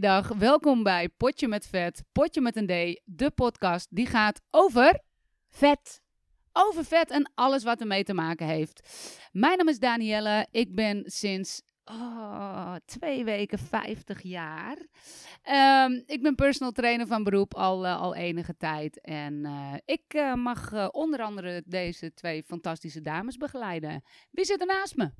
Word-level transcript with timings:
Dag. 0.00 0.28
Welkom 0.28 0.82
bij 0.82 1.08
Potje 1.08 1.48
met 1.48 1.66
Vet, 1.66 2.02
Potje 2.12 2.40
met 2.40 2.56
een 2.56 2.66
D, 2.66 3.00
de 3.04 3.30
podcast 3.30 3.86
die 3.90 4.06
gaat 4.06 4.40
over 4.50 5.00
Vet. 5.48 6.02
over 6.52 6.84
vet 6.84 7.10
en 7.10 7.30
alles 7.34 7.64
wat 7.64 7.80
ermee 7.80 8.04
te 8.04 8.14
maken 8.14 8.46
heeft. 8.46 8.88
Mijn 9.32 9.56
naam 9.56 9.68
is 9.68 9.78
Danielle. 9.78 10.46
Ik 10.50 10.74
ben 10.74 11.02
sinds 11.04 11.62
oh, 11.84 12.74
twee 12.84 13.24
weken 13.24 13.58
50 13.58 14.22
jaar. 14.22 14.86
Ehm, 15.42 16.02
ik 16.06 16.22
ben 16.22 16.34
personal 16.34 16.72
trainer 16.72 17.06
van 17.06 17.24
beroep 17.24 17.54
al, 17.54 17.86
eh, 17.86 18.00
al 18.00 18.14
enige 18.14 18.56
tijd. 18.56 19.00
En 19.00 19.44
eh, 19.44 19.74
ik 19.84 20.14
eh, 20.14 20.34
mag 20.34 20.90
onder 20.92 21.20
andere 21.20 21.62
deze 21.66 22.14
twee 22.14 22.42
fantastische 22.42 23.00
dames 23.00 23.36
begeleiden. 23.36 24.02
Wie 24.30 24.44
zit 24.44 24.60
er 24.60 24.66
naast 24.66 24.96
me? 24.96 25.10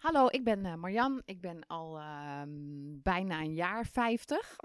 Hallo, 0.00 0.26
ik 0.30 0.44
ben 0.44 0.64
eh, 0.66 0.74
Marjan. 0.74 1.22
Ik 1.24 1.40
ben 1.40 1.66
al 1.66 1.98
ehm, 1.98 2.48
bijna 3.02 3.40
een 3.40 3.54
jaar 3.54 3.86
50. 3.86 4.56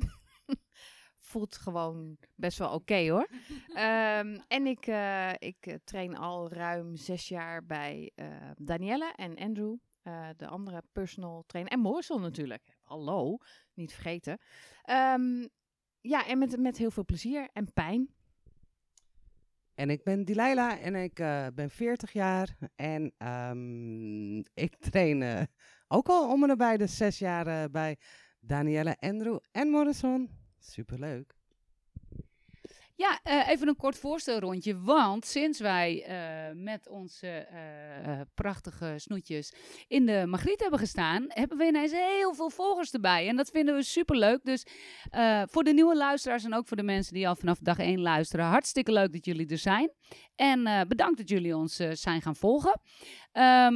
Voelt 1.29 1.57
gewoon 1.57 2.17
best 2.35 2.57
wel 2.57 2.73
oké 2.73 3.09
hoor. 3.09 3.27
Ehm, 3.73 4.39
en 4.47 4.65
ik, 4.65 4.87
eh, 4.87 5.31
ik 5.37 5.65
eh, 5.65 5.75
train 5.83 6.17
al 6.17 6.51
ruim 6.51 6.95
zes 6.95 7.27
jaar 7.27 7.65
bij 7.65 8.11
eh 8.15 8.27
Danielle 8.57 9.13
en 9.15 9.37
Andrew, 9.37 9.75
de 10.35 10.47
andere 10.47 10.83
personal 10.91 11.43
trainer. 11.45 11.73
En 11.73 11.79
Morrison 11.79 12.21
natuurlijk. 12.21 12.77
Hallo, 12.83 13.37
niet 13.73 13.93
vergeten. 13.93 14.39
Ja, 16.01 16.25
en 16.27 16.37
met, 16.37 16.59
met 16.59 16.77
heel 16.77 16.91
veel 16.91 17.05
plezier 17.05 17.49
en 17.53 17.73
pijn. 17.73 18.14
En 19.75 19.89
ik 19.89 20.03
ben 20.03 20.25
Dilaila 20.25 20.79
en 20.79 20.95
ik 20.95 21.19
eh, 21.19 21.47
ben 21.53 21.69
40 21.69 22.11
jaar. 22.11 22.57
En 22.75 23.13
ehm, 23.17 24.37
ik 24.37 24.75
train 24.79 25.21
eh, 25.21 25.41
ook 25.87 26.07
al 26.07 26.31
om 26.31 26.41
en 26.41 26.47
nabij 26.47 26.77
de 26.77 26.87
zes 26.87 27.19
jaar 27.19 27.71
bij 27.71 27.97
Danielle, 28.39 28.97
Andrew 28.99 29.37
en 29.51 29.69
Morrison. 29.69 30.29
Superleuk. 30.59 31.44
Ja, 32.97 33.19
eh, 33.23 33.47
even 33.49 33.67
een 33.67 33.75
kort 33.75 33.97
voorstelrondje. 33.97 34.79
Want 34.79 35.25
sinds 35.25 35.59
wij 35.59 36.03
eh, 36.03 36.55
met 36.55 36.87
onze 36.87 37.27
eh, 37.27 38.21
prachtige 38.33 38.93
snoetjes 38.97 39.53
in 39.87 40.05
de 40.05 40.25
Magriet 40.27 40.59
hebben 40.59 40.79
gestaan, 40.79 41.25
hebben 41.27 41.57
we 41.57 41.65
ineens 41.65 41.91
heel 41.91 42.33
veel 42.33 42.49
volgers 42.49 42.91
erbij. 42.91 43.27
En 43.27 43.35
dat 43.35 43.49
vinden 43.49 43.75
we 43.75 43.83
superleuk. 43.83 44.43
Dus 44.43 44.65
voor 45.45 45.63
de 45.63 45.73
nieuwe 45.73 45.95
luisteraars 45.95 46.43
en 46.43 46.53
ook 46.53 46.67
voor 46.67 46.77
de 46.77 46.83
mensen 46.83 47.13
die 47.13 47.27
al 47.27 47.35
vanaf 47.35 47.59
dag 47.59 47.79
1 47.79 48.01
luisteren, 48.01 48.45
hartstikke 48.45 48.91
leuk 48.91 49.13
dat 49.13 49.25
jullie 49.25 49.47
er 49.47 49.57
zijn. 49.57 49.91
En 50.35 50.87
bedankt 50.87 51.17
dat 51.17 51.29
jullie 51.29 51.55
ons 51.55 51.75
zijn 51.91 52.21
gaan 52.21 52.35
volgen. 52.35 52.81
Ehm, 53.31 53.73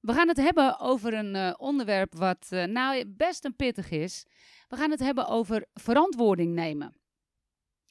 we 0.00 0.12
gaan 0.12 0.28
het 0.28 0.36
hebben 0.36 0.78
over 0.80 1.14
een 1.14 1.58
onderwerp 1.58 2.14
wat 2.14 2.46
nou 2.50 3.04
best 3.06 3.44
een 3.44 3.56
pittig 3.56 3.90
is. 3.90 4.26
We 4.68 4.76
gaan 4.76 4.90
het 4.90 5.00
hebben 5.00 5.26
over 5.26 5.66
verantwoording 5.74 6.54
nemen. 6.54 6.98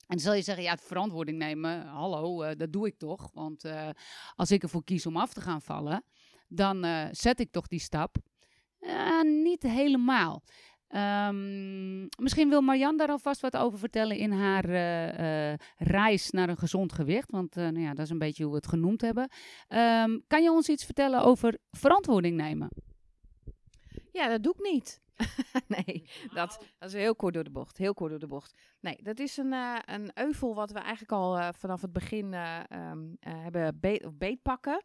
En 0.08 0.16
dan 0.16 0.20
zal 0.20 0.34
je 0.34 0.42
zeggen, 0.42 0.64
ja, 0.64 0.78
verantwoording 0.78 1.38
nemen, 1.38 1.86
hallo, 1.86 2.42
eh, 2.42 2.58
dat 2.58 2.74
doe 2.74 2.88
ik 2.88 2.98
toch. 2.98 3.30
Want 3.34 3.64
eh, 3.64 3.90
als 4.36 4.52
ik 4.52 4.64
ervoor 4.64 4.84
kies 4.84 5.06
om 5.06 5.18
af 5.18 5.34
te 5.34 5.42
gaan 5.42 5.62
vallen, 5.62 6.04
dan 6.48 6.84
eh, 6.84 7.08
zet 7.12 7.40
ik 7.40 7.52
toch 7.52 7.68
die 7.68 7.80
stap. 7.80 8.16
Niet 9.24 9.64
helemaal. 9.64 10.44
Ehm, 10.88 12.02
misschien 12.02 12.50
wil 12.50 12.62
Marjan 12.62 12.98
daar 12.98 13.10
alvast 13.10 13.42
wat 13.42 13.58
over 13.58 13.80
vertellen 13.80 14.18
in 14.18 14.32
haar 14.32 14.66
reis 15.78 16.30
naar 16.30 16.50
een 16.50 16.58
gezond 16.58 16.94
gewicht. 16.94 17.32
Want 17.32 17.56
nou 17.56 17.80
ja, 17.80 17.94
dat 17.94 18.06
is 18.06 18.10
een 18.10 18.18
beetje 18.18 18.44
hoe 18.44 18.52
we 18.52 18.58
het 18.58 18.68
genoemd 18.68 19.02
hebben. 19.02 19.30
Ehm, 19.68 20.20
kan 20.28 20.44
je 20.44 20.52
ons 20.52 20.70
iets 20.70 20.86
vertellen 20.86 21.22
over 21.22 21.58
verantwoording 21.72 22.38
nemen? 22.38 22.70
Ja, 24.12 24.28
dat 24.28 24.44
doe 24.44 24.54
ik 24.54 24.72
niet. 24.72 25.02
nee, 25.68 26.10
dat, 26.34 26.66
dat 26.78 26.90
is 26.90 26.94
heel 26.94 27.16
kort 27.16 27.34
door 27.34 27.44
de 27.44 27.52
bocht. 27.52 27.78
Heel 27.78 27.94
kort 27.94 28.10
door 28.10 28.20
de 28.20 28.28
bocht. 28.28 28.54
Nee, 28.80 28.96
dat 29.02 29.20
is 29.20 29.38
een, 29.38 29.54
eh, 29.54 29.78
een 29.86 30.12
euvel 30.14 30.56
wat 30.56 30.72
we 30.72 30.80
eigenlijk 30.80 31.12
al 31.12 31.38
eh, 31.38 31.50
vanaf 31.54 31.82
het 31.82 31.94
begin 31.94 32.34
eh, 32.34 32.60
ehm, 32.72 33.14
eh, 33.20 33.42
hebben 33.44 33.80
beet, 33.80 34.06
of 34.06 34.14
beetpakken. 34.18 34.84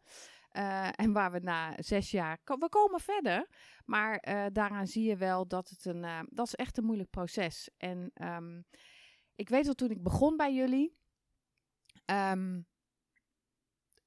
En 0.95 1.13
waar 1.13 1.31
we 1.31 1.39
na 1.39 1.73
zes 1.77 2.11
jaar, 2.11 2.37
ko- 2.43 2.57
we 2.57 2.69
komen 2.69 2.99
verder. 2.99 3.47
Maar 3.85 4.19
daaraan 4.51 4.87
zie 4.87 5.03
je 5.03 5.15
wel 5.17 5.47
dat 5.47 5.69
het 5.69 5.85
een, 5.85 6.27
dat 6.29 6.45
is 6.45 6.55
echt 6.55 6.77
een 6.77 6.83
moeilijk 6.83 7.09
proces. 7.09 7.69
En 7.77 8.11
ehm, 8.13 8.61
ik 9.35 9.49
weet 9.49 9.65
wel 9.65 9.73
toen 9.73 9.89
ik 9.89 10.03
begon 10.03 10.37
bij 10.37 10.53
jullie, 10.53 10.97
ehm, 12.05 12.61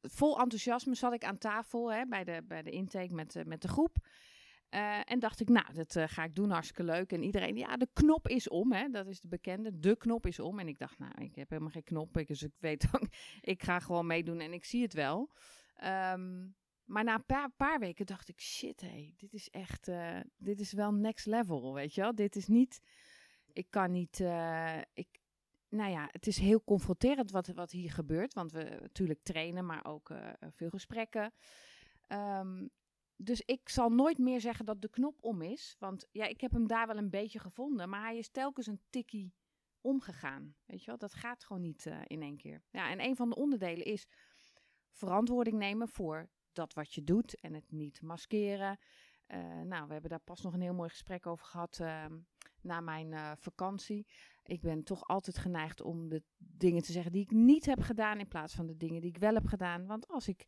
vol 0.00 0.38
enthousiasme 0.40 0.94
zat 0.94 1.12
ik 1.12 1.24
aan 1.24 1.38
tafel 1.38 1.92
hè, 1.92 2.06
bij, 2.06 2.24
de, 2.24 2.42
bij 2.44 2.62
de 2.62 2.70
intake 2.70 3.14
met, 3.14 3.42
met 3.46 3.62
de 3.62 3.68
groep. 3.68 3.96
Eh, 4.76 5.00
en 5.04 5.18
dacht 5.18 5.40
ik, 5.40 5.48
nou, 5.48 5.72
dat 5.72 5.96
eh, 5.96 6.04
ga 6.06 6.24
ik 6.24 6.34
doen, 6.34 6.50
hartstikke 6.50 6.84
leuk. 6.84 7.12
En 7.12 7.22
iedereen, 7.22 7.56
ja, 7.56 7.76
de 7.76 7.88
knop 7.92 8.28
is 8.28 8.48
om, 8.48 8.72
hè, 8.72 8.88
dat 8.88 9.06
is 9.06 9.20
de 9.20 9.28
bekende. 9.28 9.78
De 9.78 9.96
knop 9.96 10.26
is 10.26 10.40
om. 10.40 10.58
En 10.58 10.68
ik 10.68 10.78
dacht, 10.78 10.98
nou, 10.98 11.12
ik 11.22 11.34
heb 11.34 11.50
helemaal 11.50 11.70
geen 11.70 11.84
knop, 11.84 12.26
dus 12.26 12.42
ik 12.42 12.52
weet 12.58 12.86
ook, 12.94 13.08
ik 13.40 13.62
ga 13.62 13.78
gewoon 13.78 14.06
meedoen 14.06 14.40
en 14.40 14.52
ik 14.52 14.64
zie 14.64 14.82
het 14.82 14.92
wel. 14.92 15.30
Ehm, 15.74 16.46
maar 16.84 17.04
na 17.04 17.22
een 17.26 17.52
paar, 17.56 17.78
weken 17.78 18.06
dacht 18.06 18.28
ik, 18.28 18.40
shit, 18.40 18.80
hé, 18.80 19.12
dit 19.16 19.32
is 19.32 19.48
echt, 19.50 19.88
eh, 19.88 20.20
dit 20.36 20.60
is 20.60 20.72
wel 20.72 20.92
next 20.92 21.26
level, 21.26 21.74
weet 21.74 21.94
je 21.94 22.00
wel. 22.00 22.14
Dit 22.14 22.36
is 22.36 22.46
niet, 22.46 22.80
ik 23.52 23.66
kan 23.70 23.90
niet, 23.90 24.18
ik, 24.92 25.20
nou 25.68 25.90
ja, 25.90 26.08
het 26.10 26.26
is 26.26 26.38
heel 26.38 26.64
confronterend 26.64 27.30
wat, 27.30 27.46
wat 27.46 27.70
hier 27.70 27.90
gebeurt. 27.90 28.34
Want 28.34 28.52
we 28.52 28.78
natuurlijk 28.80 29.22
trainen, 29.22 29.66
maar 29.66 29.84
ook 29.84 30.10
veel 30.54 30.70
gesprekken. 30.70 31.32
Ehm, 32.06 32.66
dus 33.16 33.40
ik 33.40 33.68
zal 33.68 33.88
nooit 33.88 34.18
meer 34.18 34.40
zeggen 34.40 34.64
dat 34.64 34.80
de 34.82 34.90
knop 34.90 35.22
om 35.22 35.42
is. 35.42 35.76
Want 35.78 36.06
ja, 36.10 36.26
ik 36.26 36.40
heb 36.40 36.52
hem 36.52 36.66
daar 36.66 36.86
wel 36.86 36.96
een 36.96 37.10
beetje 37.10 37.38
gevonden. 37.38 37.88
Maar 37.88 38.02
hij 38.02 38.18
is 38.18 38.28
telkens 38.28 38.66
een 38.66 38.80
tikkie 38.90 39.34
omgegaan. 39.80 40.54
Weet 40.64 40.80
je 40.80 40.86
wel, 40.86 40.98
dat 40.98 41.14
gaat 41.14 41.44
gewoon 41.44 41.62
niet 41.62 41.86
eh, 41.86 42.00
in 42.06 42.22
één 42.22 42.36
keer. 42.36 42.62
Ja, 42.70 42.90
en 42.90 43.00
een 43.00 43.16
van 43.16 43.28
de 43.28 43.36
onderdelen 43.36 43.84
is 43.84 44.06
verantwoording 44.90 45.58
nemen 45.58 45.88
voor 45.88 46.30
dat 46.52 46.74
wat 46.74 46.92
je 46.92 47.04
doet. 47.04 47.40
En 47.40 47.54
het 47.54 47.70
niet 47.70 48.02
maskeren. 48.02 48.78
Eh, 49.26 49.60
nou, 49.60 49.86
we 49.86 49.92
hebben 49.92 50.10
daar 50.10 50.20
pas 50.20 50.40
nog 50.40 50.54
een 50.54 50.60
heel 50.60 50.74
mooi 50.74 50.88
gesprek 50.88 51.26
over 51.26 51.46
gehad 51.46 51.78
ehm, 51.80 52.18
na 52.60 52.80
mijn 52.80 53.12
eh, 53.12 53.32
vakantie. 53.36 54.06
Ik 54.42 54.60
ben 54.60 54.82
toch 54.82 55.08
altijd 55.08 55.38
geneigd 55.38 55.82
om 55.82 56.08
de 56.08 56.22
dingen 56.36 56.82
te 56.82 56.92
zeggen 56.92 57.12
die 57.12 57.22
ik 57.22 57.30
niet 57.30 57.66
heb 57.66 57.80
gedaan. 57.80 58.18
In 58.18 58.28
plaats 58.28 58.54
van 58.54 58.66
de 58.66 58.76
dingen 58.76 59.00
die 59.00 59.10
ik 59.10 59.18
wel 59.18 59.34
heb 59.34 59.46
gedaan. 59.46 59.86
Want 59.86 60.08
als 60.08 60.28
ik 60.28 60.46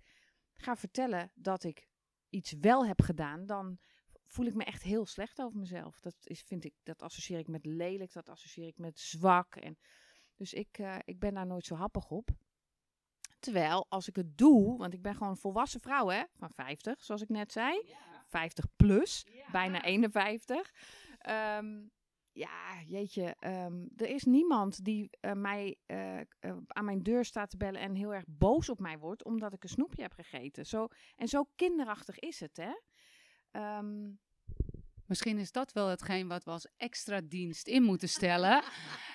ga 0.52 0.76
vertellen 0.76 1.32
dat 1.34 1.64
ik 1.64 1.88
iets 2.28 2.52
wel 2.60 2.86
heb 2.86 3.02
gedaan, 3.02 3.46
dan 3.46 3.78
voel 4.26 4.46
ik 4.46 4.54
me 4.54 4.64
echt 4.64 4.82
heel 4.82 5.06
slecht 5.06 5.40
over 5.40 5.58
mezelf. 5.58 6.00
Dat, 6.00 6.14
is, 6.22 6.40
vind 6.40 6.64
ik, 6.64 6.74
dat 6.82 7.02
associeer 7.02 7.38
ik 7.38 7.48
met 7.48 7.66
lelijk, 7.66 8.12
dat 8.12 8.28
associeer 8.28 8.66
ik 8.66 8.78
met 8.78 8.98
zwak. 8.98 9.56
En, 9.56 9.78
dus 10.34 10.52
ik, 10.52 10.78
eh, 10.78 10.96
ik 11.04 11.18
ben 11.18 11.34
daar 11.34 11.46
nooit 11.46 11.64
zo 11.64 11.74
happig 11.74 12.10
op. 12.10 12.30
Terwijl 13.38 13.86
als 13.88 14.08
ik 14.08 14.16
het 14.16 14.38
doe, 14.38 14.78
want 14.78 14.94
ik 14.94 15.02
ben 15.02 15.14
gewoon 15.14 15.28
een 15.28 15.36
volwassen 15.36 15.80
vrouw 15.80 16.08
hè, 16.08 16.22
van 16.36 16.52
50, 16.52 17.04
zoals 17.04 17.22
ik 17.22 17.28
net 17.28 17.52
zei. 17.52 17.94
50 18.26 18.66
plus, 18.76 19.26
bijna 19.52 19.82
51. 19.82 20.72
Ehm, 21.18 21.86
ja, 22.38 22.82
jeetje, 22.86 23.34
ehm, 23.38 23.86
er 23.96 24.08
is 24.08 24.24
niemand 24.24 24.84
die 24.84 25.10
eh, 25.20 25.32
mij 25.32 25.76
eh, 25.86 26.20
eh, 26.20 26.26
aan 26.66 26.84
mijn 26.84 27.02
deur 27.02 27.24
staat 27.24 27.50
te 27.50 27.56
bellen 27.56 27.80
en 27.80 27.94
heel 27.94 28.14
erg 28.14 28.24
boos 28.28 28.68
op 28.68 28.78
mij 28.78 28.98
wordt 28.98 29.24
omdat 29.24 29.52
ik 29.52 29.62
een 29.62 29.68
snoepje 29.68 30.02
heb 30.02 30.12
gegeten. 30.12 30.66
Zo, 30.66 30.88
en 31.16 31.28
zo 31.28 31.44
kinderachtig 31.54 32.18
is 32.18 32.40
het, 32.40 32.56
hè? 32.56 32.72
Ehm, 33.50 34.10
Misschien 35.08 35.38
is 35.38 35.52
dat 35.52 35.72
wel 35.72 35.88
hetgeen 35.88 36.28
wat 36.28 36.44
we 36.44 36.50
als 36.50 36.66
extra 36.76 37.20
dienst 37.24 37.66
in 37.66 37.82
moeten 37.82 38.08
stellen. 38.08 38.62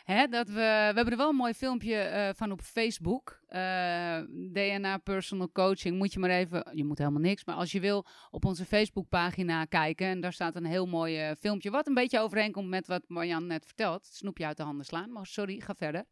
Hè, 0.03 0.27
dat 0.27 0.47
we, 0.47 0.53
we 0.53 0.59
hebben 0.95 1.09
er 1.09 1.17
wel 1.17 1.29
een 1.29 1.35
mooi 1.35 1.53
filmpje 1.53 1.95
eh, 1.95 2.29
van 2.35 2.51
op 2.51 2.62
Facebook. 2.62 3.41
Eh, 3.47 4.19
DNA 4.51 4.97
Personal 4.97 5.51
Coaching. 5.51 5.97
Moet 5.97 6.13
je 6.13 6.19
maar 6.19 6.29
even, 6.29 6.71
je 6.73 6.83
moet 6.83 6.97
helemaal 6.97 7.21
niks, 7.21 7.45
maar 7.45 7.56
als 7.56 7.71
je 7.71 7.79
wil 7.79 8.06
op 8.31 8.45
onze 8.45 8.65
Facebookpagina 8.65 9.65
kijken. 9.65 10.07
En 10.07 10.21
daar 10.21 10.33
staat 10.33 10.56
een 10.56 10.65
heel 10.65 10.85
mooi 10.85 11.19
eh, 11.19 11.35
filmpje. 11.39 11.69
Wat 11.69 11.88
een 11.88 11.94
beetje 11.94 12.19
overeenkomt 12.19 12.67
met 12.67 12.88
wat 12.88 13.03
Marjan 13.07 13.47
net 13.47 13.65
vertelt. 13.65 14.06
Het 14.06 14.15
snoepje 14.15 14.45
uit 14.45 14.57
de 14.57 14.63
handen 14.63 14.85
slaan. 14.85 15.12
Maar 15.12 15.25
sorry, 15.25 15.59
ga 15.59 15.75
verder. 15.75 16.06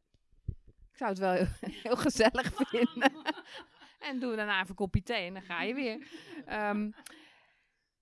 ik 0.91 0.97
zou 0.97 1.09
het 1.09 1.19
wel 1.19 1.31
heel, 1.31 1.47
heel 1.83 1.95
gezellig 1.95 2.51
vinden. 2.55 3.11
en 4.09 4.19
doe 4.19 4.35
daarna 4.35 4.57
even 4.57 4.69
een 4.69 4.75
kopje 4.75 5.03
thee 5.03 5.27
en 5.27 5.33
dan 5.33 5.43
ga 5.43 5.61
je 5.61 5.73
weer. 5.73 6.07
Ehm, 6.45 6.89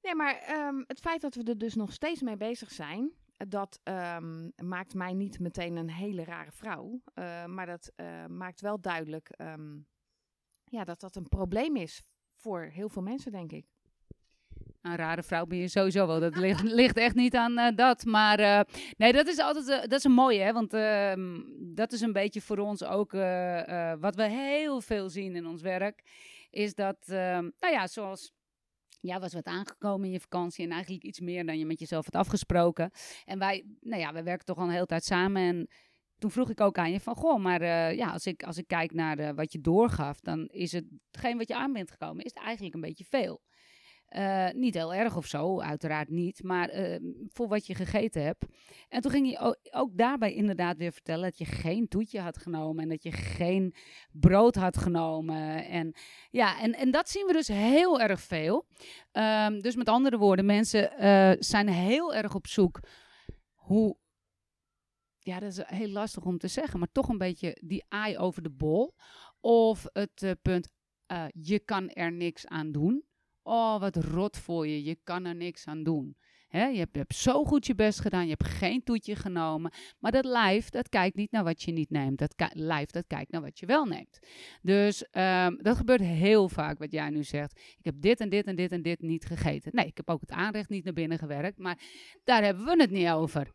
nee, 0.01 0.15
maar 0.15 0.35
ehm, 0.35 0.83
het 0.87 0.99
feit 0.99 1.21
dat 1.21 1.35
we 1.35 1.43
er 1.43 1.57
dus 1.57 1.75
nog 1.75 1.93
steeds 1.93 2.21
mee 2.21 2.37
bezig 2.37 2.71
zijn, 2.71 3.13
dat 3.47 3.79
ehm, 3.83 4.49
maakt 4.55 4.93
mij 4.93 5.13
niet 5.13 5.39
meteen 5.39 5.75
een 5.75 5.89
hele 5.89 6.23
rare 6.23 6.51
vrouw. 6.51 7.01
Eh, 7.13 7.45
maar 7.45 7.65
dat 7.65 7.91
eh, 7.95 8.25
maakt 8.25 8.61
wel 8.61 8.81
duidelijk 8.81 9.29
ehm, 9.29 9.77
ja, 10.63 10.83
dat 10.83 10.99
dat 10.99 11.15
een 11.15 11.29
probleem 11.29 11.75
is 11.75 12.03
voor 12.35 12.61
heel 12.61 12.89
veel 12.89 13.01
mensen, 13.01 13.31
denk 13.31 13.51
ik. 13.51 13.65
Een 14.81 14.95
rare 14.95 15.23
vrouw 15.23 15.45
ben 15.45 15.57
je 15.57 15.67
sowieso 15.67 16.07
wel. 16.07 16.19
Dat 16.19 16.35
ligt, 16.63 16.97
echt 17.07 17.15
niet 17.15 17.35
aan 17.35 17.57
eh, 17.57 17.75
dat. 17.75 18.05
Maar 18.05 18.67
nee, 18.97 19.13
dat 19.13 19.27
is 19.27 19.39
altijd 19.39 19.67
dat 19.89 19.99
is 19.99 20.03
een 20.03 20.11
mooie, 20.11 20.41
hè? 20.41 20.53
Want 20.53 20.71
dat 21.75 21.91
is 21.91 22.01
een 22.01 22.13
beetje 22.13 22.41
voor 22.41 22.57
ons 22.57 22.83
ook 22.83 23.11
wat 23.99 24.15
we 24.15 24.29
heel 24.29 24.81
veel 24.81 25.09
zien 25.09 25.35
in 25.35 25.47
ons 25.47 25.61
werk. 25.61 26.03
Is 26.49 26.73
dat, 26.73 26.97
nou 27.07 27.53
ja, 27.59 27.87
zoals 27.87 28.33
ja, 28.99 29.19
was 29.19 29.33
wat 29.33 29.45
aangekomen 29.45 30.05
in 30.05 30.11
je 30.11 30.19
vakantie 30.19 30.65
en 30.65 30.71
eigenlijk 30.71 31.03
iets 31.03 31.19
meer 31.19 31.45
dan 31.45 31.57
je 31.57 31.65
met 31.65 31.79
jezelf 31.79 32.05
had 32.05 32.15
afgesproken. 32.15 32.91
En 33.25 33.39
wij, 33.39 33.65
nou 33.79 34.01
ja, 34.01 34.13
wij 34.13 34.23
werken 34.23 34.45
toch 34.45 34.57
al 34.57 34.63
een 34.63 34.69
hele 34.69 34.85
tijd 34.85 35.03
samen 35.03 35.41
en 35.41 35.69
toen 36.17 36.31
vroeg 36.31 36.49
ik 36.49 36.61
ook 36.61 36.77
aan 36.77 36.91
je 36.91 36.99
van, 36.99 37.15
goh, 37.15 37.39
maar 37.39 37.61
uh, 37.61 37.95
ja, 37.95 38.11
als 38.11 38.25
ik, 38.25 38.43
als 38.43 38.57
ik 38.57 38.67
kijk 38.67 38.93
naar 38.93 39.19
uh, 39.19 39.29
wat 39.29 39.51
je 39.51 39.61
doorgaf, 39.61 40.19
dan 40.19 40.45
is 40.45 40.71
hetgeen 40.71 41.37
wat 41.37 41.47
je 41.47 41.55
aan 41.55 41.73
bent 41.73 41.91
gekomen, 41.91 42.23
is 42.23 42.33
het 42.33 42.43
eigenlijk 42.43 42.75
een 42.75 42.81
beetje 42.81 43.05
veel. 43.05 43.41
Uh, 44.15 44.49
niet 44.51 44.73
heel 44.73 44.93
erg 44.93 45.17
of 45.17 45.25
zo, 45.25 45.61
uiteraard 45.61 46.09
niet, 46.09 46.43
maar 46.43 46.69
voor 47.27 47.47
wat 47.47 47.67
je 47.67 47.75
gegeten 47.75 48.23
hebt. 48.23 48.45
En 48.87 49.01
toen 49.01 49.11
ging 49.11 49.29
je 49.29 49.57
ook, 49.71 49.97
daarbij 49.97 50.33
inderdaad 50.33 50.77
weer 50.77 50.91
vertellen 50.91 51.23
dat 51.23 51.37
je 51.37 51.45
geen 51.45 51.87
toetje 51.87 52.19
had 52.19 52.37
genomen 52.37 52.83
en 52.83 52.89
dat 52.89 53.03
je 53.03 53.11
geen 53.11 53.75
brood 54.11 54.55
had 54.55 54.77
genomen. 54.77 55.65
En, 55.65 55.95
ja, 56.29 56.59
en, 56.61 56.73
en 56.73 56.91
dat 56.91 57.09
zien 57.09 57.25
we 57.25 57.33
dus 57.33 57.47
heel 57.47 58.01
erg 58.01 58.21
veel. 58.21 58.65
Um, 59.11 59.61
dus 59.61 59.75
met 59.75 59.89
andere 59.89 60.17
woorden, 60.17 60.45
mensen 60.45 60.91
zijn 61.43 61.67
heel 61.67 62.15
erg 62.15 62.35
op 62.35 62.47
zoek 62.47 62.79
hoe 63.53 63.97
ja, 65.19 65.39
dat 65.39 65.51
is 65.51 65.61
heel 65.65 65.89
lastig 65.89 66.23
om 66.23 66.37
te 66.37 66.47
zeggen, 66.47 66.79
maar 66.79 66.91
toch 66.91 67.09
een 67.09 67.17
beetje 67.17 67.57
die 67.65 67.85
eye 67.89 68.17
over 68.17 68.43
de 68.43 68.49
bol. 68.49 68.95
Of 69.39 69.85
het 69.93 70.21
uh, 70.21 70.31
punt, 70.41 70.69
je 71.31 71.59
kan 71.59 71.89
er 71.89 72.11
niks 72.11 72.47
aan 72.47 72.71
doen. 72.71 73.03
Oh, 73.51 73.79
wat 73.79 73.95
rot 73.95 74.37
voor 74.37 74.67
je, 74.67 74.83
je 74.83 74.97
kan 75.03 75.25
er 75.25 75.35
niks 75.35 75.67
aan 75.67 75.83
doen. 75.83 76.15
Je, 76.49 76.57
hebt, 76.57 76.75
je, 76.75 76.97
hebt, 76.97 77.15
zo 77.15 77.43
goed 77.43 77.65
je 77.65 77.75
best 77.75 77.99
gedaan, 77.99 78.23
je 78.23 78.35
hebt 78.37 78.47
geen 78.47 78.83
toetje 78.83 79.15
genomen. 79.15 79.71
Maar 79.99 80.11
dat 80.11 80.25
lijf, 80.25 80.69
dat 80.69 80.89
kijkt 80.89 81.15
niet 81.15 81.31
naar 81.31 81.43
wat 81.43 81.61
je 81.61 81.71
niet 81.71 81.89
neemt. 81.89 82.17
Dat 82.17 82.49
lijf, 82.53 82.89
dat 82.89 83.07
kijkt 83.07 83.31
naar 83.31 83.41
wat 83.41 83.59
je 83.59 83.65
wel 83.65 83.85
neemt. 83.85 84.19
Dus 84.61 85.05
um, 85.11 85.57
dat 85.61 85.77
gebeurt 85.77 86.01
heel 86.01 86.49
vaak, 86.49 86.77
wat 86.79 86.91
jij 86.91 87.09
nu 87.09 87.23
zegt. 87.23 87.59
Ik 87.59 87.85
heb 87.85 87.95
dit 87.97 88.19
en 88.19 88.29
dit 88.29 88.45
en 88.45 88.55
dit 88.55 88.71
en 88.71 88.81
dit 88.81 89.01
niet 89.01 89.25
gegeten. 89.25 89.71
Nee, 89.73 89.85
ik 89.85 89.97
heb 89.97 90.09
ook 90.09 90.21
het 90.21 90.31
aanrecht 90.31 90.69
niet 90.69 90.83
naar 90.83 90.93
binnen 90.93 91.17
gewerkt. 91.17 91.57
Maar 91.57 91.79
daar 92.23 92.43
hebben 92.43 92.65
we 92.65 92.81
het 92.81 92.91
niet 92.91 93.09
over. 93.09 93.51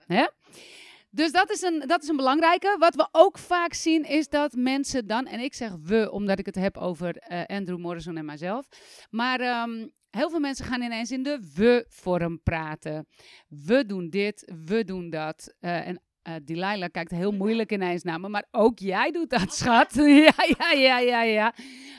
Dus 1.14 1.32
dat 1.32 1.50
is, 1.50 1.62
een, 1.62 1.82
dat 1.86 2.02
is 2.02 2.08
een 2.08 2.16
belangrijke. 2.16 2.76
Wat 2.78 2.94
we 2.94 3.08
ook 3.12 3.38
vaak 3.38 3.74
zien 3.74 4.04
is 4.04 4.28
dat 4.28 4.52
mensen 4.52 5.06
dan, 5.06 5.26
en 5.26 5.40
ik 5.40 5.54
zeg 5.54 5.72
we 5.82 6.10
omdat 6.10 6.38
ik 6.38 6.46
het 6.46 6.54
heb 6.54 6.76
over 6.76 7.22
uh, 7.28 7.44
Andrew 7.44 7.78
Morrison 7.78 8.16
en 8.16 8.24
mijzelf. 8.24 8.68
Maar 9.10 9.62
um, 9.62 9.92
heel 10.10 10.30
veel 10.30 10.40
mensen 10.40 10.64
gaan 10.64 10.82
ineens 10.82 11.10
in 11.10 11.22
de 11.22 11.50
we-vorm 11.54 12.42
praten. 12.42 13.06
We 13.48 13.86
doen 13.86 14.08
dit, 14.08 14.52
we 14.66 14.84
doen 14.84 15.10
dat. 15.10 15.54
Uh, 15.60 15.86
en 15.86 16.02
uh, 16.28 16.34
Delilah 16.42 16.90
kijkt 16.90 17.10
heel 17.10 17.32
moeilijk 17.32 17.72
ineens 17.72 18.02
naar 18.02 18.20
me, 18.20 18.28
maar 18.28 18.46
ook 18.50 18.78
jij 18.78 19.10
doet 19.10 19.30
dat, 19.30 19.54
schat. 19.58 19.94
ja, 20.28 20.34
ja, 20.58 20.70
ja, 20.72 20.98
ja, 20.98 21.22
ja. 21.22 21.54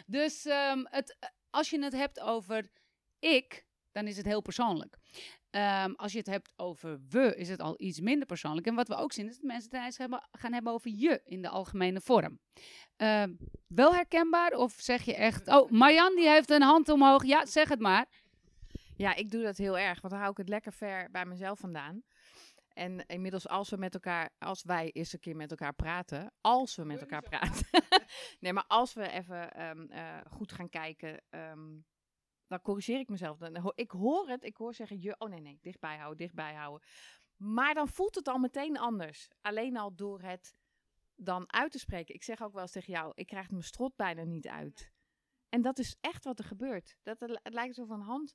Dus 0.06 0.46
um, 0.46 0.88
het, 0.90 1.18
als 1.50 1.70
je 1.70 1.84
het 1.84 1.94
hebt 1.94 2.20
over 2.20 2.70
ik, 3.20 3.66
dan 3.96 4.08
is 4.08 4.18
het 4.18 4.26
heel 4.26 4.42
persoonlijk. 4.42 4.98
Um, 5.52 5.96
als 5.96 6.12
je 6.12 6.18
het 6.18 6.28
hebt 6.28 6.54
over 6.56 7.00
we, 7.10 7.36
is 7.36 7.50
het 7.50 7.62
al 7.62 7.74
iets 7.78 8.00
minder 8.00 8.26
persoonlijk. 8.26 8.68
En 8.68 8.76
wat 8.76 8.88
we 8.88 8.96
ook 8.96 9.14
zien, 9.14 9.28
is 9.28 9.36
dat 9.36 9.44
mensen 9.44 9.84
het 9.84 9.98
hebben, 9.98 10.28
gaan 10.32 10.54
hebben 10.54 10.74
over 10.74 10.92
je 10.92 11.22
in 11.26 11.42
de 11.42 11.50
algemene 11.50 12.02
vorm. 12.02 12.40
Uh, 12.98 13.24
wel 13.68 13.94
herkenbaar? 13.94 14.52
Of 14.52 14.74
zeg 14.78 15.02
je 15.02 15.16
echt... 15.16 15.48
Oh, 15.48 15.70
Marjan 15.70 16.16
die 16.16 16.28
heeft 16.28 16.50
een 16.50 16.62
hand 16.62 16.90
omhoog. 16.90 17.24
Ja, 17.24 17.46
zeg 17.46 17.70
het 17.70 17.80
maar. 17.80 18.08
Ja, 18.96 19.16
ik 19.16 19.32
doe 19.32 19.44
dat 19.44 19.58
heel 19.58 19.78
erg, 19.78 20.02
want 20.02 20.14
dan 20.14 20.22
hou 20.22 20.32
ik 20.32 20.38
het 20.38 20.50
lekker 20.50 20.74
ver 20.74 21.12
bij 21.12 21.26
mezelf 21.26 21.60
vandaan. 21.60 22.04
En 22.74 23.06
inmiddels, 23.06 23.48
als 23.48 23.70
we 23.70 23.78
met 23.78 23.94
elkaar, 23.94 24.30
als 24.38 24.64
wij 24.64 24.92
eens 24.92 25.14
een 25.14 25.20
keer 25.20 25.36
met 25.36 25.52
elkaar 25.52 25.74
praten, 25.74 26.34
als 26.42 26.76
we 26.76 26.84
met 26.84 27.00
elkaar 27.00 27.22
praten. 27.22 27.66
nee, 28.40 28.54
maar 28.54 28.66
als 28.68 28.94
we 28.94 29.10
even 29.10 29.70
um, 29.70 29.88
uh, 29.92 30.18
goed 30.30 30.52
gaan 30.52 30.70
kijken. 30.70 31.22
Um, 31.30 31.86
dan 32.48 32.62
corrigeer 32.62 33.00
ik 33.00 33.10
mezelf. 33.10 33.38
Dan, 33.38 33.72
ik 33.76 33.92
hoor 33.92 34.28
het, 34.30 34.44
ik 34.44 34.58
hoor 34.58 34.74
zeggen, 34.74 35.02
je, 35.02 35.16
oh 35.18 35.30
nee, 35.30 35.42
nee, 35.42 35.60
dichtbij 35.62 35.98
houden, 35.98 36.18
dichtbij 36.18 36.54
houden. 36.54 36.88
Maar 37.36 37.74
dan 37.74 37.88
voelt 37.88 38.16
het 38.16 38.28
al 38.28 38.38
meteen 38.38 38.78
anders. 38.78 39.30
Alleen 39.42 39.78
al 39.78 39.96
door 39.96 40.22
het 40.22 40.56
dan 41.16 41.52
uit 41.54 41.72
te 41.72 41.80
spreken. 41.80 42.16
Ik 42.16 42.24
zeg 42.24 42.42
ook 42.42 42.54
wel 42.54 42.62
eens 42.62 42.72
tegen 42.72 42.94
jou, 42.94 43.12
ik 43.16 43.28
krijg 43.28 43.50
mijn 43.50 43.64
strot 43.64 43.96
bijna 43.96 44.24
niet 44.24 44.48
uit. 44.48 44.94
En 45.50 45.62
dat 45.62 45.80
is 45.80 45.98
echt 46.02 46.24
wat 46.24 46.40
er 46.40 46.46
gebeurt. 46.46 46.98
Dat 47.04 47.20
het 47.20 47.40
lijkt 47.44 47.78
alsof 47.78 47.98
een 47.98 48.04
hand 48.04 48.34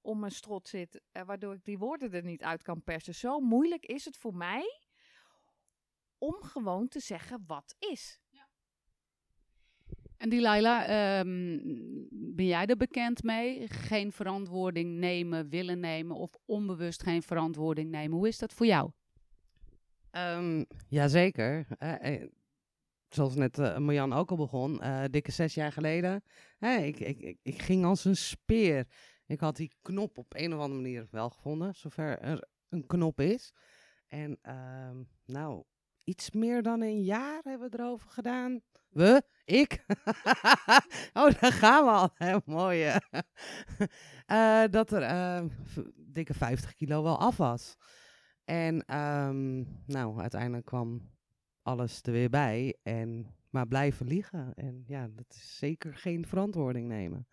om 0.00 0.18
mijn 0.18 0.32
strot 0.32 0.68
zit, 0.68 1.00
eh, 1.12 1.22
waardoor 1.22 1.54
ik 1.54 1.64
die 1.64 1.78
woorden 1.78 2.12
er 2.12 2.24
niet 2.24 2.42
uit 2.42 2.62
kan 2.62 2.82
persen. 2.82 3.14
Zo 3.14 3.40
moeilijk 3.40 3.84
is 3.84 4.04
het 4.04 4.16
voor 4.16 4.34
mij 4.34 4.80
om 6.18 6.42
gewoon 6.42 6.88
te 6.88 7.00
zeggen 7.00 7.44
wat 7.46 7.76
is. 7.78 8.20
En 10.20 10.28
Delilah, 10.28 11.18
um, 11.18 11.60
ben 12.10 12.46
jij 12.46 12.66
er 12.66 12.76
bekend 12.76 13.22
mee? 13.22 13.68
Geen 13.68 14.12
verantwoording 14.12 14.98
nemen, 14.98 15.48
willen 15.48 15.80
nemen 15.80 16.16
of 16.16 16.30
onbewust 16.44 17.02
geen 17.02 17.22
verantwoording 17.22 17.90
nemen. 17.90 18.16
Hoe 18.16 18.28
is 18.28 18.38
dat 18.38 18.52
voor 18.52 18.66
jou? 18.66 18.90
Um, 20.12 20.66
jazeker. 20.88 21.66
Uh, 21.78 22.22
zoals 23.08 23.34
net 23.34 23.58
uh, 23.58 23.78
Marjan 23.78 24.12
ook 24.12 24.30
al 24.30 24.36
begon, 24.36 24.80
dikke 25.10 25.32
zes 25.32 25.54
jaar 25.54 25.72
geleden. 25.72 26.22
ik, 26.58 27.00
ik, 27.00 27.36
ik, 27.42 27.62
ging 27.62 27.84
als 27.84 28.04
een 28.04 28.16
speer. 28.16 28.86
Ik 29.26 29.40
had 29.40 29.56
die 29.56 29.72
knop 29.82 30.18
op 30.18 30.34
een 30.34 30.54
of 30.54 30.60
andere 30.60 30.80
manier 30.80 31.06
wel 31.10 31.30
gevonden, 31.30 31.74
zover 31.74 32.18
er 32.18 32.48
een 32.68 32.86
knop 32.86 33.20
is. 33.20 33.52
En 34.08 34.38
um, 34.42 35.08
nou, 35.24 35.64
iets 36.04 36.30
meer 36.30 36.62
dan 36.62 36.80
een 36.80 37.02
jaar 37.02 37.40
hebben 37.42 37.70
we 37.70 37.78
erover 37.78 38.10
gedaan. 38.10 38.60
We? 38.90 39.22
Ik? 39.44 39.84
oh, 41.20 41.40
daar 41.40 41.52
gaan 41.52 41.84
we 41.84 41.90
al. 41.90 42.10
Heel 42.14 42.40
mooi. 42.44 42.86
uh, 44.26 44.64
dat 44.70 44.92
er 44.92 45.02
uh, 45.02 45.44
dikke 45.96 46.34
50 46.34 46.74
kilo 46.74 47.02
wel 47.02 47.18
af 47.18 47.36
was. 47.36 47.76
En 48.44 48.96
um, 48.96 49.66
nou, 49.86 50.20
uiteindelijk 50.20 50.66
kwam 50.66 51.10
alles 51.62 52.02
er 52.02 52.12
weer 52.12 52.30
bij. 52.30 52.76
En 52.82 53.34
maar 53.50 53.66
blijven 53.66 54.06
liegen. 54.06 54.54
En 54.54 54.84
ja, 54.86 55.08
dat 55.08 55.26
is 55.28 55.58
zeker 55.58 55.94
geen 55.94 56.26
verantwoording 56.26 56.88
nemen. 56.88 57.28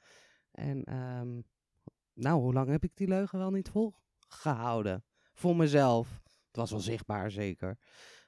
En 0.52 0.96
um, 0.96 1.46
nou, 2.14 2.42
hoe 2.42 2.54
lang 2.54 2.70
heb 2.70 2.84
ik 2.84 2.96
die 2.96 3.08
leugen 3.08 3.40
wel 3.40 3.52
niet 3.52 3.70
volgehouden? 3.70 5.04
Voor 5.34 5.56
mezelf. 5.56 6.22
Het 6.24 6.56
was 6.56 6.72
wel 6.72 6.80
zichtbaar, 6.80 7.32
zeker. 7.32 7.78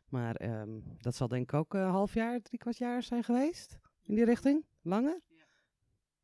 Maar 0.10 0.62
um, 0.62 0.84
dat 0.98 1.16
zal 1.16 1.28
denk 1.28 1.44
ik 1.44 1.54
ook 1.54 1.74
een 1.74 1.90
half 1.90 2.14
jaar, 2.14 2.42
drie 2.42 2.60
kwart 2.60 2.78
jaar 2.78 3.04
zijn 3.04 3.24
geweest. 3.24 3.80
In 4.04 4.16
die 4.16 4.26
richting? 4.26 4.66
Langer? 4.82 5.22
Ja. 5.28 5.46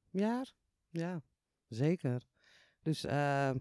Jaar? 0.09 0.53
Ja, 0.89 1.21
zeker. 1.67 2.27
Dus 2.81 3.05
uh, 3.05 3.51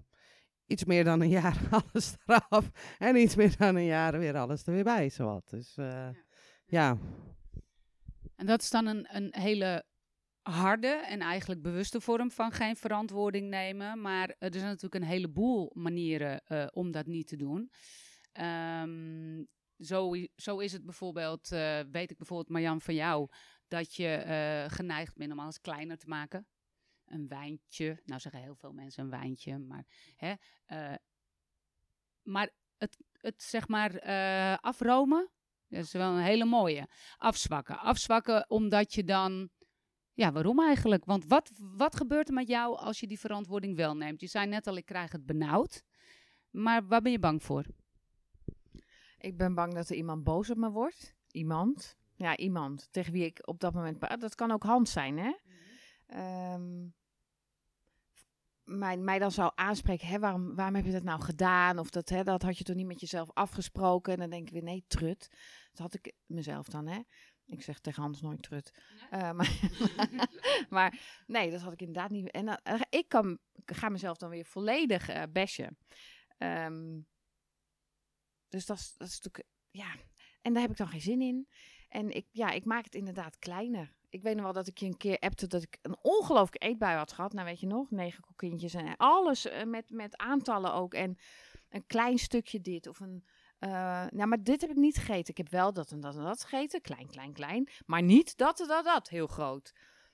iets 0.67 0.85
meer 0.85 1.05
dan 1.05 1.21
een 1.21 1.29
jaar 1.41 1.61
alles 1.71 2.17
eraf. 2.27 2.71
En 2.99 3.17
iets 3.17 3.37
meer 3.37 3.57
dan 3.57 3.77
een 3.77 3.85
jaar 3.85 4.19
weer 4.19 4.37
alles 4.37 4.67
er 4.67 4.73
weer 4.73 4.85
bij, 4.85 5.09
zowat. 5.09 5.51
Dus 5.51 5.77
uh, 5.77 5.87
ja. 5.87 6.15
ja. 6.67 6.99
En 8.37 8.47
dat 8.47 8.63
is 8.63 8.71
dan 8.71 8.87
een, 8.87 9.07
een 9.17 9.29
hele 9.31 9.85
harde 10.43 10.87
en 10.89 11.21
eigenlijk 11.21 11.63
bewuste 11.63 12.01
vorm 12.01 12.31
van 12.31 12.53
geen 12.53 12.77
verantwoording 12.77 13.49
nemen. 13.49 14.01
Maar 14.01 14.35
er 14.39 14.53
zijn 14.53 14.65
natuurlijk 14.65 14.95
een 14.95 15.11
heleboel 15.11 15.71
manieren 15.75 16.43
om 16.73 16.91
dat 16.91 17.07
niet 17.07 17.27
te 17.27 17.37
doen. 17.37 17.71
Um, 18.41 19.49
zo, 19.79 20.15
zo 20.37 20.59
is 20.59 20.73
het 20.73 20.85
bijvoorbeeld, 20.85 21.53
uh, 21.53 21.81
weet 21.91 22.11
ik 22.11 22.17
bijvoorbeeld 22.17 22.49
Marjan 22.49 22.81
van 22.81 22.95
jou, 22.95 23.29
dat 23.69 23.95
je 23.95 24.25
uh, 24.27 24.73
geneigd 24.77 25.17
bent 25.17 25.33
om 25.33 25.39
alles 25.39 25.61
kleiner 25.61 25.99
te 25.99 26.09
maken. 26.09 26.47
Een 27.05 27.29
wijntje, 27.29 28.03
nou 28.05 28.21
zeggen 28.21 28.41
heel 28.41 28.55
veel 28.55 28.73
mensen 28.73 29.05
een 29.05 29.11
wijntje, 29.11 29.59
maar, 29.59 29.85
hè, 30.17 30.35
uh, 30.67 30.95
maar 32.23 32.51
het, 32.79 32.97
het 33.13 33.43
zeg 33.43 33.69
maar 33.69 34.01
afromen, 34.61 35.31
dat 35.69 35.85
is 35.85 35.93
wel 35.93 36.11
een 36.11 36.23
hele 36.23 36.45
mooie. 36.45 36.89
Afzwakken. 37.17 37.79
Afzwakken 37.79 38.51
omdat 38.51 38.95
je 38.95 39.05
dan, 39.05 39.51
ja 40.13 40.33
waarom 40.33 40.61
eigenlijk? 40.61 41.05
Want 41.05 41.27
wat, 41.27 41.51
wat 41.59 41.97
gebeurt 41.97 42.29
er 42.29 42.35
met 42.35 42.49
jou 42.49 42.77
als 42.77 43.01
je 43.01 43.07
die 43.07 43.19
verantwoording 43.19 43.77
wel 43.77 43.97
neemt? 43.97 44.21
Je 44.21 44.27
zei 44.27 44.47
net 44.47 44.67
al, 44.67 44.77
ik 44.77 44.85
krijg 44.85 45.13
het 45.13 45.27
benauwd, 45.27 45.83
maar 46.51 46.87
waar 46.87 47.03
ben 47.03 47.13
je 47.13 47.19
bang 47.19 47.43
voor? 47.43 47.65
Ik 49.25 49.37
ben 49.37 49.55
bang 49.55 49.75
dat 49.75 49.89
er 49.89 49.97
iemand 49.97 50.25
boos 50.25 50.51
op 50.51 50.57
me 50.57 50.71
wordt. 50.71 51.15
Iemand. 51.31 51.97
Ja, 52.15 52.37
iemand 52.37 52.89
tegen 52.91 53.13
wie 53.13 53.25
ik 53.25 53.39
op 53.47 53.61
dat 53.61 53.75
moment. 53.75 54.21
Dat 54.21 54.35
kan 54.35 54.51
ook 54.51 54.63
Hans 54.63 54.93
zijn, 54.93 55.19
hè? 55.19 55.33
Um, 56.55 56.95
mij, 58.65 58.97
mij 58.97 59.19
dan 59.19 59.31
zou 59.31 59.53
aanspreken, 59.55 60.09
hè, 60.09 60.19
waarom, 60.19 60.55
waarom 60.55 60.75
heb 60.75 60.85
je 60.85 60.93
dat 60.93 61.03
nou 61.03 61.21
gedaan? 61.21 61.79
Of 61.79 61.91
dat, 61.91 62.09
hè, 62.09 62.23
dat 62.23 62.43
had 62.43 62.59
je 62.59 62.65
toch 62.65 62.77
niet 62.77 62.87
met 62.87 63.01
jezelf 63.01 63.31
afgesproken? 63.33 64.13
En 64.13 64.19
dan 64.19 64.31
denk 64.31 64.47
ik 64.47 64.53
weer, 64.53 64.63
nee, 64.63 64.85
trut. 64.87 65.29
Dat 65.71 65.79
had 65.79 65.95
ik 65.95 66.13
mezelf 66.27 66.67
dan, 66.67 66.87
hè. 66.87 67.01
Ik 67.47 67.63
zeg 67.63 67.79
tegen 67.79 68.03
Hans 68.03 68.21
nooit 68.21 68.43
trut. 68.43 68.73
Nee. 69.11 69.21
Uh, 69.21 69.33
maar, 69.33 69.59
maar, 70.69 71.23
nee, 71.27 71.51
dat 71.51 71.61
had 71.61 71.73
ik 71.73 71.81
inderdaad 71.81 72.11
niet. 72.11 72.31
En 72.31 72.47
uh, 72.47 72.81
ik 72.91 73.09
kan, 73.09 73.39
ga 73.65 73.89
mezelf 73.89 74.17
dan 74.17 74.31
weer 74.31 74.45
volledig 74.45 75.11
uh, 75.11 75.23
bashen. 75.33 75.79
Um, 76.39 77.07
dus 78.55 78.67
dat 78.67 78.79
is, 78.79 78.95
dat 78.97 79.09
is 79.09 79.21
natuurlijk, 79.21 79.49
ja. 79.71 79.95
En 80.43 80.53
daar 80.53 80.63
heb 80.63 80.71
ik 80.71 80.77
dan 80.77 80.89
geen 80.89 81.01
zin 81.01 81.21
in. 81.21 81.49
En 81.89 82.11
ik, 82.11 82.27
ja, 82.31 82.51
ik 82.51 82.65
maak 82.65 82.85
het 82.85 82.95
inderdaad 82.95 83.39
kleiner. 83.39 83.95
ik 84.09 84.23
weet 84.23 84.35
nog 84.35 84.45
wel 84.45 84.53
dat 84.53 84.67
ik 84.67 84.79
je 84.79 84.87
een 84.87 84.97
keer 84.97 85.19
appte 85.19 85.47
dat 85.47 85.63
ik 85.63 85.79
een 85.83 85.97
ongelooflijke 86.03 86.67
eetbui 86.67 86.97
had 86.97 87.13
gehad. 87.13 87.33
Nou, 87.33 87.47
weet 87.47 87.61
je 87.61 87.67
nog, 87.67 87.91
negen 87.91 88.23
kokintjes 88.23 88.75
en 88.75 88.97
alles 88.97 89.47
eh, 89.47 89.65
met, 89.65 89.91
met 89.91 90.17
aantallen 90.17 90.73
ook. 90.73 90.95
En 90.95 91.17
een 91.69 91.87
klein 91.87 92.19
stukje 92.19 92.61
dit 92.61 92.87
of 92.87 93.01
een... 93.01 93.25
eh, 93.59 93.71
nou, 94.11 94.27
maar 94.27 94.43
dit 94.43 94.61
heb 94.61 94.71
ik 94.71 94.77
niet 94.77 94.97
gegeten. 94.97 95.31
Ik 95.31 95.37
heb 95.37 95.49
wel 95.49 95.73
dat 95.73 95.91
en 95.91 96.01
dat 96.01 96.17
en 96.17 96.23
dat 96.23 96.45
gegeten. 96.45 96.81
Klein, 96.81 97.07
klein, 97.07 97.33
klein. 97.33 97.69
Maar 97.87 98.03
niet 98.03 98.37
dat 98.37 98.61
en 98.61 98.69
dat, 98.69 98.85
dat. 98.85 99.09
Heel 99.09 99.27
groot. 99.27 99.73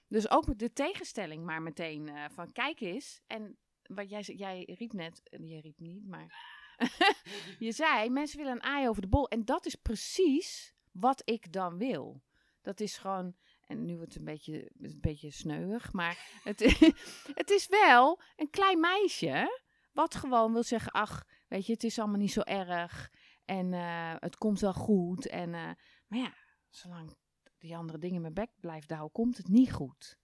Dus 0.09 0.31
ook 0.31 0.59
de 0.59 0.73
tegenstelling 0.73 1.45
maar 1.45 1.63
meteen 1.63 2.09
eh, 2.09 2.25
van 2.31 2.53
kijk 2.53 2.81
eens. 2.81 3.21
En 3.27 3.59
wat 3.83 4.11
jij, 4.11 4.21
jij 4.21 4.75
riep 4.79 4.93
net, 4.93 5.23
jij 5.31 5.61
riep 5.61 5.79
niet, 5.79 6.07
maar 6.07 6.59
je 7.67 7.73
zei 7.73 8.11
mensen 8.11 8.39
willen 8.39 8.53
een 8.53 8.63
aai 8.63 8.89
over 8.89 9.03
de 9.03 9.09
bol. 9.09 9.29
En 9.29 9.45
dat 9.45 9.67
is 9.67 9.75
precies 9.75 10.75
wat 10.93 11.23
ik 11.25 11.53
dan 11.53 11.79
wil. 11.79 12.23
Dat 12.63 12.81
is 12.81 12.99
gewoon, 12.99 13.37
en 13.67 13.85
nu 13.85 13.97
wordt 13.97 14.15
het 14.15 14.19
een 14.19 14.33
beetje, 14.33 14.71
een 14.81 15.01
beetje 15.01 15.31
sneuig, 15.31 15.93
maar 15.93 16.41
het, 16.45 16.61
het 17.41 17.51
is 17.51 17.67
wel 17.67 18.21
een 18.37 18.51
klein 18.51 18.81
meisje 18.81 19.61
wat 19.93 20.15
gewoon 20.15 20.53
wil 20.53 20.63
zeggen, 20.63 20.93
ach, 20.93 21.25
weet 21.49 21.67
je, 21.67 21.73
het 21.73 21.85
is 21.85 21.99
allemaal 21.99 22.19
niet 22.19 22.33
zo 22.33 22.41
erg 22.41 23.11
en 23.45 23.73
eh, 23.73 24.15
het 24.19 24.37
komt 24.37 24.61
wel 24.61 24.75
goed. 24.75 25.27
En, 25.27 25.55
eh, 25.55 25.71
maar 26.07 26.19
ja, 26.19 26.35
zolang 26.69 27.17
die 27.59 27.77
andere 27.77 27.99
dingen 27.99 28.17
in 28.17 28.23
mijn 28.23 28.35
bek 28.35 28.51
blijven 28.61 28.95
houden, 28.95 29.13
komt 29.13 29.37
het 29.37 29.49
niet 29.49 29.73
goed. 29.73 30.20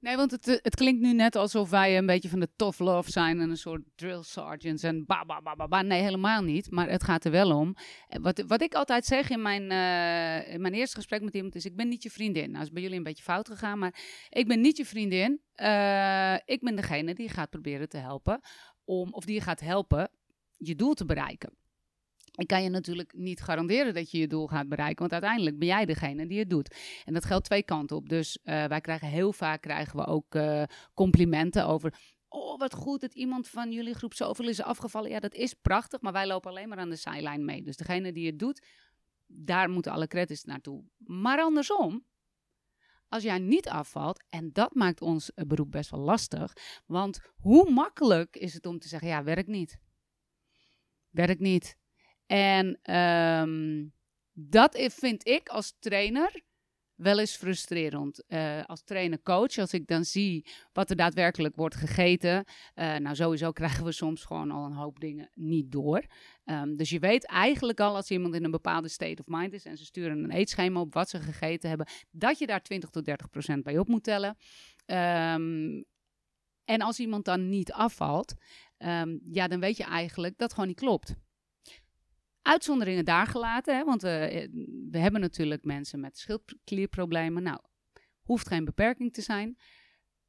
Nee, 0.00 0.16
want 0.16 0.30
het, 0.30 0.48
eh, 0.48 0.56
het 0.62 0.74
klinkt 0.74 1.00
nu 1.00 1.12
net 1.12 1.36
alsof 1.36 1.70
wij 1.70 1.98
een 1.98 2.06
beetje 2.06 2.28
van 2.28 2.40
de 2.40 2.48
tough 2.56 2.78
love 2.80 3.10
zijn 3.10 3.40
en 3.40 3.50
een 3.50 3.56
soort 3.56 3.82
drill 3.94 4.22
sergeants 4.22 4.82
en 4.82 5.04
ba 5.06 5.24
ba 5.24 5.40
ba 5.42 5.54
ba 5.54 5.68
ba. 5.68 5.82
Nee, 5.82 6.02
helemaal 6.02 6.42
niet. 6.42 6.70
Maar 6.70 6.88
het 6.88 7.04
gaat 7.04 7.24
er 7.24 7.30
wel 7.30 7.56
om. 7.56 7.74
Eh, 8.08 8.20
Wat, 8.20 8.44
wat 8.46 8.62
ik 8.62 8.74
altijd 8.74 9.04
zeg 9.04 9.30
in 9.30 9.42
mijn, 9.42 9.62
eh, 9.62 10.58
mijn 10.58 10.74
eerste 10.74 10.96
gesprek 10.96 11.22
met 11.22 11.34
iemand 11.34 11.54
is: 11.54 11.64
ik 11.64 11.76
ben 11.76 11.88
niet 11.88 12.02
je 12.02 12.10
vriendin. 12.10 12.50
Nou, 12.50 12.64
is 12.64 12.70
bij 12.70 12.82
jullie 12.82 12.96
een 12.96 13.02
beetje 13.02 13.22
fout 13.22 13.48
gegaan, 13.48 13.78
maar 13.78 14.00
ik 14.28 14.48
ben 14.48 14.60
niet 14.60 14.76
je 14.76 14.84
vriendin. 14.84 15.40
Ik 16.44 16.60
ben 16.60 16.76
degene 16.76 17.14
die 17.14 17.28
gaat 17.28 17.50
proberen 17.50 17.88
te 17.88 17.96
helpen 17.96 18.40
om, 18.84 19.12
of 19.12 19.24
die 19.24 19.34
je 19.34 19.40
gaat 19.40 19.60
helpen 19.60 20.10
je 20.56 20.74
doel 20.74 20.94
te 20.94 21.04
bereiken. 21.04 21.52
Ik 22.38 22.46
kan 22.46 22.62
je 22.62 22.68
natuurlijk 22.68 23.12
niet 23.16 23.40
garanderen 23.40 23.94
dat 23.94 24.10
je 24.10 24.18
je 24.18 24.26
doel 24.26 24.46
gaat 24.46 24.68
bereiken, 24.68 24.98
want 24.98 25.12
uiteindelijk 25.12 25.58
ben 25.58 25.68
jij 25.68 25.84
degene 25.84 26.26
die 26.26 26.38
het 26.38 26.50
doet. 26.50 26.76
En 27.04 27.12
dat 27.12 27.24
geldt 27.24 27.44
twee 27.44 27.62
kanten 27.62 27.96
op. 27.96 28.08
Dus 28.08 28.38
eh, 28.42 28.64
wij 28.64 28.80
krijgen 28.80 29.08
heel 29.08 29.32
vaak 29.32 29.60
krijgen 29.60 29.96
we 29.96 30.06
ook 30.06 30.34
eh, 30.34 30.62
complimenten 30.94 31.66
over. 31.66 31.94
Oh, 32.28 32.58
wat 32.58 32.74
goed 32.74 33.00
dat 33.00 33.14
iemand 33.14 33.48
van 33.48 33.72
jullie 33.72 33.94
groep 33.94 34.14
zoveel 34.14 34.48
is 34.48 34.62
afgevallen. 34.62 35.10
Ja, 35.10 35.20
dat 35.20 35.34
is 35.34 35.54
prachtig, 35.54 36.00
maar 36.00 36.12
wij 36.12 36.26
lopen 36.26 36.50
alleen 36.50 36.68
maar 36.68 36.78
aan 36.78 36.90
de 36.90 36.96
zijlijn 36.96 37.44
mee. 37.44 37.62
Dus 37.62 37.76
degene 37.76 38.12
die 38.12 38.26
het 38.26 38.38
doet, 38.38 38.66
daar 39.26 39.70
moeten 39.70 39.92
alle 39.92 40.06
credits 40.06 40.44
naartoe. 40.44 40.84
Maar 40.96 41.40
andersom, 41.40 42.04
als 43.08 43.22
jij 43.22 43.38
niet 43.38 43.68
afvalt, 43.68 44.24
en 44.28 44.52
dat 44.52 44.74
maakt 44.74 45.00
ons 45.00 45.32
eh, 45.32 45.46
beroep 45.46 45.70
best 45.70 45.90
wel 45.90 46.00
lastig. 46.00 46.52
Want 46.86 47.20
hoe 47.36 47.70
makkelijk 47.70 48.36
is 48.36 48.54
het 48.54 48.66
om 48.66 48.78
te 48.78 48.88
zeggen, 48.88 49.08
ja, 49.08 49.22
werkt 49.22 49.48
niet. 49.48 49.78
Werkt 51.10 51.40
niet. 51.40 51.76
En 52.28 52.78
ehm, 52.82 53.86
dat 54.32 54.78
vind 54.90 55.28
ik 55.28 55.48
als 55.48 55.76
trainer 55.78 56.42
wel 56.98 57.18
eens 57.18 57.36
frustrerend. 57.36 58.24
Eh, 58.26 58.64
als 58.64 58.82
trainer-coach, 58.82 59.58
als 59.58 59.72
ik 59.72 59.86
dan 59.86 60.04
zie 60.04 60.46
wat 60.72 60.90
er 60.90 60.96
daadwerkelijk 60.96 61.56
wordt 61.56 61.74
gegeten. 61.74 62.44
eh, 62.74 62.96
nou, 62.96 63.16
sowieso 63.16 63.52
krijgen 63.52 63.84
we 63.84 63.92
soms 63.92 64.24
gewoon 64.24 64.50
al 64.50 64.64
een 64.64 64.72
hoop 64.72 65.00
dingen 65.00 65.30
niet 65.34 65.72
door. 65.72 66.04
Ehm, 66.44 66.76
dus 66.76 66.90
je 66.90 66.98
weet 66.98 67.26
eigenlijk 67.26 67.80
al 67.80 67.96
als 67.96 68.10
iemand 68.10 68.34
in 68.34 68.44
een 68.44 68.50
bepaalde 68.50 68.88
state 68.88 69.22
of 69.22 69.26
mind 69.26 69.52
is 69.52 69.64
en 69.64 69.76
ze 69.76 69.84
sturen 69.84 70.24
een 70.24 70.30
eetschema 70.30 70.80
op 70.80 70.94
wat 70.94 71.08
ze 71.08 71.20
gegeten 71.20 71.68
hebben, 71.68 71.86
dat 72.10 72.38
je 72.38 72.46
daar 72.46 72.62
20 72.62 72.90
tot 72.90 73.04
30 73.04 73.30
procent 73.30 73.62
bij 73.62 73.78
op 73.78 73.88
moet 73.88 74.04
tellen. 74.04 74.36
Ehm, 74.86 75.82
en 76.64 76.80
als 76.80 76.98
iemand 76.98 77.24
dan 77.24 77.48
niet 77.48 77.72
afvalt, 77.72 78.34
ja, 79.30 79.48
dan 79.48 79.60
weet 79.60 79.76
je 79.76 79.84
eigenlijk 79.84 80.38
dat 80.38 80.52
gewoon 80.52 80.68
niet 80.68 80.80
klopt. 80.80 81.14
Uitzonderingen 82.48 83.04
daar 83.04 83.26
gelaten, 83.26 83.76
hè, 83.76 83.84
want 83.84 84.02
we, 84.02 84.48
we 84.90 84.98
hebben 84.98 85.20
natuurlijk 85.20 85.64
mensen 85.64 86.00
met 86.00 86.18
schildklierproblemen. 86.18 87.42
Nou, 87.42 87.60
hoeft 88.22 88.48
geen 88.48 88.64
beperking 88.64 89.12
te 89.12 89.22
zijn. 89.22 89.58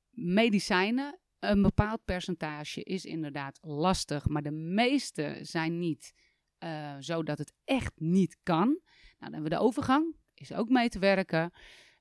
Medicijnen, 0.09 1.19
een 1.39 1.61
bepaald 1.61 2.05
percentage 2.05 2.83
is 2.83 3.05
inderdaad 3.05 3.57
lastig, 3.61 4.27
maar 4.27 4.41
de 4.41 4.51
meeste 4.51 5.37
zijn 5.41 5.79
niet 5.79 6.13
eh 6.57 6.95
zodat 6.99 7.37
het 7.37 7.53
echt 7.63 7.93
niet 7.95 8.37
kan. 8.43 8.67
Nou, 8.67 8.79
dan 9.19 9.33
hebben 9.33 9.51
we 9.51 9.57
de 9.57 9.61
overgang, 9.61 10.15
is 10.33 10.53
ook 10.53 10.69
mee 10.69 10.89
te 10.89 10.99
werken. 10.99 11.51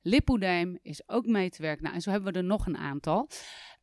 Lipodeem 0.00 0.78
is 0.82 1.08
ook 1.08 1.26
mee 1.26 1.50
te 1.50 1.62
werken. 1.62 1.82
Nou, 1.82 1.94
en 1.94 2.00
zo 2.00 2.10
hebben 2.10 2.32
we 2.32 2.38
er 2.38 2.44
nog 2.44 2.66
een 2.66 2.76
aantal. 2.76 3.28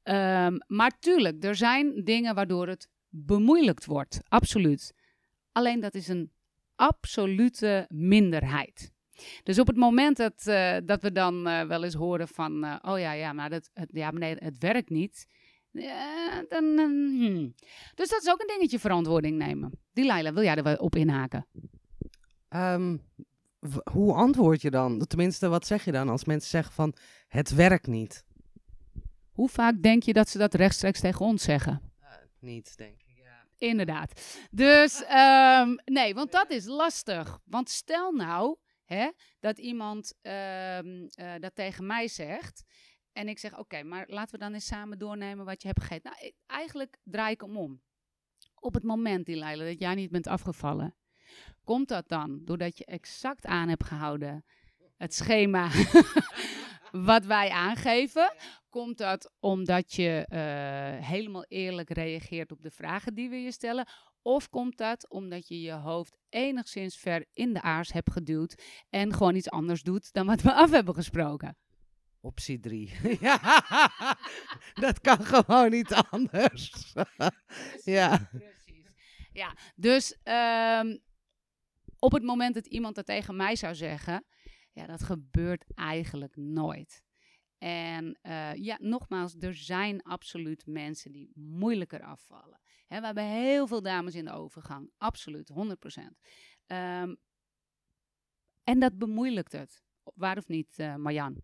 Ehm, 0.04 0.58
maar 0.68 1.00
tuurlijk, 1.00 1.44
er 1.44 1.56
zijn 1.56 2.04
dingen 2.04 2.36
waardoor 2.36 2.68
het 2.68 2.90
bemoeilijkt 3.10 3.86
wordt. 3.86 4.20
Absoluut. 4.28 4.94
Alleen 5.56 5.80
dat 5.80 5.96
is 5.96 6.08
een 6.08 6.32
absolute 6.76 7.86
minderheid. 7.90 8.92
Dus 9.44 9.60
op 9.60 9.68
het 9.68 9.76
moment 9.76 10.18
dat, 10.18 10.48
eh, 10.48 10.78
dat 10.86 11.02
we 11.02 11.12
dan 11.12 11.48
eh, 11.48 11.68
wel 11.68 11.84
eens 11.84 11.94
horen 11.94 12.28
van... 12.28 12.64
eh, 12.64 12.76
oh 12.82 13.00
ja, 13.00 13.12
ja, 13.12 13.34
maar, 13.34 13.50
dat, 13.50 13.70
het, 13.74 13.90
ja, 13.92 14.12
nee, 14.12 14.36
het 14.40 14.58
werkt 14.58 14.90
niet. 14.90 15.28
Dan, 16.50 16.64
hmm. 16.78 17.54
Dus 17.96 18.10
dat 18.10 18.22
is 18.22 18.30
ook 18.30 18.42
een 18.42 18.48
dingetje 18.48 18.80
verantwoording 18.80 19.38
nemen. 19.38 19.72
Die 19.94 20.06
Laila, 20.06 20.34
wil 20.34 20.44
jij 20.44 20.56
er 20.56 20.64
wel 20.64 20.76
op 20.76 20.96
inhaken? 20.96 21.48
Ehm, 22.50 22.98
hoe 23.92 24.14
antwoord 24.14 24.62
je 24.62 24.70
dan? 24.70 25.06
Tenminste, 25.08 25.48
wat 25.48 25.68
zeg 25.68 25.86
je 25.86 25.92
dan 25.92 26.10
als 26.10 26.26
mensen 26.26 26.50
zeggen 26.50 26.74
van 26.74 26.96
het 27.28 27.54
werkt 27.54 27.88
niet? 27.88 28.26
Hoe 29.32 29.50
vaak 29.50 29.82
denk 29.82 30.04
je 30.04 30.14
dat 30.14 30.30
ze 30.30 30.38
dat 30.38 30.54
rechtstreeks 30.54 31.00
tegen 31.00 31.26
ons 31.26 31.44
zeggen? 31.44 31.82
Niet, 32.40 32.78
denk 32.78 33.02
ik. 33.02 33.05
Inderdaad. 33.58 34.38
Dus 34.52 35.04
ehm, 35.04 35.76
nee, 35.86 36.14
want 36.14 36.32
dat 36.32 36.50
is 36.50 36.66
lastig. 36.66 37.40
Want 37.46 37.70
stel 37.70 38.12
nou 38.12 38.58
hè, 38.86 39.12
dat 39.40 39.58
iemand 39.58 40.14
ehm, 40.22 41.08
eh, 41.10 41.34
dat 41.40 41.56
tegen 41.56 41.86
mij 41.86 42.08
zegt. 42.08 42.64
En 43.12 43.28
ik 43.28 43.40
zeg, 43.40 43.58
oké, 43.58 43.84
maar 43.84 44.06
laten 44.08 44.32
we 44.32 44.46
dan 44.46 44.54
eens 44.54 44.66
samen 44.66 45.00
doornemen 45.00 45.46
wat 45.46 45.62
je 45.62 45.68
hebt 45.68 45.82
gegeten. 45.82 46.12
Nou, 46.20 46.34
eigenlijk 46.46 46.98
draai 47.04 47.34
ik 47.34 47.42
hem 47.42 47.58
om. 47.58 47.82
Op 48.60 48.74
het 48.74 48.84
moment, 48.84 49.26
die 49.26 49.36
Leila, 49.36 49.66
dat 49.66 49.80
jij 49.80 49.96
niet 49.96 50.12
bent 50.12 50.28
afgevallen. 50.28 50.96
Komt 51.64 51.88
dat 51.88 52.08
dan 52.08 52.42
doordat 52.44 52.78
je 52.78 52.86
exact 52.86 53.46
aan 53.46 53.70
hebt 53.70 53.84
gehouden 53.84 54.46
het 54.98 55.14
schema 55.14 55.70
wat 57.04 57.26
wij 57.26 57.50
aangeven? 57.50 58.36
Komt 58.70 58.98
dat 58.98 59.32
omdat 59.40 59.94
je 59.94 60.26
eh, 60.28 61.08
helemaal 61.08 61.46
eerlijk 61.48 61.90
reageert 61.90 62.52
op 62.52 62.62
de 62.62 62.72
vragen 62.72 63.14
die 63.14 63.30
we 63.30 63.36
je 63.36 63.52
stellen? 63.52 63.88
Of 64.22 64.50
komt 64.50 64.78
dat 64.78 65.10
omdat 65.10 65.48
je 65.48 65.62
je 65.62 65.72
hoofd 65.72 66.18
enigszins 66.30 66.98
ver 66.98 67.26
in 67.34 67.54
de 67.54 67.62
aars 67.62 67.92
hebt 67.92 68.12
geduwd 68.12 68.64
en 68.90 69.14
gewoon 69.14 69.36
iets 69.36 69.50
anders 69.50 69.82
doet 69.82 70.14
dan 70.14 70.26
wat 70.26 70.42
we 70.42 70.54
af 70.54 70.72
hebben 70.72 70.96
gesproken? 70.96 71.58
Optie 72.22 72.60
3. 72.60 72.94
ja, 73.20 73.38
dat 74.74 75.02
kan 75.02 75.26
gewoon 75.26 75.70
niet 75.70 75.94
anders. 75.94 76.94
ja. 77.84 78.30
Precies. 78.32 78.96
Ja, 79.32 79.56
dus 79.76 80.18
ehm, 80.24 80.98
op 82.00 82.12
het 82.12 82.24
moment 82.24 82.54
dat 82.54 82.66
iemand 82.66 82.96
dat 82.96 83.06
tegen 83.06 83.36
mij 83.36 83.56
zou 83.56 83.76
zeggen, 83.76 84.26
ja, 84.76 84.86
dat 84.86 85.04
gebeurt 85.04 85.66
eigenlijk 85.74 86.36
nooit. 86.36 87.04
En 87.58 88.20
eh, 88.22 88.54
ja, 88.54 88.78
nogmaals, 88.82 89.36
er 89.40 89.56
zijn 89.56 90.04
absoluut 90.04 90.66
mensen 90.66 91.12
die 91.12 91.32
moeilijker 91.36 92.04
afvallen. 92.04 92.60
We 92.88 92.96
hebben 92.96 93.24
heel 93.24 93.68
veel 93.68 93.82
dames 93.82 94.16
in 94.16 94.26
de 94.26 94.32
overgang, 94.32 94.92
absoluut, 94.98 95.50
100%. 95.50 96.20
Ehm, 96.66 97.16
en 98.64 98.80
dat 98.80 98.98
bemoeilijkt 98.98 99.52
het. 99.52 99.84
Waar 100.04 100.38
of 100.38 100.48
niet, 100.48 100.80
eh, 100.80 100.96
Marjan? 100.96 101.42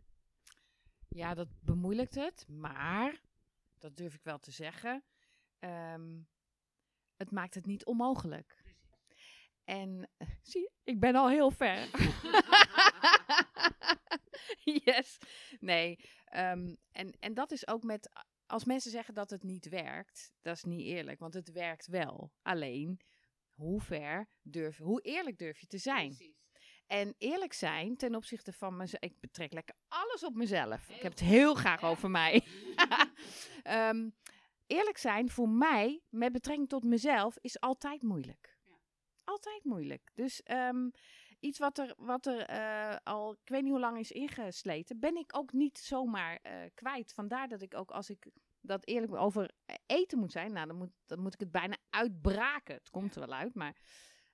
Ja, 1.07 1.33
dat 1.33 1.47
bemoeilijkt 1.59 2.15
het, 2.15 2.45
maar, 2.47 3.21
dat 3.77 3.97
durf 3.97 4.13
ik 4.13 4.23
wel 4.23 4.39
te 4.39 4.51
zeggen, 4.51 5.03
ehm, 5.59 6.19
het 7.15 7.31
maakt 7.31 7.53
het 7.53 7.65
niet 7.65 7.85
onmogelijk. 7.85 8.63
En 9.63 10.09
eh, 10.17 10.27
zie 10.41 10.71
ik 10.83 10.99
ben 10.99 11.15
al 11.15 11.29
heel 11.29 11.51
ver. 11.51 11.89
Nee, 15.61 15.99
ehm, 16.25 16.75
en, 16.91 17.11
en 17.19 17.33
dat 17.33 17.51
is 17.51 17.67
ook 17.67 17.83
met, 17.83 18.09
als 18.45 18.65
mensen 18.65 18.91
zeggen 18.91 19.13
dat 19.13 19.29
het 19.29 19.43
niet 19.43 19.69
werkt, 19.69 20.31
dat 20.41 20.55
is 20.55 20.63
niet 20.63 20.85
eerlijk, 20.85 21.19
want 21.19 21.33
het 21.33 21.51
werkt 21.51 21.87
wel. 21.87 22.31
Alleen, 22.41 22.99
hoe 23.53 23.81
ver 23.81 24.27
durf, 24.41 24.77
hoe 24.77 25.01
eerlijk 25.01 25.37
durf 25.37 25.59
je 25.59 25.67
te 25.67 25.77
zijn? 25.77 26.15
En 26.87 27.15
eerlijk 27.17 27.53
zijn 27.53 27.97
ten 27.97 28.15
opzichte 28.15 28.53
van 28.53 28.77
mezelf. 28.77 29.03
Ik 29.03 29.19
betrek 29.19 29.53
lekker 29.53 29.75
alles 29.87 30.23
op 30.23 30.35
mezelf. 30.35 30.89
ik 30.89 31.01
heb 31.01 31.11
het 31.11 31.19
heel 31.19 31.55
graag 31.55 31.83
over 31.83 32.09
mij. 32.09 32.43
Ehm, 33.63 34.09
eerlijk 34.67 34.97
zijn 34.97 35.29
voor 35.29 35.49
mij, 35.49 36.01
met 36.09 36.31
betrekking 36.31 36.69
tot 36.69 36.83
mezelf, 36.83 37.37
is 37.41 37.59
altijd 37.59 38.01
moeilijk. 38.01 38.57
Altijd 39.23 39.63
moeilijk. 39.63 40.11
Dus 40.13 40.43
ehm, 40.43 40.89
iets 41.41 41.59
wat 41.59 41.77
er, 41.77 41.93
wat 41.97 42.25
er 42.25 42.45
eh, 42.45 42.95
al, 43.03 43.31
ik 43.31 43.49
weet 43.49 43.61
niet 43.61 43.71
hoe 43.71 43.79
lang 43.79 43.97
is 43.97 44.11
ingesleten, 44.11 44.99
ben 44.99 45.15
ik 45.15 45.37
ook 45.37 45.51
niet 45.53 45.77
zomaar 45.77 46.39
eh, 46.41 46.53
kwijt. 46.73 47.13
Vandaar 47.13 47.47
dat 47.47 47.61
ik 47.61 47.75
ook 47.75 47.91
als 47.91 48.09
ik 48.09 48.27
dat 48.61 48.85
eerlijk 48.87 49.13
over 49.15 49.51
eten 49.85 50.19
moet 50.19 50.31
zijn, 50.31 50.53
nou 50.53 50.67
dan 50.67 50.77
moet, 50.77 50.91
dan 51.05 51.19
moet 51.19 51.33
ik 51.33 51.39
het 51.39 51.51
bijna 51.51 51.77
uitbraken. 51.89 52.75
Het 52.75 52.89
komt 52.89 53.15
er 53.15 53.27
wel 53.27 53.37
uit, 53.37 53.55
maar... 53.55 53.75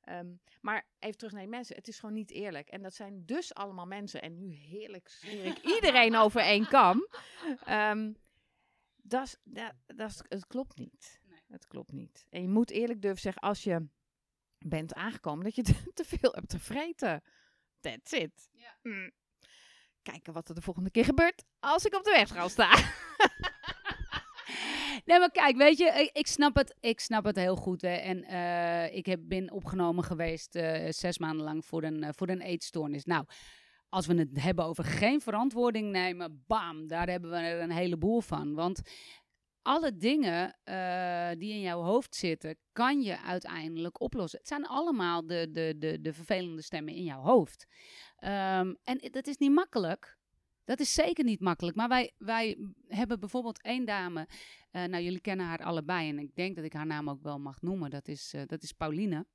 ehm, 0.01 0.31
maar 0.61 0.87
even 0.99 1.17
terug 1.17 1.33
naar 1.33 1.41
die 1.41 1.49
mensen. 1.51 1.75
Het 1.75 1.87
is 1.87 1.99
gewoon 1.99 2.15
niet 2.15 2.31
eerlijk. 2.31 2.69
En 2.69 2.81
dat 2.81 2.93
zijn 2.93 3.25
dus 3.25 3.53
allemaal 3.53 3.85
mensen. 3.85 4.21
En 4.21 4.37
nu 4.37 4.53
heerlijk 4.53 5.07
scheer 5.07 5.45
ik 5.45 5.57
iedereen 5.75 6.15
over 6.15 6.41
één 6.41 6.67
kam. 6.67 7.07
Ehm, 7.65 8.13
dat 8.95 9.39
dat- 9.85 10.23
het 10.27 10.47
klopt 10.47 10.77
niet. 10.77 11.21
Het 11.47 11.67
klopt 11.67 11.91
niet. 11.91 12.25
En 12.29 12.41
je 12.41 12.47
moet 12.47 12.71
eerlijk 12.71 13.01
durven 13.01 13.21
zeggen, 13.21 13.41
als 13.41 13.63
je 13.63 13.87
bent 14.59 14.93
aangekomen, 14.93 15.43
dat 15.43 15.55
je 15.55 15.61
te, 15.93 16.05
veel 16.05 16.31
hebt 16.31 16.49
te 16.49 16.59
vreten. 16.59 17.23
That's 17.79 18.11
it. 18.11 18.49
Ja. 18.51 18.77
Mm. 18.81 19.11
Kijken 20.01 20.33
wat 20.33 20.49
er 20.49 20.55
de 20.55 20.61
volgende 20.61 20.91
keer 20.91 21.05
gebeurt 21.05 21.43
als 21.59 21.85
ik 21.85 21.95
op 21.95 22.03
de 22.03 22.11
weegschaal 22.11 22.49
sta. 22.49 22.71
Nee, 25.07 25.19
maar 25.19 25.31
kijk, 25.31 25.57
weet 25.57 25.77
je, 25.77 25.85
ik, 25.85 26.09
ik 26.17 26.27
snap, 26.27 26.55
het, 26.55 26.75
ik 26.79 26.99
snap 26.99 27.25
het 27.25 27.35
heel 27.35 27.55
goed. 27.55 27.81
Hè. 27.81 27.93
En 27.93 28.23
eh, 28.23 28.95
ik 28.95 29.05
heb, 29.05 29.19
ben 29.23 29.51
opgenomen 29.51 30.03
geweest 30.03 30.55
eh, 30.55 30.91
zes 30.91 31.17
maanden 31.17 31.45
lang 31.45 31.65
voor 31.65 31.83
een, 31.83 32.03
eh, 32.03 32.09
voor 32.15 32.29
een 32.29 32.41
eetstoornis. 32.41 33.05
Nou, 33.05 33.25
als 33.89 34.05
we 34.05 34.13
het 34.13 34.41
hebben 34.41 34.65
over 34.65 34.83
geen 34.83 35.21
verantwoording 35.21 35.91
nemen, 35.91 36.43
bam, 36.47 36.87
daar 36.87 37.09
hebben 37.09 37.29
we 37.29 37.37
er 37.37 37.61
een 37.61 37.71
heleboel 37.71 38.21
van. 38.21 38.53
Want 38.53 38.81
alle 39.67 39.97
dingen 39.97 40.57
eh, 40.63 41.29
die 41.37 41.53
in 41.53 41.59
jouw 41.61 41.81
hoofd 41.81 42.15
zitten, 42.15 42.57
kan 42.71 43.01
je 43.01 43.21
uiteindelijk 43.21 44.01
oplossen. 44.01 44.39
Het 44.39 44.47
zijn 44.47 44.65
allemaal 44.65 45.25
de, 45.25 45.47
de, 45.51 45.75
de, 45.77 46.01
de 46.01 46.13
vervelende 46.13 46.61
stemmen 46.61 46.93
in 46.93 47.03
jouw 47.03 47.21
hoofd. 47.21 47.67
Ehm, 48.17 48.73
en 48.83 48.97
dat 49.11 49.27
is 49.27 49.37
niet 49.37 49.51
makkelijk. 49.51 50.17
Dat 50.63 50.79
is 50.79 50.93
zeker 50.93 51.23
niet 51.23 51.39
makkelijk. 51.39 51.75
Maar 51.77 51.87
wij, 51.87 52.13
wij 52.17 52.57
hebben 52.87 53.19
bijvoorbeeld 53.19 53.61
één 53.61 53.85
dame. 53.85 54.27
eh, 54.71 54.83
nou, 54.83 55.03
jullie 55.03 55.21
kennen 55.21 55.45
haar 55.45 55.63
allebei. 55.63 56.09
En 56.09 56.19
ik 56.19 56.35
denk 56.35 56.55
dat 56.55 56.65
ik 56.65 56.73
haar 56.73 56.85
naam 56.85 57.09
ook 57.09 57.21
wel 57.21 57.39
mag 57.39 57.61
noemen. 57.61 57.89
Dat 57.89 58.07
is, 58.07 58.33
eh, 58.33 58.41
dat 58.45 58.63
is 58.63 58.71
Pauline. 58.71 59.25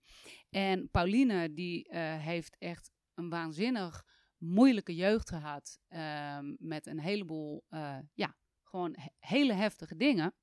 En 0.51 0.91
Pauline, 0.91 1.55
die 1.55 1.87
heeft 2.19 2.57
echt 2.59 2.91
een 3.15 3.29
waanzinnig 3.29 4.05
moeilijke 4.39 4.95
jeugd 4.95 5.29
gehad. 5.29 5.79
ehm, 5.89 6.55
met 6.59 6.87
een 6.87 7.01
heleboel, 7.01 7.65
ja, 8.15 8.35
gewoon 8.73 8.97
he- 8.99 9.29
hele 9.29 9.53
heftige 9.53 9.97
dingen. 9.97 10.35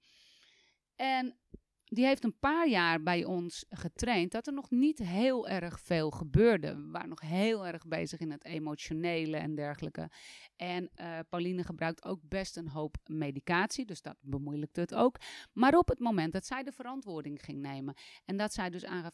En 0.96 1.38
die 1.84 2.06
heeft 2.06 2.24
een 2.24 2.40
paar 2.40 2.68
jaar 2.68 3.04
bij 3.04 3.24
ons 3.26 3.66
getraind 3.70 4.32
dat 4.32 4.48
er 4.48 4.54
nog 4.54 4.70
niet 4.70 5.00
heel 5.00 5.48
erg 5.48 5.80
veel 5.80 6.12
gebeurde. 6.12 6.76
We 6.76 6.90
waren 6.92 7.10
nog 7.10 7.22
heel 7.22 7.68
erg 7.68 7.88
bezig 7.88 8.20
in 8.20 8.32
het 8.32 8.46
emotionele 8.46 9.38
en 9.38 9.56
dergelijke. 9.56 10.12
En 10.56 10.90
eh, 10.94 11.20
Pauline 11.30 11.64
gebruikt 11.64 12.06
ook 12.06 12.20
best 12.24 12.58
een 12.58 12.70
hoop 12.70 12.98
medicatie, 13.06 13.86
dus 13.86 14.02
dat 14.02 14.18
bemoeilijkte 14.22 14.80
het 14.80 14.96
ook. 14.96 15.16
Maar 15.54 15.78
op 15.78 15.88
het 15.88 16.00
moment 16.00 16.34
dat 16.34 16.46
zij 16.46 16.64
de 16.64 16.72
verantwoording 16.72 17.44
ging 17.44 17.60
nemen 17.62 17.96
en 18.26 18.38
dat 18.38 18.54
zij 18.54 18.70
dus 18.70 18.86
aangaf, 18.86 19.14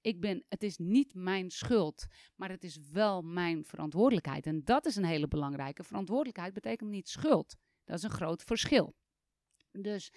ik 0.00 0.20
ben, 0.20 0.44
het 0.48 0.62
is 0.62 0.76
niet 0.76 1.14
mijn 1.14 1.50
schuld, 1.50 2.06
maar 2.36 2.50
het 2.50 2.64
is 2.64 2.78
wel 2.92 3.22
mijn 3.22 3.64
verantwoordelijkheid. 3.64 4.46
En 4.46 4.64
dat 4.64 4.86
is 4.86 4.96
een 4.96 5.04
hele 5.04 5.28
belangrijke. 5.28 5.84
Verantwoordelijkheid 5.84 6.52
betekent 6.52 6.90
niet 6.90 7.08
schuld. 7.08 7.56
Dat 7.84 7.96
is 7.96 8.02
een 8.02 8.10
groot 8.10 8.42
verschil. 8.42 8.94
Dus 9.70 10.10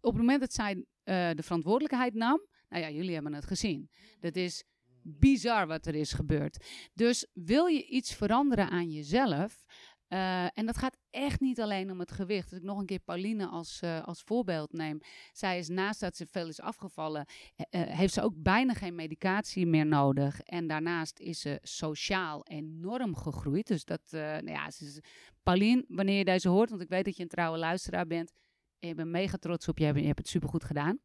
op 0.00 0.12
het 0.12 0.20
moment 0.20 0.40
dat 0.40 0.52
zij 0.52 0.84
eh, 1.02 1.30
de 1.30 1.42
verantwoordelijkheid 1.42 2.14
nam, 2.14 2.46
nou 2.68 2.82
ja, 2.82 2.90
jullie 2.90 3.14
hebben 3.14 3.34
het 3.34 3.46
gezien. 3.46 3.90
Dat 4.20 4.36
is 4.36 4.64
bizar 5.02 5.66
wat 5.66 5.86
er 5.86 5.94
is 5.94 6.12
gebeurd. 6.12 6.64
Dus 6.94 7.26
wil 7.32 7.66
je 7.66 7.86
iets 7.86 8.14
veranderen 8.14 8.70
aan 8.70 8.90
jezelf, 8.90 9.64
eh, 10.12 10.44
en 10.58 10.66
dat 10.66 10.76
gaat 10.76 10.96
echt 11.10 11.40
niet 11.40 11.60
alleen 11.60 11.90
om 11.90 11.98
het 11.98 12.12
gewicht. 12.12 12.50
Als 12.50 12.58
ik 12.60 12.64
nog 12.66 12.78
een 12.78 12.86
keer 12.86 12.98
Pauline 12.98 13.46
als, 13.46 13.80
eh, 13.80 14.02
als 14.02 14.22
voorbeeld 14.22 14.72
neem. 14.72 14.98
Zij 15.32 15.58
is 15.58 15.68
naast 15.68 16.00
dat 16.00 16.16
ze 16.16 16.26
veel 16.26 16.48
is 16.48 16.60
afgevallen, 16.60 17.26
eh, 17.56 17.82
heeft 17.82 18.12
ze 18.14 18.22
ook 18.22 18.34
bijna 18.36 18.72
geen 18.74 18.94
medicatie 18.94 19.66
meer 19.66 19.86
nodig. 19.86 20.40
En 20.40 20.66
daarnaast 20.66 21.18
is 21.18 21.40
ze 21.40 21.58
sociaal 21.62 22.46
enorm 22.46 23.16
gegroeid. 23.16 23.66
Dus 23.66 23.84
dat, 23.84 24.00
nou 24.10 24.50
ja, 24.50 24.70
ze 24.70 24.84
is, 24.84 25.00
Pauline, 25.42 25.84
wanneer 25.88 26.18
je 26.18 26.24
deze 26.24 26.48
hoort, 26.48 26.70
want 26.70 26.82
ik 26.82 26.88
weet 26.88 27.04
dat 27.04 27.16
je 27.16 27.22
een 27.22 27.28
trouwe 27.28 27.58
luisteraar 27.58 28.06
bent. 28.06 28.32
en 28.78 28.88
Ik 28.88 28.96
ben 28.96 29.10
mega 29.10 29.36
trots 29.36 29.68
op 29.68 29.78
je, 29.78 29.84
je 29.86 30.02
hebt- 30.06 30.18
het 30.18 30.28
supergoed 30.28 30.64
gedaan. 30.64 30.98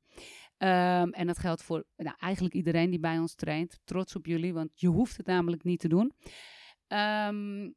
Ehm, 0.58 1.10
en 1.10 1.28
dat 1.28 1.40
geldt 1.40 1.64
voor 1.64 1.86
nou, 1.96 2.16
eigenlijk 2.20 2.56
iedereen 2.56 2.90
die 2.90 3.00
bij 3.00 3.20
ons 3.20 3.36
traint. 3.36 3.80
Trots 3.84 4.16
op 4.16 4.26
jullie, 4.26 4.54
want 4.54 4.80
je 4.80 4.88
hoeft 4.88 5.18
het 5.18 5.26
namelijk 5.26 5.64
niet 5.64 5.80
te 5.80 5.88
doen. 5.88 6.14
Ehm, 6.88 7.70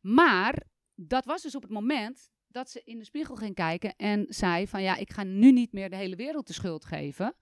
maar 0.00 0.62
dat 0.94 1.24
was 1.24 1.42
dus 1.42 1.54
op 1.54 1.62
het 1.62 1.70
moment 1.70 2.30
dat 2.48 2.70
ze 2.70 2.82
in 2.84 2.98
de 2.98 3.04
spiegel 3.04 3.36
ging 3.36 3.54
kijken 3.54 3.96
en 3.96 4.26
zei 4.28 4.66
van 4.66 4.82
ja, 4.82 4.96
ik 4.96 5.12
ga 5.12 5.22
nu 5.22 5.52
niet 5.52 5.72
meer 5.72 5.90
de 5.90 5.96
hele 5.96 6.16
wereld 6.16 6.46
de 6.46 6.52
schuld 6.52 6.84
geven. 6.84 7.34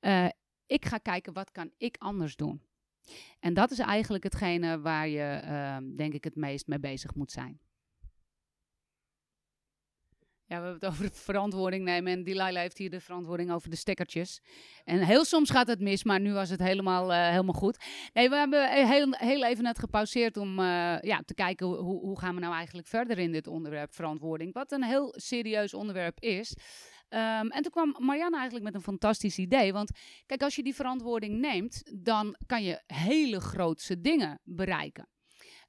Eh, 0.00 0.28
ik 0.66 0.84
ga 0.84 0.98
kijken 0.98 1.32
wat 1.32 1.50
kan 1.50 1.70
ik 1.76 1.96
anders 1.98 2.36
doen. 2.36 2.62
En 3.40 3.54
dat 3.54 3.70
is 3.70 3.78
eigenlijk 3.78 4.24
hetgene 4.24 4.80
waar 4.80 5.08
je, 5.08 5.40
ehm, 5.44 5.96
denk 5.96 6.12
ik, 6.12 6.24
het 6.24 6.36
meest 6.36 6.66
mee 6.66 6.80
bezig 6.80 7.14
moet 7.14 7.30
zijn. 7.30 7.60
Ja, 10.46 10.60
we 10.60 10.66
hebben 10.66 10.88
het 10.88 10.98
over 10.98 11.10
verantwoording 11.12 11.84
nemen. 11.84 12.12
En 12.12 12.24
Delilah 12.24 12.56
heeft 12.56 12.78
hier 12.78 12.90
de 12.90 13.00
verantwoording 13.00 13.52
over 13.52 13.70
de 13.70 13.76
stekkertjes. 13.76 14.40
En 14.84 15.02
heel 15.02 15.24
soms 15.24 15.50
gaat 15.50 15.66
het 15.66 15.80
mis, 15.80 16.04
maar 16.04 16.20
nu 16.20 16.32
was 16.32 16.50
het 16.50 16.60
helemaal, 16.60 17.12
eh, 17.12 17.28
helemaal 17.28 17.54
goed. 17.54 17.84
Nee, 18.12 18.28
we 18.28 18.36
hebben 18.36 18.86
heel, 18.86 19.06
heel 19.10 19.44
even 19.44 19.64
net 19.64 19.78
gepauzeerd 19.78 20.36
om 20.36 20.58
eh, 20.58 20.64
ja, 21.00 21.22
te 21.24 21.34
kijken 21.34 21.66
hoe, 21.66 22.00
hoe 22.00 22.18
gaan 22.18 22.34
we 22.34 22.40
nou 22.40 22.54
eigenlijk 22.54 22.86
verder 22.86 23.18
in 23.18 23.32
dit 23.32 23.46
onderwerp 23.46 23.94
verantwoording. 23.94 24.52
Wat 24.52 24.72
een 24.72 24.84
heel 24.84 25.14
serieus 25.16 25.74
onderwerp 25.74 26.20
is. 26.20 26.56
Ehm, 27.08 27.46
en 27.46 27.62
toen 27.62 27.70
kwam 27.70 27.96
Marianne 27.98 28.36
eigenlijk 28.36 28.64
met 28.64 28.74
een 28.74 28.82
fantastisch 28.82 29.38
idee. 29.38 29.72
Want 29.72 29.90
kijk, 30.26 30.42
als 30.42 30.56
je 30.56 30.62
die 30.62 30.74
verantwoording 30.74 31.40
neemt, 31.40 31.82
dan 32.04 32.36
kan 32.46 32.62
je 32.62 32.82
hele 32.86 33.40
grootse 33.40 34.00
dingen 34.00 34.40
bereiken. 34.42 35.08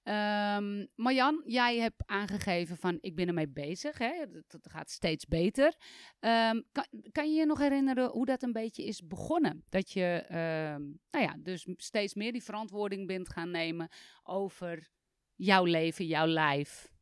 Ehm 0.05 0.85
Marjan, 0.95 1.41
jij 1.45 1.77
hebt 1.77 2.03
aangegeven 2.05 2.77
van 2.77 2.97
ik 3.01 3.15
ben 3.15 3.27
ermee 3.27 3.47
bezig. 3.47 3.97
Hè? 3.97 4.13
Het, 4.19 4.57
gaat 4.61 4.89
steeds 4.89 5.25
beter. 5.25 5.75
Ehm, 6.19 6.61
kan, 6.71 6.85
kan 7.11 7.33
je 7.33 7.39
je 7.39 7.45
nog 7.45 7.59
herinneren 7.59 8.09
hoe 8.09 8.25
dat 8.25 8.43
een 8.43 8.51
beetje 8.51 8.83
is 8.85 9.07
begonnen? 9.07 9.63
Dat 9.69 9.91
je 9.91 10.23
ehm, 10.27 10.81
nou 11.11 11.25
ja, 11.25 11.35
dus 11.39 11.67
steeds 11.75 12.13
meer 12.13 12.31
die 12.31 12.43
verantwoording 12.43 13.07
bent 13.07 13.29
gaan 13.29 13.51
nemen 13.51 13.89
over 14.23 14.89
jouw 15.35 15.63
leven, 15.63 16.05
jouw 16.05 16.27
lijf. 16.27 16.93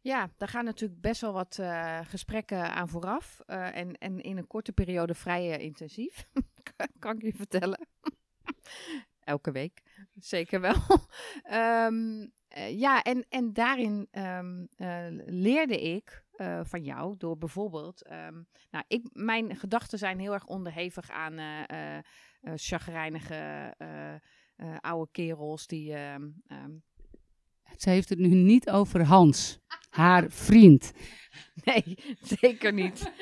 Ja, 0.00 0.30
daar 0.36 0.48
gaan 0.48 0.64
natuurlijk 0.64 1.00
best 1.00 1.20
wel 1.20 1.32
wat 1.32 1.58
eh, 1.58 2.00
gesprekken 2.04 2.74
aan 2.74 2.88
vooraf. 2.88 3.40
eh, 3.46 3.76
en, 3.76 3.98
en 3.98 4.20
in 4.20 4.36
een 4.36 4.46
korte 4.46 4.72
periode 4.72 5.14
vrij 5.14 5.52
eh, 5.52 5.64
intensief. 5.64 6.28
kan 6.98 7.16
ik 7.16 7.22
je 7.22 7.32
vertellen. 7.32 7.88
Elke 9.20 9.50
week. 9.50 9.82
Zeker 10.14 10.60
wel. 10.60 10.74
Ehm, 11.42 12.26
eh, 12.48 12.78
ja, 12.78 13.02
en, 13.02 13.26
en 13.28 13.52
daarin 13.52 14.08
ehm, 14.10 14.64
eh, 14.76 15.06
leerde 15.26 15.80
ik 15.80 16.24
eh, 16.36 16.60
van 16.64 16.84
jou 16.84 17.16
door 17.16 17.38
bijvoorbeeld. 17.38 18.02
ehm, 18.02 18.42
nou, 18.70 18.84
ik, 18.88 19.08
mijn 19.12 19.56
gedachten 19.56 19.98
zijn 19.98 20.18
heel 20.18 20.32
erg 20.32 20.46
onderhevig 20.46 21.10
aan 21.10 21.38
eh, 21.38 21.98
chagrijnige 22.54 23.74
oude 24.80 25.10
kerels 25.10 25.66
die. 25.66 25.96
Ze 27.76 27.90
heeft 27.90 28.08
het 28.08 28.18
nu 28.18 28.28
niet 28.28 28.70
over 28.70 29.04
Hans, 29.04 29.58
haar 29.90 30.30
vriend. 30.30 30.92
Nee, 31.64 31.98
zeker 32.20 32.72
niet. 32.72 33.12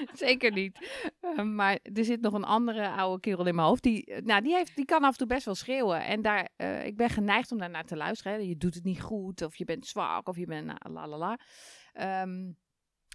zeker 0.12 0.52
niet. 0.52 0.78
Eh, 1.20 1.42
maar 1.42 1.78
er 1.82 2.04
zit 2.04 2.20
nog 2.20 2.32
een 2.32 2.44
andere 2.44 2.88
oude 2.90 3.20
kerel 3.20 3.46
in 3.46 3.54
mijn 3.54 3.66
hoofd. 3.66 3.82
Die, 3.82 4.04
eh, 4.04 4.22
nou, 4.22 4.42
die, 4.42 4.54
heeft, 4.54 4.76
die 4.76 4.84
kan 4.84 5.02
af 5.02 5.10
en 5.10 5.18
toe 5.18 5.26
best 5.26 5.44
wel 5.44 5.54
schreeuwen. 5.54 6.04
En 6.04 6.22
daar, 6.22 6.48
eh, 6.56 6.86
ik 6.86 6.96
ben 6.96 7.10
geneigd 7.10 7.52
om 7.52 7.58
daarnaar 7.58 7.84
te 7.84 7.96
luisteren. 7.96 8.48
Je 8.48 8.56
doet 8.56 8.74
het 8.74 8.84
niet 8.84 9.00
goed, 9.00 9.42
of 9.42 9.56
je 9.56 9.64
bent 9.64 9.86
zwak, 9.86 10.28
of 10.28 10.36
je 10.36 10.46
bent 10.46 10.66
nou, 10.66 10.78
la 10.92 11.08
la 11.08 11.16
la. 11.16 11.38
Ehm, 11.92 12.52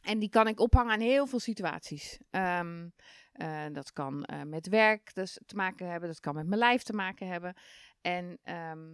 en 0.04 0.20
die 0.20 0.30
kan 0.30 0.48
ik 0.48 0.60
ophangen 0.60 0.94
aan 0.94 1.00
heel 1.00 1.28
veel 1.28 1.40
situaties. 1.40 2.20
Ehm, 2.30 2.90
eh, 3.32 3.66
dat 3.72 3.94
kan 3.94 4.28
met 4.46 4.68
werk 4.68 5.14
dus 5.14 5.42
te 5.46 5.56
maken 5.56 5.90
hebben. 5.90 6.10
Dat 6.10 6.20
kan 6.20 6.36
met 6.36 6.48
mijn 6.48 6.60
lijf 6.60 6.84
te 6.84 6.94
maken 6.94 7.28
hebben. 7.28 7.54
En 8.02 8.40
ehm, 8.44 8.86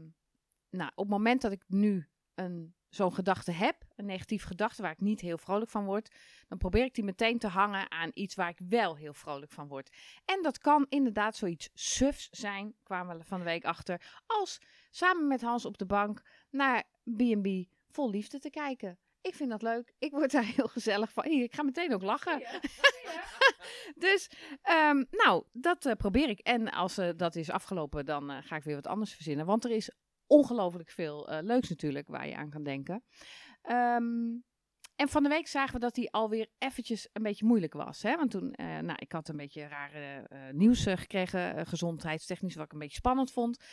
nou, 0.69 0.91
op 0.96 1.04
het 1.04 1.10
moment 1.10 1.41
dat 1.41 1.52
ik 1.52 1.63
nu 1.67 2.08
een, 2.36 2.76
zo'n 2.95 3.13
gedachte 3.13 3.51
heb, 3.51 3.75
een 3.95 4.06
negatief 4.06 4.43
gedachte 4.43 4.82
waar 4.82 4.91
ik 4.91 5.01
niet 5.01 5.19
heel 5.19 5.38
vrolijk 5.38 5.71
van 5.71 5.86
word, 5.86 6.15
dan 6.47 6.58
probeer 6.58 6.84
ik 6.84 6.95
die 6.95 7.03
meteen 7.03 7.39
te 7.39 7.47
hangen 7.47 7.91
aan 7.91 8.12
iets 8.13 8.36
waar 8.36 8.49
ik 8.49 8.60
wel 8.69 8.95
heel 8.95 9.13
vrolijk 9.13 9.51
van 9.51 9.67
word. 9.67 9.95
En 10.25 10.41
dat 10.41 10.58
kan 10.58 10.86
inderdaad 10.89 11.36
zoiets 11.36 11.69
sufs 11.73 12.29
zijn, 12.29 12.75
kwamen 12.84 13.17
we 13.17 13.23
van 13.23 13.39
de 13.39 13.45
week 13.45 13.65
achter, 13.65 14.21
als 14.25 14.60
samen 14.89 15.27
met 15.27 15.41
Hans 15.41 15.65
op 15.65 15.77
de 15.77 15.86
bank 15.86 16.21
naar 16.49 16.84
B&B 17.03 17.47
vol 17.89 18.10
liefde 18.10 18.39
te 18.39 18.49
kijken. 18.49 18.97
Ik 19.21 19.36
vind 19.36 19.49
dat 19.49 19.62
leuk. 19.62 19.93
Ik 19.99 20.12
word 20.12 20.32
daar 20.32 20.45
heel 20.56 20.67
gezellig 20.67 21.12
van. 21.12 21.25
Ik 21.25 21.56
ga 21.56 21.63
meteen 21.63 21.93
ook 21.93 22.01
lachen. 22.01 22.43
dus, 23.95 24.29
ehm, 24.62 25.03
nou, 25.12 25.43
dat 25.51 25.86
eh, 25.86 25.95
probeer 25.95 26.29
ik. 26.29 26.39
En 26.39 26.71
als 26.71 26.97
eh, 26.97 27.10
dat 27.15 27.36
is 27.36 27.49
afgelopen, 27.49 28.06
dan 28.06 28.32
eh, 28.32 28.38
ga 28.41 28.56
ik 28.56 28.63
weer 28.63 28.75
wat 28.75 28.88
anders 28.88 29.13
verzinnen. 29.13 29.45
Want 29.45 29.65
er 29.65 29.71
is 29.71 29.91
ongelooflijk 30.34 30.89
veel 30.89 31.30
eh, 31.30 31.38
leuks 31.41 31.69
natuurlijk 31.69 32.08
waar 32.08 32.28
je 32.28 32.36
aan 32.36 32.50
kan 32.50 32.63
denken. 32.63 33.04
Ehm, 33.62 34.39
en 34.96 35.08
van 35.10 35.24
de 35.24 35.30
week 35.30 35.48
zagen 35.48 35.74
we 35.74 35.80
dat 35.80 35.96
die 35.96 36.12
alweer 36.12 36.48
eventjes 36.58 37.10
een 37.13 37.24
beetje 37.24 37.46
moeilijk 37.46 37.74
was. 37.74 38.02
Hè? 38.02 38.15
Want 38.15 38.32
toen, 38.32 38.54
eh, 38.54 38.65
nou, 38.65 38.98
ik 39.00 39.12
had 39.12 39.30
een 39.30 39.38
beetje 39.38 39.67
rare 39.67 40.28
eh, 40.28 40.39
nieuws 40.52 40.84
gekregen, 40.84 41.67
gezondheidstechnisch, 41.67 42.56
wat 42.56 42.65
ik 42.65 42.74
een 42.74 42.80
beetje 42.80 42.98
spannend 42.98 43.32
vond. 43.32 43.63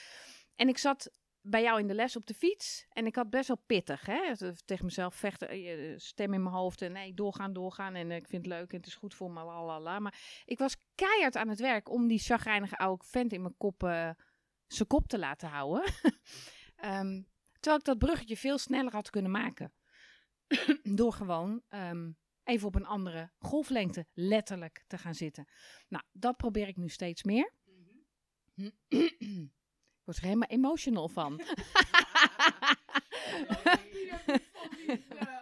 En 0.57 0.69
ik 0.69 0.79
zat 0.79 1.11
bij 1.43 1.63
jou 1.63 1.81
in 1.81 1.87
de 1.87 1.95
les 1.95 2.17
op 2.17 2.27
de 2.27 2.35
fiets 2.35 2.87
en 2.89 3.07
ik 3.07 3.17
had 3.17 3.31
best 3.31 3.49
wel 3.49 3.63
pittig. 3.67 4.07
Hè? 4.07 4.37
Tegen 4.65 4.85
mezelf 4.85 5.15
vechten, 5.15 6.01
stem 6.01 6.35
in 6.35 6.43
mijn 6.43 6.55
hoofd 6.55 6.83
en 6.83 6.93
nee, 6.93 7.15
doorgaan, 7.15 7.53
doorgaan. 7.53 7.95
En 7.95 8.11
ik 8.11 8.27
vind 8.29 8.45
het 8.45 8.55
leuk 8.55 8.71
en 8.71 8.77
het 8.77 8.87
is 8.87 8.95
goed 8.95 9.15
voor 9.15 9.31
me, 9.31 9.45
lalala. 9.45 9.99
Maar 9.99 10.43
ik 10.45 10.59
was 10.59 10.77
keihard 10.95 11.37
aan 11.37 11.49
het 11.49 11.61
werk 11.61 11.91
om 11.91 12.07
die 12.07 12.19
chagrijnige 12.19 12.77
oude 12.77 13.05
vent 13.07 13.33
in 13.33 13.43
mijn 13.43 13.57
kop, 13.57 13.83
zijn 14.75 14.89
kop 14.89 15.09
te 15.09 15.19
laten 15.19 15.49
houden. 15.49 15.93
Ehm, 16.77 17.23
terwijl 17.53 17.77
ik 17.79 17.85
dat 17.85 17.99
bruggetje 17.99 18.37
veel 18.37 18.59
sneller 18.59 18.93
had 18.93 19.11
kunnen 19.11 19.31
maken. 19.31 19.73
Door 20.83 21.13
gewoon 21.13 21.63
ehm, 21.69 22.11
even 22.45 22.67
op 22.67 22.75
een 22.75 22.87
andere 22.87 23.33
golflengte 23.39 24.07
letterlijk 24.13 24.85
te 24.87 24.99
gaan 24.99 25.15
zitten. 25.15 25.49
Nou, 25.89 26.05
dat 26.13 26.37
probeer 26.37 26.69
ik 26.69 26.77
nu 26.77 26.89
steeds 26.89 27.23
meer. 27.23 27.53
ik 28.89 29.51
word 30.05 30.17
er 30.17 30.23
helemaal 30.23 30.49
emotional 30.49 31.09
van. 31.09 31.41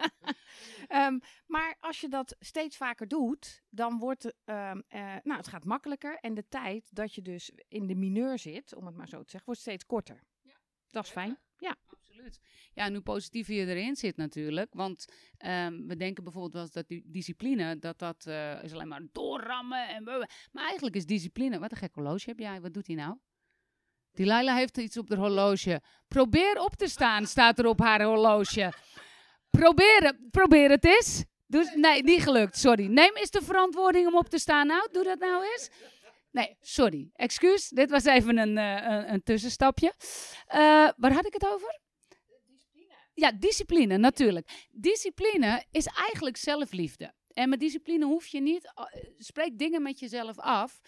Ehm, 0.89 1.19
maar 1.47 1.77
als 1.81 2.01
je 2.01 2.09
dat 2.09 2.37
steeds 2.39 2.77
vaker 2.77 3.09
doet, 3.09 3.63
dan 3.69 3.99
wordt 3.99 4.23
het, 4.23 4.35
ehm, 4.45 4.81
eh, 4.89 5.01
nou, 5.01 5.37
het 5.37 5.49
gaat 5.49 5.65
makkelijker. 5.65 6.19
En 6.21 6.35
de 6.35 6.49
tijd 6.49 6.95
dat 6.95 7.15
je 7.15 7.23
dus 7.23 7.53
in 7.69 7.87
de 7.87 7.95
mineur 7.95 8.39
zit, 8.39 8.75
om 8.75 8.87
het 8.87 8.97
maar 8.97 9.09
zo 9.09 9.17
te 9.17 9.31
zeggen, 9.31 9.45
wordt 9.45 9.61
steeds 9.61 9.87
korter. 9.87 10.23
Dat 10.91 11.05
is 11.05 11.11
fijn. 11.11 11.39
Ja. 11.57 11.77
Absoluut. 11.87 12.41
Ja, 12.75 12.85
en 12.85 12.93
hoe 12.93 13.03
positiever 13.03 13.55
je 13.55 13.67
erin 13.67 13.97
zit 13.97 14.17
natuurlijk. 14.17 14.75
Want 14.75 15.13
ehm, 15.37 15.87
we 15.87 15.97
denken 15.97 16.25
bijvoorbeeld 16.25 16.53
wel 16.53 16.63
eens 16.63 16.73
dat 16.73 16.89
die 16.89 17.03
discipline, 17.07 17.79
dat 17.79 17.99
dat 17.99 18.27
eh, 18.27 18.63
is 18.63 18.73
alleen 18.73 18.89
maar 18.89 19.03
doorrammen. 19.13 19.89
En 19.89 20.05
maar 20.53 20.65
eigenlijk 20.65 20.97
is 20.97 21.07
discipline... 21.07 21.59
Wat 21.59 21.71
een 21.71 21.77
gek 21.77 21.95
horloge 21.95 22.29
heb 22.29 22.39
jij. 22.39 22.61
Wat 22.61 22.75
doet 22.75 22.87
hij 22.87 22.97
nou? 22.97 23.19
Die 24.13 24.27
Laila 24.27 24.57
heeft 24.57 24.79
iets 24.79 24.97
op 24.97 25.09
haar 25.09 25.19
horloge. 25.19 25.83
Probeer 26.09 26.61
op 26.61 26.75
te 26.75 26.89
staan, 26.89 27.27
staat 27.27 27.59
er 27.59 27.67
op 27.67 27.81
haar 27.81 28.03
horloge. 28.03 28.73
Probeer, 29.59 30.01
het- 30.03 30.31
probeer 30.31 30.71
het 30.71 30.85
eens. 30.85 31.25
Dus, 31.47 31.75
nee, 31.75 32.03
niet 32.03 32.23
gelukt, 32.23 32.59
sorry. 32.59 32.87
Neem 32.87 33.17
eens 33.17 33.31
de 33.31 33.43
verantwoording 33.43 34.07
om 34.07 34.17
op 34.17 34.29
te 34.29 34.39
staan. 34.39 34.67
Nou, 34.67 34.89
doe 34.93 35.05
dat 35.05 35.19
nou 35.19 35.43
eens. 35.45 35.71
Nee, 36.31 36.57
sorry. 36.61 37.11
Excuus. 37.13 37.69
Dit 37.69 37.91
was 37.91 38.05
even 38.05 38.39
een, 38.39 38.59
eh, 38.59 38.91
een, 38.91 39.13
een 39.13 39.23
tussenstapje. 39.23 39.93
Eh, 40.47 40.59
waar 40.97 41.13
had 41.13 41.27
ik 41.27 41.33
het 41.33 41.47
over? 41.47 41.81
Ja, 43.15 43.33
discipline, 43.33 43.97
natuurlijk. 43.97 44.67
Discipline 44.71 45.65
is 45.71 45.87
eigenlijk 45.87 46.37
zelfliefde. 46.37 47.13
En 47.29 47.49
met 47.49 47.61
discipline 47.61 48.05
hoef 48.05 48.27
je 48.27 48.41
niet, 48.41 48.73
eh, 48.75 48.85
spreek 49.17 49.59
dingen 49.59 49.83
met 49.83 49.99
jezelf 49.99 50.39
af 50.39 50.81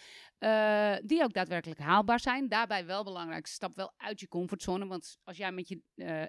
die 1.02 1.22
ook 1.22 1.33
daadwerkelijk 1.33 1.80
haalbaar 1.80 2.20
zijn. 2.20 2.48
Daarbij 2.48 2.87
wel 2.87 3.04
belangrijk, 3.04 3.46
stap 3.46 3.76
wel 3.76 3.92
uit 3.96 4.20
je 4.20 4.28
comfortzone. 4.28 4.87
Want 4.87 5.18
als, 5.24 5.37
jij 5.37 5.52
met 5.52 5.68
je, 5.68 5.80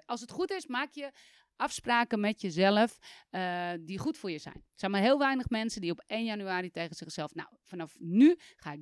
als 0.06 0.20
het 0.20 0.30
goed 0.30 0.50
is, 0.50 0.66
maak 0.66 0.92
je 0.92 1.10
afspraken 1.56 2.20
met 2.20 2.40
jezelf 2.40 2.98
eh, 3.30 3.70
die 3.80 3.98
goed 3.98 4.18
voor 4.18 4.30
je 4.30 4.38
zijn. 4.38 4.54
Er 4.54 4.72
zijn 4.74 4.90
maar 4.90 5.00
heel 5.00 5.18
weinig 5.18 5.48
mensen 5.48 5.80
die 5.80 5.90
op 5.90 6.02
1 6.06 6.24
januari 6.24 6.70
tegen 6.70 6.96
zichzelf, 6.96 7.34
nou, 7.34 7.48
vanaf 7.62 7.96
nu 7.98 8.38
ga 8.56 8.72
ik 8.72 8.80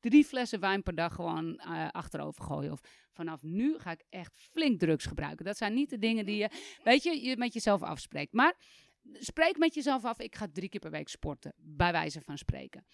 drie 0.00 0.24
flessen 0.24 0.60
wijn 0.60 0.82
per 0.82 0.94
dag 0.94 1.14
gewoon 1.14 1.58
eh, 1.58 1.88
achterover 1.90 2.44
gooien. 2.44 2.72
Of 2.72 2.80
vanaf 3.12 3.42
nu 3.42 3.78
ga 3.78 3.90
ik 3.90 4.04
echt 4.08 4.38
flink 4.52 4.80
drugs 4.80 5.04
gebruiken. 5.04 5.44
Dat 5.44 5.56
zijn 5.56 5.74
niet 5.74 5.90
de 5.90 5.98
dingen 5.98 6.26
die 6.26 6.36
je, 6.36 6.50
weet 6.82 7.02
je, 7.02 7.24
je 7.24 7.36
met 7.36 7.52
jezelf 7.52 7.82
afspreekt. 7.82 8.32
Maar 8.32 8.56
spreek 9.12 9.58
met 9.58 9.74
jezelf 9.74 10.04
af, 10.04 10.18
ik 10.18 10.36
ga 10.36 10.46
drie 10.52 10.68
keer 10.68 10.80
per 10.80 10.90
week 10.90 11.08
sporten, 11.08 11.52
bij 11.56 11.92
wijze 11.92 12.20
van 12.20 12.38
spreken. 12.38 12.86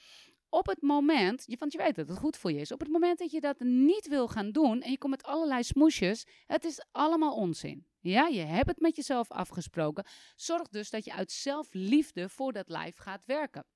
Op 0.55 0.67
het 0.67 0.83
moment, 0.83 1.45
want 1.59 1.73
je 1.73 1.79
weet 1.79 1.95
dat 1.95 2.09
het 2.09 2.19
goed 2.19 2.37
voor 2.37 2.53
je 2.53 2.61
is, 2.61 2.73
op 2.73 2.81
het 2.81 2.89
moment 2.89 3.19
dat 3.19 3.31
je 3.31 3.41
dat 3.41 3.61
niet 3.61 4.09
wil 4.09 4.29
gaan 4.29 4.51
doen 4.51 4.83
en 4.83 4.91
je 4.91 4.99
komt 4.99 5.13
met 5.13 5.25
allerlei 5.25 5.63
smoesjes, 5.63 6.27
het 6.47 6.65
is 6.65 6.85
allemaal 6.93 7.35
onzin. 7.35 7.87
Ja, 8.01 8.27
je 8.27 8.41
hebt 8.41 8.69
het 8.69 8.81
met 8.81 8.97
jezelf 8.97 9.31
afgesproken. 9.31 10.05
Zorg 10.37 10.69
dus 10.69 10.91
dat 10.91 11.05
je 11.05 11.13
uit 11.13 11.33
zelfliefde 11.33 12.29
voor 12.29 12.53
dat 12.53 12.69
lijf 12.69 12.97
gaat 12.97 13.25
werken. 13.25 13.67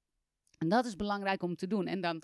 En 0.58 0.68
dat 0.68 0.84
is 0.84 0.96
belangrijk 0.96 1.42
om 1.42 1.56
te 1.56 1.66
doen. 1.66 1.86
En 1.86 2.00
dan 2.00 2.22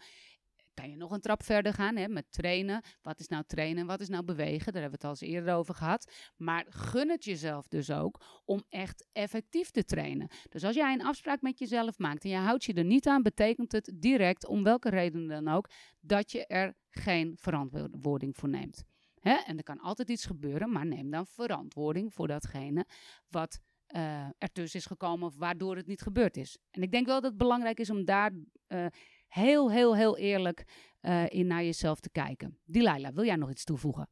kan 0.74 0.90
je 0.90 0.96
nog 0.96 1.10
een 1.10 1.20
trap 1.20 1.42
verder 1.42 1.72
gaan 1.72 1.96
hè, 1.96 2.08
met 2.08 2.32
trainen. 2.32 2.82
Wat 3.02 3.20
is 3.20 3.28
nou 3.28 3.44
trainen? 3.46 3.86
Wat 3.86 4.00
is 4.00 4.08
nou 4.08 4.24
bewegen? 4.24 4.72
Daar 4.72 4.82
hebben 4.82 5.00
we 5.00 5.06
het 5.06 5.20
al 5.20 5.26
eens 5.26 5.34
eerder 5.34 5.54
over 5.54 5.74
gehad. 5.74 6.12
Maar 6.36 6.64
gun 6.68 7.10
het 7.10 7.24
jezelf 7.24 7.68
dus 7.68 7.90
ook 7.90 8.20
om 8.44 8.64
echt 8.68 9.06
effectief 9.12 9.70
te 9.70 9.84
trainen. 9.84 10.28
Dus 10.48 10.64
als 10.64 10.74
jij 10.74 10.92
een 10.92 11.04
afspraak 11.04 11.40
met 11.40 11.58
jezelf 11.58 11.98
maakt 11.98 12.24
en 12.24 12.30
je 12.30 12.36
houdt 12.36 12.64
je 12.64 12.72
er 12.72 12.84
niet 12.84 13.06
aan, 13.06 13.22
betekent 13.22 13.72
het 13.72 13.92
direct, 13.94 14.46
om 14.46 14.62
welke 14.62 14.90
reden 14.90 15.28
dan 15.28 15.48
ook, 15.48 15.70
dat 16.00 16.32
je 16.32 16.46
er 16.46 16.74
geen 16.90 17.36
verantwoording 17.36 18.36
voor 18.36 18.48
neemt. 18.48 18.84
Hè? 19.20 19.34
En 19.34 19.56
er 19.56 19.62
kan 19.62 19.80
altijd 19.80 20.08
iets 20.08 20.26
gebeuren, 20.26 20.72
maar 20.72 20.86
neem 20.86 21.10
dan 21.10 21.26
verantwoording 21.26 22.14
voor 22.14 22.26
datgene 22.26 22.86
wat 23.28 23.60
eh 23.86 24.28
ertussen 24.38 24.78
is 24.78 24.86
gekomen 24.86 25.32
waardoor 25.36 25.76
het 25.76 25.86
niet 25.86 26.02
gebeurd 26.02 26.36
is. 26.36 26.58
En 26.70 26.82
ik 26.82 26.90
denk 26.90 27.06
wel 27.06 27.20
dat 27.20 27.30
het 27.30 27.38
belangrijk 27.38 27.80
is 27.80 27.90
om 27.90 28.04
daar 28.04 28.32
eh, 28.66 28.86
heel, 29.34 29.70
heel, 29.70 29.96
heel 29.96 30.16
eerlijk 30.16 30.64
eh, 31.00 31.24
in 31.28 31.46
naar 31.46 31.64
jezelf 31.64 32.00
te 32.00 32.10
kijken. 32.10 32.58
Delilah, 32.64 33.14
wil 33.14 33.24
jij 33.24 33.36
nog 33.36 33.50
iets 33.50 33.64
toevoegen? 33.64 34.08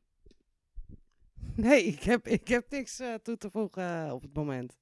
Nee, 1.56 1.84
ik 1.84 2.02
heb, 2.02 2.26
ik 2.26 2.48
heb 2.48 2.70
niks 2.70 2.98
eh, 2.98 3.14
toe 3.14 3.36
te 3.36 3.50
voegen 3.50 4.06
eh, 4.06 4.12
op 4.12 4.22
het 4.22 4.34
moment. 4.34 4.78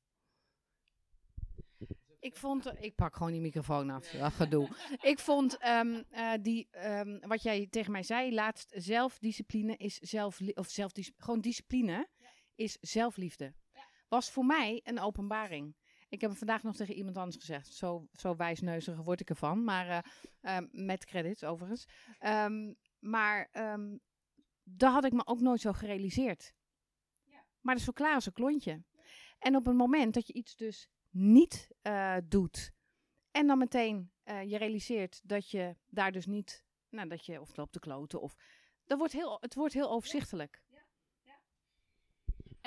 Ik 2.21 2.37
vond, 2.37 2.73
ik 2.81 2.95
pak 2.95 3.17
gewoon 3.17 3.33
die 3.33 3.41
microfoon 3.41 3.91
af, 3.91 4.07
dat 4.07 4.33
gedoe. 4.33 4.69
Ik 5.01 5.19
vond 5.19 5.59
ehm, 5.59 6.03
eh, 6.11 6.33
die, 6.41 6.69
ehm, 6.71 7.19
wat 7.21 7.43
jij 7.43 7.67
tegen 7.71 7.93
mij 7.93 8.03
zei 8.03 8.35
laatst, 8.35 8.73
zelfdiscipline 8.75 9.77
is 9.77 9.99
zelf, 9.99 10.41
of 10.55 10.69
zelfdis, 10.69 11.13
gewoon 11.17 11.41
discipline 11.41 12.09
is 12.55 12.77
zelfliefde. 12.81 13.55
Was 14.09 14.31
voor 14.31 14.45
mij 14.45 14.81
een 14.85 15.01
openbaring. 15.01 15.75
Ik 16.11 16.21
heb 16.21 16.37
vandaag 16.37 16.63
nog 16.63 16.77
tegen 16.77 16.95
iemand 16.95 17.17
anders 17.17 17.37
gezegd. 17.37 17.75
Zo, 17.75 18.09
zo 18.13 18.37
wijsneuzig 18.37 18.97
word 18.97 19.21
ik 19.21 19.31
ervan, 19.31 19.65
maar 19.65 19.89
eh, 19.89 19.99
ehm, 20.41 20.67
met 20.71 21.05
credits 21.05 21.45
overigens. 21.45 21.89
Ehm, 22.19 22.73
maar 22.99 23.49
ehm 23.53 23.97
dat 24.77 24.93
had 24.93 25.05
ik 25.05 25.13
me 25.13 25.27
ook 25.27 25.41
nooit 25.41 25.61
zo 25.61 25.73
gerealiseerd. 25.73 26.55
Maar 27.61 27.75
dat 27.75 27.77
is 27.77 27.85
zo 27.85 27.93
klaar 27.93 28.15
als 28.15 28.27
een 28.27 28.33
klontje. 28.33 28.83
En 29.39 29.57
op 29.57 29.67
het 29.67 29.77
moment 29.77 30.15
dat 30.15 30.27
je 30.27 30.33
iets 30.33 30.57
dus 30.57 30.89
niet 31.11 31.69
eh, 31.83 32.17
doet. 32.25 32.73
En 33.31 33.47
dan 33.47 33.59
meteen 33.59 34.13
eh, 34.23 34.43
je 34.43 34.59
realiseert 34.59 35.21
dat 35.25 35.51
je 35.51 35.77
daar 35.87 36.13
dus 36.13 36.27
niet, 36.27 36.65
nou 36.89 37.09
dat 37.09 37.27
je 37.27 37.41
of 37.41 37.57
loopt 37.57 37.73
te 37.73 37.79
kloten 37.79 38.21
of. 38.21 38.35
Dat 38.85 38.99
wordt 38.99 39.13
heel, 39.13 39.39
het 39.41 39.55
wordt 39.55 39.75
heel 39.75 39.91
overzichtelijk. 39.91 40.63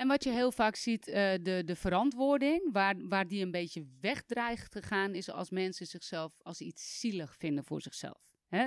En 0.04 0.10
wat 0.10 0.24
je 0.24 0.32
heel 0.32 0.52
vaak 0.52 0.76
ziet, 0.76 1.08
eh, 1.08 1.34
de, 1.42 1.62
de 1.66 1.76
verantwoording, 1.76 2.72
waar, 2.72 3.08
waar 3.08 3.28
die 3.28 3.44
een 3.44 3.52
beetje 3.52 3.88
weg 4.02 4.22
dreigt 4.22 4.72
te 4.72 4.82
gaan, 4.82 5.16
is 5.16 5.30
als 5.30 5.50
mensen 5.50 5.86
zichzelf 5.86 6.42
als 6.42 6.62
iets 6.62 7.00
zielig 7.00 7.36
vinden 7.38 7.64
voor 7.64 7.82
zichzelf. 7.82 8.18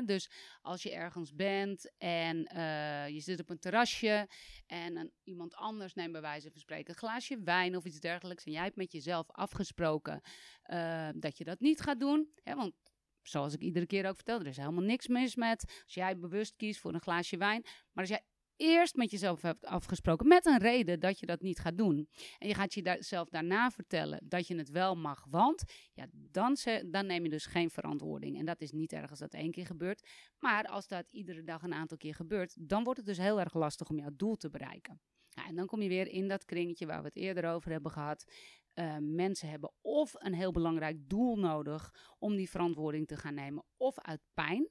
Dus 0.04 0.30
als 0.60 0.82
je 0.82 0.92
ergens 0.92 1.34
bent 1.34 1.92
en 1.98 2.44
eh, 2.44 3.08
je 3.08 3.20
zit 3.20 3.40
op 3.40 3.50
een 3.50 3.58
terrasje 3.58 4.28
en 4.66 4.96
een, 4.96 5.12
iemand 5.22 5.54
anders 5.54 5.94
neemt 5.94 6.12
bij 6.12 6.20
wijze 6.20 6.50
van 6.50 6.60
spreken 6.60 6.90
een 6.90 6.98
glaasje 6.98 7.40
wijn 7.40 7.76
of 7.76 7.84
iets 7.84 8.00
dergelijks 8.00 8.44
en 8.44 8.52
jij 8.52 8.62
hebt 8.62 8.76
met 8.76 8.92
jezelf 8.92 9.30
afgesproken 9.30 10.20
eh, 10.62 11.08
dat 11.14 11.38
je 11.38 11.44
dat 11.44 11.60
niet 11.60 11.80
gaat 11.80 12.00
doen. 12.00 12.32
Want 12.44 12.74
zoals 13.22 13.54
ik 13.54 13.60
iedere 13.60 13.86
keer 13.86 14.08
ook 14.08 14.16
vertel, 14.16 14.40
er 14.40 14.46
is 14.46 14.56
helemaal 14.56 14.84
niks 14.84 15.08
mis 15.08 15.34
met 15.34 15.82
als 15.84 15.94
jij 15.94 16.18
bewust 16.18 16.56
kiest 16.56 16.80
voor 16.80 16.94
een 16.94 17.00
glaasje 17.00 17.36
wijn. 17.36 17.62
Maar 17.62 18.04
als 18.04 18.08
jij 18.08 18.22
eerst 18.56 18.96
met 18.96 19.10
jezelf 19.10 19.42
hebt 19.42 19.64
afgesproken 19.64 20.28
met 20.28 20.46
een 20.46 20.58
reden 20.58 21.00
dat 21.00 21.18
je 21.18 21.26
dat 21.26 21.40
niet 21.40 21.58
gaat 21.58 21.78
doen. 21.78 22.08
En 22.38 22.48
je 22.48 22.54
gaat 22.54 22.74
jezelf 22.74 23.28
daarna 23.28 23.70
vertellen 23.70 24.20
dat 24.24 24.46
je 24.46 24.56
het 24.56 24.70
wel 24.70 24.96
mag, 24.96 25.26
want 25.30 25.62
ja, 25.92 26.06
dan, 26.12 26.56
dan 26.86 27.06
neem 27.06 27.22
je 27.22 27.30
dus 27.30 27.46
geen 27.46 27.70
verantwoording. 27.70 28.38
En 28.38 28.44
dat 28.44 28.60
is 28.60 28.72
niet 28.72 28.92
erg 28.92 29.10
als 29.10 29.18
dat 29.18 29.34
één 29.34 29.50
keer 29.50 29.66
gebeurt. 29.66 30.08
Maar 30.38 30.64
als 30.64 30.86
dat 30.86 31.06
iedere 31.10 31.42
dag 31.42 31.62
een 31.62 31.74
aantal 31.74 31.96
keer 31.96 32.14
gebeurt, 32.14 32.68
dan 32.68 32.84
wordt 32.84 32.98
het 32.98 33.08
dus 33.08 33.18
heel 33.18 33.40
erg 33.40 33.54
lastig 33.54 33.88
om 33.88 33.98
jouw 33.98 34.12
doel 34.16 34.36
te 34.36 34.50
bereiken. 34.50 35.00
Ja, 35.28 35.46
en 35.46 35.54
dan 35.54 35.66
kom 35.66 35.82
je 35.82 35.88
weer 35.88 36.08
in 36.08 36.28
dat 36.28 36.44
kringetje 36.44 36.86
waar 36.86 37.00
we 37.00 37.06
het 37.06 37.16
eerder 37.16 37.50
over 37.50 37.70
hebben 37.70 37.90
gehad. 37.90 38.32
Uh, 38.74 38.96
mensen 39.00 39.48
hebben 39.48 39.72
of 39.80 40.12
een 40.14 40.34
heel 40.34 40.52
belangrijk 40.52 41.08
doel 41.08 41.36
nodig 41.36 41.94
om 42.18 42.36
die 42.36 42.50
verantwoording 42.50 43.06
te 43.06 43.16
gaan 43.16 43.34
nemen, 43.34 43.64
of 43.76 43.98
uit 43.98 44.20
pijn. 44.34 44.68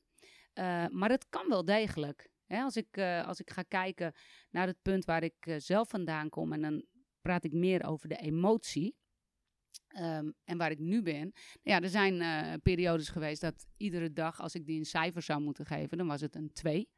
Uh, 0.54 0.86
maar 0.88 1.10
het 1.10 1.30
kan 1.30 1.50
wel 1.50 1.65
degelijk. 1.65 2.30
Hè, 2.45 2.62
als, 2.62 2.75
ik, 2.75 2.97
uh, 2.97 3.27
als 3.27 3.39
ik 3.39 3.49
ga 3.49 3.62
kijken 3.62 4.13
naar 4.49 4.67
het 4.67 4.81
punt 4.81 5.05
waar 5.05 5.23
ik 5.23 5.45
uh, 5.45 5.55
zelf 5.58 5.89
vandaan 5.89 6.29
kom, 6.29 6.53
en 6.53 6.62
dan 6.62 6.86
praat 7.21 7.43
ik 7.43 7.53
meer 7.53 7.86
over 7.86 8.10
de 8.10 8.15
emotie. 8.15 8.95
Ehm, 9.88 10.31
en 10.43 10.58
waar 10.58 10.71
ik 10.71 10.79
nu 10.79 11.01
ben, 11.01 11.34
ja, 11.62 11.81
er 11.81 11.89
zijn 11.89 12.21
eh, 12.21 12.53
periodes 12.63 13.10
geweest 13.10 13.41
dat 13.41 13.67
iedere 13.77 14.13
dag, 14.13 14.41
als 14.41 14.55
ik 14.55 14.65
die 14.65 14.79
een 14.79 14.86
cijfer 14.86 15.21
zou 15.21 15.41
moeten 15.41 15.65
geven, 15.65 15.97
dan 15.97 16.08
was 16.08 16.21
het 16.21 16.36
een 16.36 16.51
2. 16.53 16.89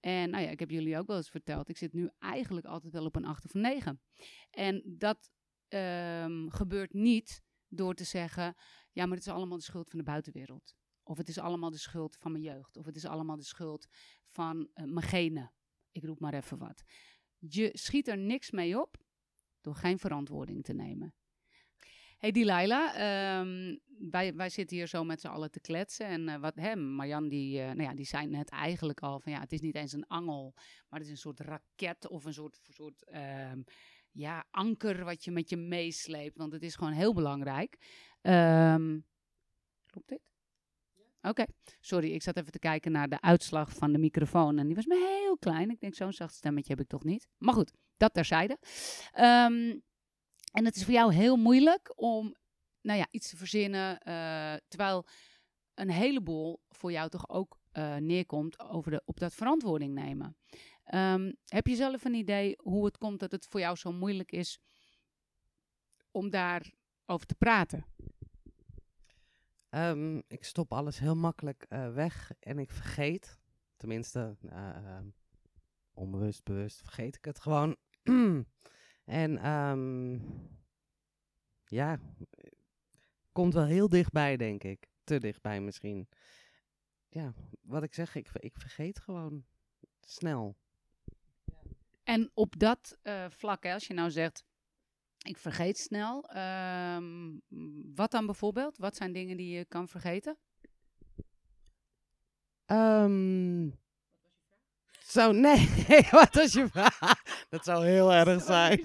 En 0.00 0.30
nou 0.30 0.42
ja, 0.42 0.50
ik 0.50 0.60
heb 0.60 0.70
jullie 0.70 0.98
ook 0.98 1.06
wel 1.06 1.16
eens 1.16 1.30
verteld, 1.30 1.68
ik 1.68 1.76
zit 1.76 1.92
nu 1.92 2.10
eigenlijk 2.18 2.66
altijd 2.66 2.92
wel 2.92 3.04
op 3.04 3.16
een 3.16 3.24
8 3.24 3.44
of 3.44 3.54
een 3.54 3.60
9. 3.60 4.00
En 4.50 4.82
dat 4.84 5.30
ehm, 5.68 6.48
gebeurt 6.48 6.92
niet 6.92 7.42
door 7.68 7.94
te 7.94 8.04
zeggen, 8.04 8.54
ja, 8.92 9.06
maar 9.06 9.16
het 9.16 9.26
is 9.26 9.32
allemaal 9.32 9.58
de 9.58 9.64
schuld 9.64 9.90
van 9.90 9.98
de 9.98 10.04
buitenwereld. 10.04 10.74
Of 11.02 11.16
het 11.16 11.28
is 11.28 11.38
allemaal 11.38 11.70
de 11.70 11.78
schuld 11.78 12.16
van 12.16 12.32
mijn 12.32 12.44
jeugd. 12.44 12.76
Of 12.76 12.86
het 12.86 12.96
is 12.96 13.04
allemaal 13.04 13.36
de 13.36 13.44
schuld 13.44 13.86
van 14.36 14.68
uh, 14.74 14.84
mijn. 14.84 15.50
Ik 15.92 16.04
roep 16.04 16.20
maar 16.20 16.34
even 16.34 16.58
wat. 16.58 16.82
Je 17.38 17.70
schiet 17.72 18.08
er 18.08 18.18
niks 18.18 18.50
mee 18.50 18.80
op 18.80 18.96
door 19.60 19.74
geen 19.74 19.98
verantwoording 19.98 20.64
te 20.64 20.72
nemen. 20.72 21.14
Hey 22.18 22.30
Delilah, 22.30 23.40
um, 23.40 23.80
wij, 24.10 24.34
wij 24.34 24.48
zitten 24.48 24.76
hier 24.76 24.86
zo 24.86 25.04
met 25.04 25.20
z'n 25.20 25.26
allen 25.26 25.50
te 25.50 25.60
kletsen. 25.60 26.06
En 26.06 26.28
uh, 26.28 26.36
wat, 26.36 26.54
hè, 26.54 26.76
Marjan 26.76 27.28
die, 27.28 27.58
uh, 27.58 27.66
nou 27.66 27.82
ja, 27.82 27.94
die 27.94 28.04
zei 28.04 28.26
net 28.26 28.50
eigenlijk 28.50 29.00
al 29.00 29.20
van 29.20 29.32
ja, 29.32 29.40
het 29.40 29.52
is 29.52 29.60
niet 29.60 29.74
eens 29.74 29.92
een 29.92 30.06
angel, 30.06 30.52
maar 30.88 30.98
het 30.98 31.08
is 31.08 31.10
een 31.10 31.26
soort 31.26 31.40
raket 31.40 32.08
of 32.08 32.24
een 32.24 32.32
soort, 32.32 32.58
soort 32.62 33.12
um, 33.52 33.64
ja, 34.10 34.46
anker 34.50 35.04
wat 35.04 35.24
je 35.24 35.30
met 35.30 35.50
je 35.50 35.56
meesleept. 35.56 36.36
Want 36.36 36.52
het 36.52 36.62
is 36.62 36.76
gewoon 36.76 36.92
heel 36.92 37.14
belangrijk. 37.14 37.78
Um, 38.22 39.04
klopt 39.86 40.08
dit? 40.08 40.35
Oké, 41.28 41.44
sorry, 41.80 42.12
ik 42.12 42.22
zat 42.22 42.36
even 42.36 42.52
te 42.52 42.58
kijken 42.58 42.92
naar 42.92 43.08
de 43.08 43.20
uitslag 43.20 43.72
van 43.72 43.92
de 43.92 43.98
microfoon 43.98 44.58
en 44.58 44.66
die 44.66 44.74
was 44.74 44.86
me 44.86 45.20
heel 45.22 45.36
klein. 45.38 45.70
Ik 45.70 45.80
denk, 45.80 45.94
zo'n 45.94 46.12
zacht 46.12 46.34
stemmetje 46.34 46.72
heb 46.72 46.80
ik 46.82 46.88
toch 46.88 47.04
niet. 47.04 47.28
Maar 47.38 47.54
goed, 47.54 47.72
dat 47.96 48.14
terzijde. 48.14 48.58
Um, 49.14 49.82
en 50.52 50.64
het 50.64 50.76
is 50.76 50.84
voor 50.84 50.92
jou 50.92 51.14
heel 51.14 51.36
moeilijk 51.36 51.92
om 51.94 52.34
nou 52.80 52.98
ja, 52.98 53.06
iets 53.10 53.30
te 53.30 53.36
verzinnen, 53.36 53.90
uh, 54.08 54.54
terwijl 54.68 55.06
een 55.74 55.90
heleboel 55.90 56.60
voor 56.68 56.92
jou 56.92 57.08
toch 57.08 57.28
ook 57.28 57.58
uh, 57.72 57.96
neerkomt 57.96 58.60
over 58.60 58.90
de, 58.90 59.02
op 59.04 59.18
dat 59.18 59.34
verantwoording 59.34 59.94
nemen. 59.94 60.36
Um, 60.94 61.36
heb 61.44 61.66
je 61.66 61.74
zelf 61.74 62.04
een 62.04 62.14
idee 62.14 62.56
hoe 62.62 62.84
het 62.84 62.98
komt 62.98 63.20
dat 63.20 63.32
het 63.32 63.46
voor 63.46 63.60
jou 63.60 63.76
zo 63.76 63.92
moeilijk 63.92 64.32
is 64.32 64.58
om 66.10 66.30
daarover 66.30 67.26
te 67.26 67.34
praten? 67.38 67.84
Um, 69.76 70.22
ik 70.26 70.44
stop 70.44 70.72
alles 70.72 70.98
heel 70.98 71.16
makkelijk 71.16 71.66
uh, 71.68 71.92
weg 71.94 72.32
en 72.40 72.58
ik 72.58 72.70
vergeet. 72.70 73.40
Tenminste, 73.76 74.36
uh, 74.42 74.98
onbewust, 75.94 76.44
bewust 76.44 76.80
vergeet 76.80 77.16
ik 77.16 77.24
het 77.24 77.40
gewoon. 77.40 77.76
en 79.04 79.50
um, 79.50 80.22
ja, 81.64 81.98
komt 83.32 83.54
wel 83.54 83.64
heel 83.64 83.88
dichtbij, 83.88 84.36
denk 84.36 84.64
ik. 84.64 84.88
Te 85.04 85.18
dichtbij 85.18 85.60
misschien. 85.60 86.08
Ja, 87.08 87.34
wat 87.60 87.82
ik 87.82 87.94
zeg, 87.94 88.14
ik, 88.14 88.28
ik 88.32 88.56
vergeet 88.56 88.98
gewoon 89.00 89.44
snel. 90.00 90.56
En 92.02 92.30
op 92.34 92.58
dat 92.58 92.98
uh, 93.02 93.24
vlak, 93.28 93.62
hè, 93.62 93.72
als 93.72 93.86
je 93.86 93.94
nou 93.94 94.10
zegt, 94.10 94.45
ik 95.26 95.36
vergeet 95.36 95.78
snel. 95.78 96.30
Um, 96.96 97.42
wat 97.94 98.10
dan 98.10 98.26
bijvoorbeeld? 98.26 98.76
Wat 98.76 98.96
zijn 98.96 99.12
dingen 99.12 99.36
die 99.36 99.56
je 99.56 99.64
kan 99.64 99.88
vergeten? 99.88 100.36
Um, 102.66 103.78
zo, 105.06 105.32
nee, 105.46 105.68
wat 106.10 106.34
was 106.34 106.52
je 106.52 106.68
vraag? 106.68 107.22
Dat 107.48 107.64
zou 107.64 107.86
heel 107.86 108.12
erg 108.12 108.42
zijn. 108.42 108.80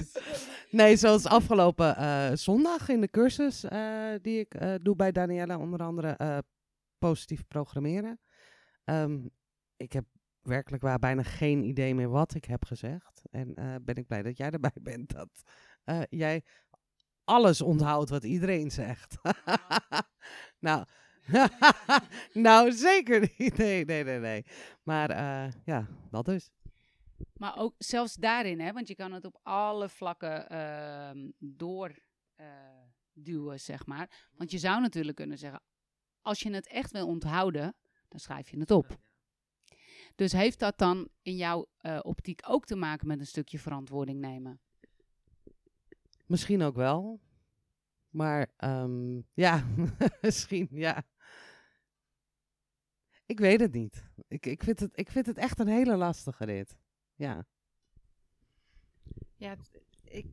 Nee, 0.69 0.95
zoals 0.95 1.25
afgelopen 1.25 1.95
uh, 1.99 2.32
zondag 2.34 2.89
in 2.89 3.01
de 3.01 3.10
cursus 3.10 3.63
uh, 3.63 4.13
die 4.21 4.39
ik 4.39 4.62
uh, 4.62 4.73
doe 4.82 4.95
bij 4.95 5.12
Daniela, 5.12 5.58
onder 5.58 5.80
andere 5.80 6.43
positief 6.97 7.47
programmeren. 7.47 8.19
Um, 8.86 9.30
ik 9.77 9.93
heb 9.93 10.06
werkelijk 10.41 10.84
waar 10.84 10.99
bijna 10.99 11.23
geen 11.23 11.63
idee 11.63 11.95
meer 11.95 12.10
wat 12.10 12.36
ik 12.36 12.45
heb 12.45 12.65
gezegd. 12.65 13.21
En 13.32 13.54
ben 13.86 13.95
ik 13.95 14.08
blij 14.08 14.21
dat 14.21 14.38
jij 14.38 14.49
erbij 14.49 14.71
bent, 14.82 15.10
dat 15.10 15.30
jij 16.10 16.44
alles 17.24 17.62
onthoudt 17.62 18.10
wat 18.10 18.24
iedereen 18.24 18.72
zegt. 18.72 19.17
nou, 20.60 20.86
nou, 22.34 22.72
zeker 22.72 23.32
niet. 23.38 23.58
Nee, 23.58 23.86
nee, 23.86 24.04
nee, 24.04 24.20
nee. 24.20 24.46
Maar 24.84 25.10
uh, 25.12 25.54
ja, 25.65 25.88
dat 26.10 26.26
dus. 26.26 26.50
Maar 27.34 27.58
ook 27.58 27.76
zelfs 27.78 28.15
daarin, 28.15 28.60
hè, 28.60 28.72
want 28.72 28.88
je 28.88 28.96
kan 28.96 29.12
het 29.12 29.26
op 29.26 29.39
alle 29.44 29.89
vlakken 29.89 30.48
uh, 30.52 31.30
door 31.38 32.00
uh, 32.38 32.48
duwen, 33.13 33.60
zeg 33.60 33.86
maar. 33.86 34.30
Want 34.32 34.52
je 34.52 34.58
zou 34.58 34.82
natuurlijk 34.82 35.17
kunnen 35.17 35.38
zeggen, 35.38 35.62
als 36.22 36.39
je 36.39 36.54
het 36.54 36.67
echt 36.67 36.91
wil 36.91 37.08
onthouden, 37.08 37.76
dan 38.08 38.20
schrijf 38.20 38.50
je 38.50 38.60
het 38.60 38.72
op. 38.72 38.98
Dus 40.15 40.32
heeft 40.32 40.60
dat 40.60 40.78
dan 40.78 41.10
in 41.22 41.36
jouw 41.36 41.70
uh, 41.82 42.00
optiek 42.02 42.41
ook 42.48 42.65
te 42.65 42.76
maken 42.76 43.08
met 43.08 43.20
een 43.20 43.26
stukje 43.26 43.60
verantwoording 43.60 44.20
nemen? 44.20 44.62
Misschien 46.32 46.62
ook 46.62 46.76
wel. 46.76 47.20
Maar 48.10 48.54
um, 48.58 49.28
ja, 49.34 49.65
misschien 50.22 50.67
ja. 50.72 51.04
Ik 53.26 53.39
weet 53.39 53.60
het 53.60 53.74
niet. 53.74 54.04
Ik, 54.28 54.46
ik, 54.46 54.63
vind 54.63 54.80
het, 54.80 54.91
ik 54.94 55.12
vind 55.12 55.26
het 55.26 55.38
echt 55.38 55.60
een 55.60 55.67
hele 55.67 55.96
lastige 55.96 56.46
rit. 56.46 56.78
Ja. 57.15 57.46
Ja, 59.36 59.56
ik, 60.04 60.26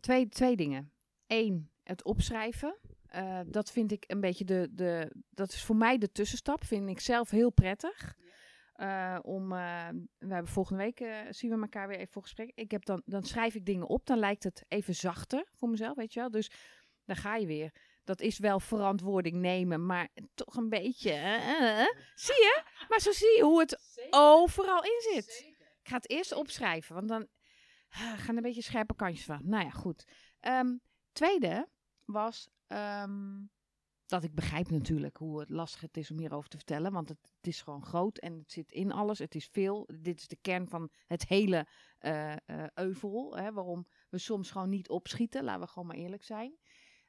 twee, 0.00 0.28
twee 0.28 0.56
dingen. 0.56 0.92
Eén, 1.26 1.70
het 1.82 2.04
opschrijven. 2.04 2.76
Uh, 3.14 3.40
dat 3.46 3.70
vind 3.70 3.92
ik 3.92 4.04
een 4.06 4.20
beetje 4.20 4.44
de, 4.44 4.68
de. 4.72 5.12
Dat 5.30 5.52
is 5.52 5.64
voor 5.64 5.76
mij 5.76 5.98
de 5.98 6.12
tussenstap. 6.12 6.64
Vind 6.64 6.88
ik 6.88 7.00
zelf 7.00 7.30
heel 7.30 7.50
prettig. 7.50 8.16
Uh, 8.80 9.18
om, 9.22 9.52
uh, 9.52 9.88
we 10.18 10.32
hebben 10.34 10.52
volgende 10.52 10.82
week 10.82 10.98
zien 11.30 11.50
we 11.50 11.60
elkaar 11.60 11.88
weer 11.88 11.98
even 11.98 12.12
voor 12.12 12.22
gesprek. 12.22 12.52
Ik 12.54 12.70
heb 12.70 12.84
dan, 12.84 13.02
dan 13.04 13.22
schrijf 13.22 13.54
ik 13.54 13.64
dingen 13.64 13.88
op. 13.88 14.06
Dan 14.06 14.18
lijkt 14.18 14.44
het 14.44 14.64
even 14.68 14.94
zachter 14.94 15.48
voor 15.52 15.68
mezelf, 15.68 15.96
weet 15.96 16.12
je 16.12 16.20
wel. 16.20 16.30
Dus 16.30 16.50
dan 17.04 17.16
ga 17.16 17.36
je 17.36 17.46
weer 17.46 17.72
dat 18.04 18.20
is 18.20 18.38
wel 18.38 18.60
verantwoording 18.60 19.36
nemen, 19.36 19.86
maar 19.86 20.08
toch 20.34 20.56
een 20.56 20.68
beetje. 20.68 21.10
Zie 22.14 22.34
je? 22.34 22.62
Maar 22.88 23.00
zo 23.00 23.12
zie 23.12 23.36
je 23.36 23.42
hoe 23.42 23.60
het 23.60 23.80
Zeker. 23.80 24.10
overal 24.12 24.82
in 24.82 25.00
zit. 25.12 25.32
Zeker. 25.32 25.66
Ik 25.82 25.88
ga 25.88 25.96
het 25.96 26.10
eerst 26.10 26.32
opschrijven, 26.32 26.94
want 26.94 27.08
dan 27.08 27.20
uh, 27.90 28.18
gaan 28.18 28.36
een 28.36 28.42
beetje 28.42 28.62
scherpe 28.62 28.94
kantjes 28.94 29.24
van. 29.24 29.40
Nou 29.44 29.64
ja, 29.64 29.70
goed. 29.70 30.04
Um, 30.40 30.80
tweede 31.12 31.68
was 32.04 32.48
um, 32.66 33.50
dat 34.10 34.24
ik 34.24 34.34
begrijp 34.34 34.70
natuurlijk 34.70 35.16
hoe 35.16 35.44
lastig 35.48 35.80
het 35.80 35.96
is 35.96 36.10
om 36.10 36.18
hierover 36.18 36.48
te 36.48 36.56
vertellen, 36.56 36.92
want 36.92 37.08
het, 37.08 37.32
het, 37.36 37.46
is 37.46 37.62
gewoon 37.62 37.84
groot 37.84 38.18
en 38.18 38.38
het 38.38 38.52
zit 38.52 38.72
in 38.72 38.92
alles. 38.92 39.18
Het 39.18 39.34
is 39.34 39.46
veel. 39.46 39.88
Dit 40.00 40.20
is 40.20 40.28
de 40.28 40.38
kern 40.40 40.68
van 40.68 40.90
het 41.06 41.28
hele 41.28 41.66
uh, 42.00 42.36
euvel, 42.74 43.36
hè, 43.36 43.52
waarom 43.52 43.86
we 44.08 44.18
soms 44.18 44.50
gewoon 44.50 44.68
niet 44.68 44.88
opschieten. 44.88 45.44
Laten 45.44 45.62
we 45.62 45.66
gewoon 45.66 45.88
maar 45.88 45.96
eerlijk 45.96 46.24
zijn. 46.24 46.58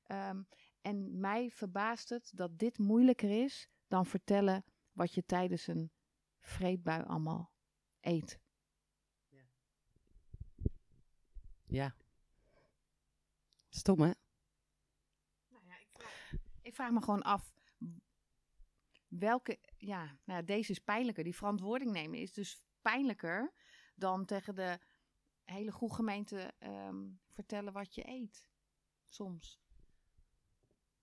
Um, 0.07 0.47
en 0.81 1.19
mij 1.19 1.51
verbaast 1.51 2.09
het 2.09 2.31
dat 2.35 2.59
dit 2.59 2.77
moeilijker 2.77 3.43
is 3.43 3.69
dan 3.87 4.05
vertellen 4.05 4.63
wat 4.91 5.13
je 5.13 5.25
tijdens 5.25 5.67
een 5.67 5.91
vreedbui 6.39 7.03
allemaal 7.03 7.51
eet. 7.99 8.39
Ja. 9.27 9.43
ja. 11.65 11.95
Stom, 13.69 13.99
hè? 13.99 14.11
Nou 15.47 15.65
ja, 15.65 15.79
ik, 15.79 15.87
vraag, 15.93 16.33
ik 16.71 16.77
vraag 16.77 16.91
me 16.91 17.01
gewoon 17.01 17.21
af 17.21 17.53
welke, 19.07 19.59
ja, 19.77 20.19
nou, 20.25 20.43
deze 20.43 20.71
is 20.71 20.79
pijnlijker. 20.79 21.23
Die 21.23 21.35
verantwoording 21.35 21.91
nemen 21.91 22.19
is 22.19 22.33
dus 22.33 22.63
pijnlijker 22.81 23.53
dan 23.95 24.25
tegen 24.25 24.55
de 24.55 24.79
hele 25.43 25.71
goede 25.71 25.93
gemeente 25.93 26.53
um, 26.59 27.19
vertellen 27.29 27.73
wat 27.73 27.95
je 27.95 28.07
eet. 28.07 28.47
Soms. 29.07 29.61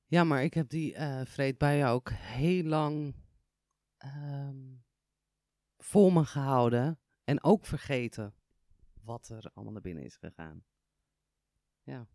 Ja, 0.06 0.24
maar 0.24 0.42
ik 0.42 0.54
heb 0.54 0.68
die 0.68 0.94
uh, 0.94 1.24
vreedbuien 1.24 1.88
ook 1.88 2.10
heel 2.10 2.64
lang 2.64 3.14
um, 4.04 4.84
voor 5.76 6.12
me 6.12 6.24
gehouden. 6.24 7.00
En 7.24 7.42
ook 7.42 7.66
vergeten 7.66 8.34
wat 9.02 9.28
er 9.28 9.50
allemaal 9.54 9.72
naar 9.72 9.82
binnen 9.82 10.04
is 10.04 10.16
gegaan. 10.16 10.64
Ja. 11.82 12.08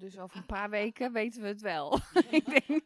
Dus 0.00 0.18
over 0.18 0.36
een 0.36 0.46
paar 0.46 0.70
weken 0.70 1.12
weten 1.20 1.42
we 1.42 1.48
het 1.48 1.60
wel. 1.60 1.98
ik 2.30 2.44
denk... 2.44 2.84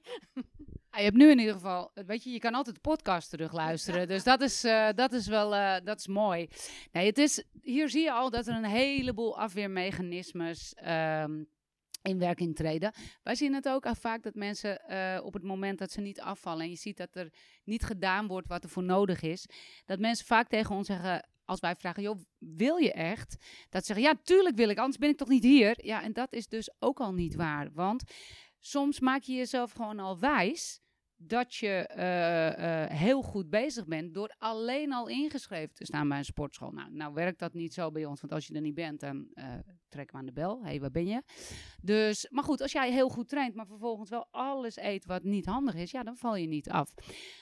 Ah, 0.91 1.01
je 1.01 1.05
hebt 1.05 1.17
nu 1.17 1.31
in 1.31 1.39
ieder 1.39 1.55
geval, 1.55 1.91
weet 2.07 2.25
je, 2.25 2.31
je 2.31 2.39
kan 2.39 2.55
altijd 2.55 2.75
de 2.75 2.81
podcast 2.81 3.31
terugluisteren. 3.31 4.09
Dus 4.09 4.25
dat 4.25 4.41
is, 4.41 4.65
uh, 4.65 4.89
dat 4.95 5.13
is 5.13 5.27
wel, 5.27 5.55
uh, 5.55 5.77
dat 5.85 5.99
is 5.99 6.07
mooi. 6.07 6.49
Nee, 6.93 7.07
het 7.07 7.19
is, 7.19 7.45
hier 7.63 7.89
zie 7.89 8.03
je 8.03 8.13
al 8.13 8.31
dat 8.31 8.47
er 8.47 8.55
een 8.55 8.65
heleboel 8.65 9.39
afweermechanismes 9.39 10.75
um, 10.87 11.49
in 12.03 12.19
werking 12.19 12.57
treden. 12.57 12.93
Wij 13.23 13.35
zien 13.35 13.55
het 13.55 13.69
ook 13.69 13.87
al 13.87 13.95
vaak 13.95 14.23
dat 14.23 14.35
mensen 14.35 14.81
uh, 14.89 15.25
op 15.25 15.33
het 15.33 15.43
moment 15.43 15.79
dat 15.79 15.91
ze 15.91 16.01
niet 16.01 16.21
afvallen 16.21 16.65
en 16.65 16.71
je 16.71 16.77
ziet 16.77 16.97
dat 16.97 17.15
er 17.15 17.33
niet 17.65 17.85
gedaan 17.85 18.27
wordt 18.27 18.49
wat 18.49 18.65
er 18.65 18.71
voor 18.71 18.83
nodig 18.83 19.23
is, 19.23 19.47
dat 19.85 19.99
mensen 19.99 20.27
vaak 20.27 20.49
tegen 20.49 20.75
ons 20.77 20.87
zeggen: 20.87 21.29
als 21.45 21.61
wij 21.61 21.77
vragen, 21.77 22.03
joh, 22.03 22.21
wil 22.39 22.77
je 22.77 22.93
echt? 22.93 23.37
Dat 23.69 23.87
ze 23.87 23.95
zeggen, 23.95 24.15
ja, 24.15 24.21
tuurlijk 24.23 24.57
wil 24.57 24.69
ik, 24.69 24.79
anders 24.79 24.99
ben 24.99 25.09
ik 25.09 25.17
toch 25.17 25.29
niet 25.29 25.45
hier? 25.45 25.87
Ja, 25.87 26.03
en 26.03 26.13
dat 26.13 26.33
is 26.33 26.49
dus 26.49 26.75
ook 26.79 27.01
al 27.01 27.13
niet 27.13 27.35
waar. 27.35 27.73
Want 27.73 28.03
soms 28.61 29.01
maak 29.01 29.23
je 29.23 29.35
jezelf 29.35 29.73
gewoon 29.73 29.99
al 29.99 30.19
wijs 30.19 30.81
dat 31.27 31.55
je 31.55 31.87
eh, 31.87 32.83
eh, 32.83 32.91
heel 32.91 33.23
goed 33.23 33.51
bezig 33.51 33.87
bent 33.87 34.15
door 34.15 34.35
alleen 34.39 34.93
al 34.93 35.09
ingeschreven 35.09 35.75
te 35.75 35.85
staan 35.85 36.09
bij 36.09 36.19
een 36.19 36.25
sportschool. 36.25 36.71
Nou, 36.71 36.93
nou 36.93 37.15
werkt 37.15 37.39
dat 37.39 37.55
niet 37.55 37.75
zo 37.75 37.91
bij 37.91 38.05
ons, 38.05 38.21
want 38.21 38.33
als 38.33 38.47
je 38.47 38.55
er 38.55 38.61
niet 38.61 38.75
bent, 38.75 39.01
dan 39.01 39.29
uh, 39.35 39.55
trekken 39.89 40.15
we 40.15 40.21
aan 40.21 40.27
de 40.27 40.33
bel. 40.33 40.59
Hé, 40.63 40.69
hey, 40.69 40.81
waar 40.81 40.91
ben 40.91 41.07
je? 41.07 41.23
Dus, 41.81 42.27
maar 42.31 42.45
goed, 42.45 42.61
als 42.61 42.73
jij 42.73 42.93
heel 42.93 43.09
goed 43.09 43.29
traint, 43.29 43.55
maar 43.55 43.67
vervolgens 43.67 44.11
wel 44.11 44.29
alles 44.31 44.77
eet 44.77 45.05
wat 45.05 45.23
niet 45.23 45.47
handig 45.47 45.75
is, 45.75 45.91
ja, 45.91 46.03
dan 46.03 46.17
val 46.17 46.37
je 46.37 46.47
niet 46.47 46.71
af. 46.71 46.95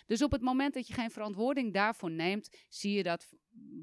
Dus 0.07 0.23
op 0.23 0.33
het 0.33 0.43
moment 0.43 0.75
dat 0.75 0.87
je 0.87 0.95
geen 0.95 1.11
verantwoording 1.11 1.73
daarvoor 1.73 2.11
neemt, 2.11 2.65
zie 2.69 2.93
je 2.93 3.03
dat 3.03 3.29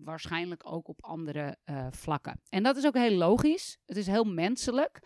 waarschijnlijk 0.03 0.71
ook 0.71 0.87
op 0.87 1.03
andere 1.03 1.57
vlakken. 1.89 2.41
En 2.49 2.63
dat 2.63 2.77
is 2.77 2.85
ook 2.85 2.97
heel 2.97 3.17
logisch. 3.17 3.77
Het 3.85 3.97
is 3.97 4.07
heel 4.07 4.23
menselijk. 4.23 4.99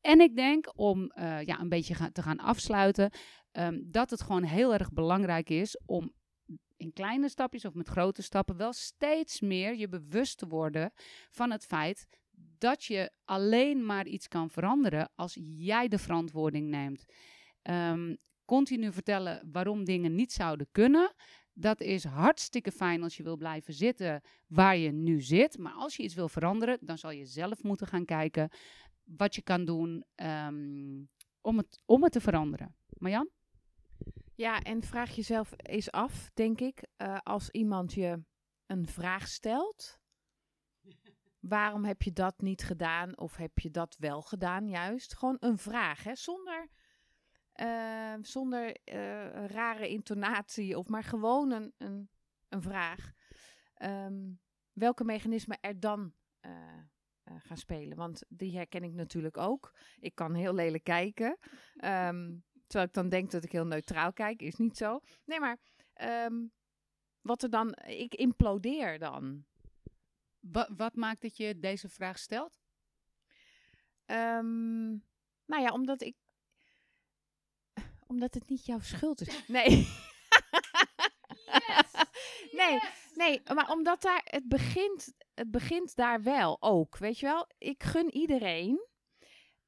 En 0.00 0.20
ik 0.20 0.36
denk, 0.36 0.72
om 0.78 1.12
ja, 1.44 1.60
een 1.60 1.68
beetje 1.68 2.12
te 2.12 2.22
gaan 2.22 2.38
afsluiten, 2.38 3.10
um, 3.58 3.90
dat 3.90 4.10
het 4.10 4.22
gewoon 4.22 4.42
heel 4.42 4.72
erg 4.72 4.92
belangrijk 4.92 5.50
is 5.50 5.78
om 5.86 6.12
in 6.76 6.92
kleine 6.92 7.28
stapjes 7.28 7.64
of 7.64 7.74
met 7.74 7.88
grote 7.88 8.22
stappen 8.22 8.56
wel 8.56 8.72
steeds 8.72 9.40
meer 9.40 9.76
je 9.76 9.88
bewust 9.88 10.38
te 10.38 10.46
worden 10.46 10.92
van 11.30 11.50
het 11.50 11.64
feit 11.64 12.06
dat 12.58 12.84
je 12.84 13.10
alleen 13.24 13.86
maar 13.86 14.06
iets 14.06 14.28
kan 14.28 14.50
veranderen 14.50 15.10
als 15.14 15.38
jij 15.56 15.88
de 15.88 15.98
verantwoording 15.98 16.68
neemt. 16.68 17.04
Um, 17.62 18.16
continu 18.44 18.92
vertellen 18.92 19.48
waarom 19.52 19.84
dingen 19.84 20.14
niet 20.14 20.32
zouden 20.32 20.68
kunnen. 20.72 21.14
Dat 21.52 21.80
is 21.80 22.04
hartstikke 22.04 22.72
fijn 22.72 23.02
als 23.02 23.16
je 23.16 23.22
wil 23.22 23.36
blijven 23.36 23.74
zitten 23.74 24.20
waar 24.46 24.76
je 24.76 24.92
nu 24.92 25.20
zit. 25.20 25.58
Maar 25.58 25.72
als 25.72 25.96
je 25.96 26.02
iets 26.02 26.14
wil 26.14 26.28
veranderen, 26.28 26.78
dan 26.80 26.98
zal 26.98 27.10
je 27.10 27.26
zelf 27.26 27.62
moeten 27.62 27.86
gaan 27.86 28.04
kijken 28.04 28.48
wat 29.04 29.34
je 29.34 29.42
kan 29.42 29.64
doen 29.64 30.04
um, 30.16 31.08
om, 31.40 31.58
het, 31.58 31.82
om 31.84 32.02
het 32.02 32.12
te 32.12 32.20
veranderen. 32.20 32.74
Marjan? 32.98 33.28
Ja, 34.36 34.62
en 34.62 34.82
vraag 34.82 35.14
jezelf 35.14 35.52
eens 35.56 35.90
af, 35.90 36.30
denk 36.34 36.60
ik, 36.60 36.86
uh, 37.02 37.18
als 37.22 37.50
iemand 37.50 37.92
je 37.92 38.24
een 38.66 38.86
vraag 38.86 39.28
stelt. 39.28 40.00
Waarom 41.40 41.84
heb 41.84 42.02
je 42.02 42.12
dat 42.12 42.40
niet 42.40 42.62
gedaan 42.62 43.18
of 43.18 43.36
heb 43.36 43.58
je 43.58 43.70
dat 43.70 43.96
wel 43.98 44.22
gedaan 44.22 44.68
juist? 44.68 45.16
Gewoon 45.16 45.36
een 45.40 45.58
vraag, 45.58 46.02
hè? 46.02 46.14
zonder, 46.14 46.68
uh, 47.60 48.14
zonder 48.20 48.76
uh, 48.84 49.46
rare 49.46 49.88
intonatie 49.88 50.78
of 50.78 50.88
maar 50.88 51.04
gewoon 51.04 51.50
een, 51.50 51.74
een, 52.48 52.62
vraag. 52.62 53.12
Um, 53.78 54.40
welke 54.72 55.04
mechanismen 55.04 55.60
er 55.60 55.80
dan 55.80 56.14
gaan 57.22 57.56
spelen? 57.56 57.96
Want 57.96 58.24
die 58.28 58.56
herken 58.56 58.82
ik 58.82 58.92
natuurlijk 58.92 59.36
ook. 59.36 59.78
Ik 59.98 60.14
kan 60.14 60.34
heel 60.34 60.54
lelijk 60.54 60.84
kijken. 60.84 61.38
Um, 61.84 62.44
Terwijl 62.74 62.92
ik 62.94 63.02
dan 63.02 63.18
denk 63.18 63.30
dat 63.30 63.44
ik 63.44 63.52
heel 63.52 63.66
neutraal 63.66 64.12
kijk, 64.12 64.42
is 64.42 64.56
niet 64.56 64.76
zo. 64.76 65.00
Nee, 65.24 65.40
maar 65.40 65.58
um, 66.26 66.52
wat 67.20 67.42
er 67.42 67.50
dan, 67.50 67.74
ik 67.86 68.14
implodeer 68.14 68.98
dan. 68.98 69.44
Wat, 70.40 70.68
wat 70.76 70.96
maakt 70.96 71.22
dat 71.22 71.36
je 71.36 71.58
deze 71.58 71.88
vraag 71.88 72.18
stelt? 72.18 72.62
Um, 74.06 75.04
nou 75.46 75.62
ja, 75.62 75.68
omdat 75.72 76.02
ik, 76.02 76.16
omdat 78.06 78.34
het 78.34 78.48
niet 78.48 78.66
jouw 78.66 78.80
schuld 78.80 79.20
is. 79.20 79.46
Nee. 79.46 79.70
Yes. 81.66 81.92
nee, 82.60 82.80
nee, 83.14 83.42
maar 83.54 83.70
omdat 83.70 84.02
daar, 84.02 84.20
het 84.24 84.48
begint, 84.48 85.14
het 85.34 85.50
begint 85.50 85.96
daar 85.96 86.22
wel 86.22 86.62
ook, 86.62 86.98
weet 86.98 87.18
je 87.18 87.26
wel. 87.26 87.48
Ik 87.58 87.82
gun 87.82 88.14
iedereen, 88.14 88.88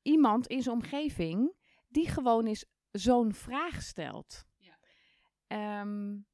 iemand 0.02 0.46
in 0.46 0.62
zijn 0.62 0.74
omgeving, 0.74 1.54
die 1.88 2.08
gewoon 2.08 2.46
is 2.46 2.64
zo'n 2.90 3.32
vraag 3.32 3.82
stelt. 3.82 4.46
Ja. 4.56 5.80
Um, 5.80 6.26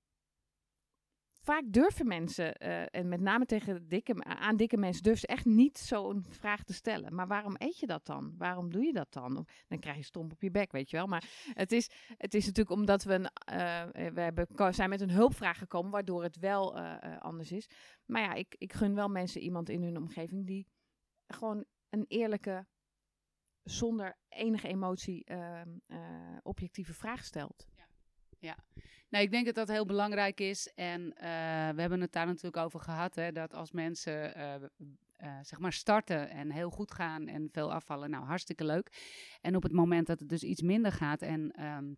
vaak 1.42 1.62
durven 1.66 2.06
mensen, 2.06 2.54
uh, 2.62 2.94
en 2.94 3.08
met 3.08 3.20
name 3.20 3.46
tegen 3.46 3.88
dikke, 3.88 4.24
aan 4.24 4.56
dikke 4.56 4.76
mensen, 4.76 5.02
durven 5.02 5.20
ze 5.20 5.26
echt 5.26 5.44
niet 5.44 5.78
zo'n 5.78 6.24
vraag 6.28 6.62
te 6.62 6.72
stellen. 6.72 7.14
Maar 7.14 7.26
waarom 7.26 7.54
eet 7.58 7.78
je 7.78 7.86
dat 7.86 8.06
dan? 8.06 8.34
Waarom 8.38 8.70
doe 8.70 8.84
je 8.84 8.92
dat 8.92 9.12
dan? 9.12 9.36
Of, 9.36 9.64
dan 9.68 9.78
krijg 9.78 9.96
je 9.96 10.02
stomp 10.02 10.32
op 10.32 10.42
je 10.42 10.50
bek, 10.50 10.72
weet 10.72 10.90
je 10.90 10.96
wel. 10.96 11.06
Maar 11.06 11.24
het 11.52 11.72
is, 11.72 11.90
het 12.16 12.34
is 12.34 12.46
natuurlijk 12.46 12.76
omdat 12.76 13.02
we, 13.02 13.14
een, 13.14 13.30
uh, 13.52 14.10
we 14.12 14.20
hebben, 14.20 14.74
zijn 14.74 14.88
met 14.88 15.00
een 15.00 15.10
hulpvraag 15.10 15.58
gekomen, 15.58 15.90
waardoor 15.90 16.22
het 16.22 16.36
wel 16.36 16.78
uh, 16.78 17.18
anders 17.18 17.52
is. 17.52 17.68
Maar 18.06 18.22
ja, 18.22 18.32
ik, 18.32 18.54
ik 18.58 18.72
gun 18.72 18.94
wel 18.94 19.08
mensen 19.08 19.40
iemand 19.40 19.68
in 19.68 19.82
hun 19.82 19.96
omgeving 19.96 20.46
die 20.46 20.66
gewoon 21.26 21.64
een 21.88 22.04
eerlijke 22.08 22.66
zonder 23.62 24.16
enige 24.28 24.68
emotie 24.68 25.24
uh, 25.30 25.60
uh, 25.88 25.98
objectieve 26.42 26.94
vraag 26.94 27.24
stelt. 27.24 27.66
Ja. 27.76 27.86
ja, 28.38 28.56
nou 29.08 29.24
ik 29.24 29.30
denk 29.30 29.46
dat 29.46 29.54
dat 29.54 29.68
heel 29.68 29.86
belangrijk 29.86 30.40
is. 30.40 30.72
En 30.74 31.00
uh, 31.00 31.12
we 31.74 31.80
hebben 31.80 32.00
het 32.00 32.12
daar 32.12 32.26
natuurlijk 32.26 32.56
over 32.56 32.80
gehad, 32.80 33.14
hè, 33.14 33.32
dat 33.32 33.54
als 33.54 33.70
mensen 33.70 34.38
uh, 34.38 35.38
zeg 35.42 35.58
maar 35.58 35.72
starten 35.72 36.30
en 36.30 36.50
heel 36.50 36.70
goed 36.70 36.92
gaan 36.92 37.26
en 37.28 37.48
veel 37.50 37.72
afvallen, 37.72 38.10
nou 38.10 38.24
hartstikke 38.24 38.64
leuk. 38.64 39.00
En 39.40 39.56
op 39.56 39.62
het 39.62 39.72
moment 39.72 40.06
dat 40.06 40.20
het 40.20 40.28
dus 40.28 40.42
iets 40.42 40.62
minder 40.62 40.92
gaat 40.92 41.22
en 41.22 41.64
um, 41.64 41.96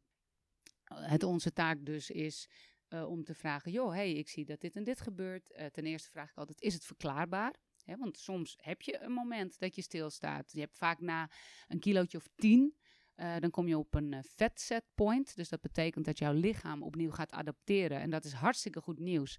het 0.85 1.23
onze 1.23 1.53
taak 1.53 1.85
dus 1.85 2.11
is 2.11 2.49
om 2.89 3.25
te 3.25 3.35
vragen, 3.35 3.73
joh, 3.73 3.93
hey, 3.93 4.13
ik 4.13 4.29
zie 4.29 4.45
dat 4.45 4.61
dit 4.61 4.77
en 4.77 4.85
dit 4.85 5.01
gebeurt. 5.01 5.71
ten 5.73 5.85
eerste 5.85 6.11
vraag 6.11 6.31
ik 6.31 6.37
altijd, 6.37 6.61
is 6.61 6.75
het 6.75 6.85
verklaarbaar? 6.85 7.55
Want 7.85 8.19
soms 8.19 8.57
heb 8.61 8.83
je 8.83 9.01
een 9.01 9.13
moment 9.13 9.59
dat 9.59 9.75
je 9.75 9.83
stilstaat. 9.83 10.53
Je 10.53 10.61
hebt 10.61 10.77
vaak 10.77 11.01
na 11.01 11.31
een 11.69 11.79
kilootje 11.79 12.19
of 12.19 12.29
tien, 12.35 12.75
uh, 13.17 13.37
dan 13.39 13.51
kom 13.51 13.69
je 13.69 13.79
op 13.79 13.95
een 13.95 14.13
uh, 14.13 14.19
fat 14.23 14.61
set 14.61 14.85
point. 14.95 15.37
Dus 15.37 15.49
dat 15.49 15.61
betekent 15.61 16.05
dat 16.05 16.19
jouw 16.19 16.33
lichaam 16.33 16.83
opnieuw 16.83 17.11
gaat 17.11 17.33
adapteren. 17.33 18.01
En 18.01 18.11
dat 18.11 18.25
is 18.25 18.33
hartstikke 18.33 18.81
goed 18.81 18.99
nieuws. 18.99 19.37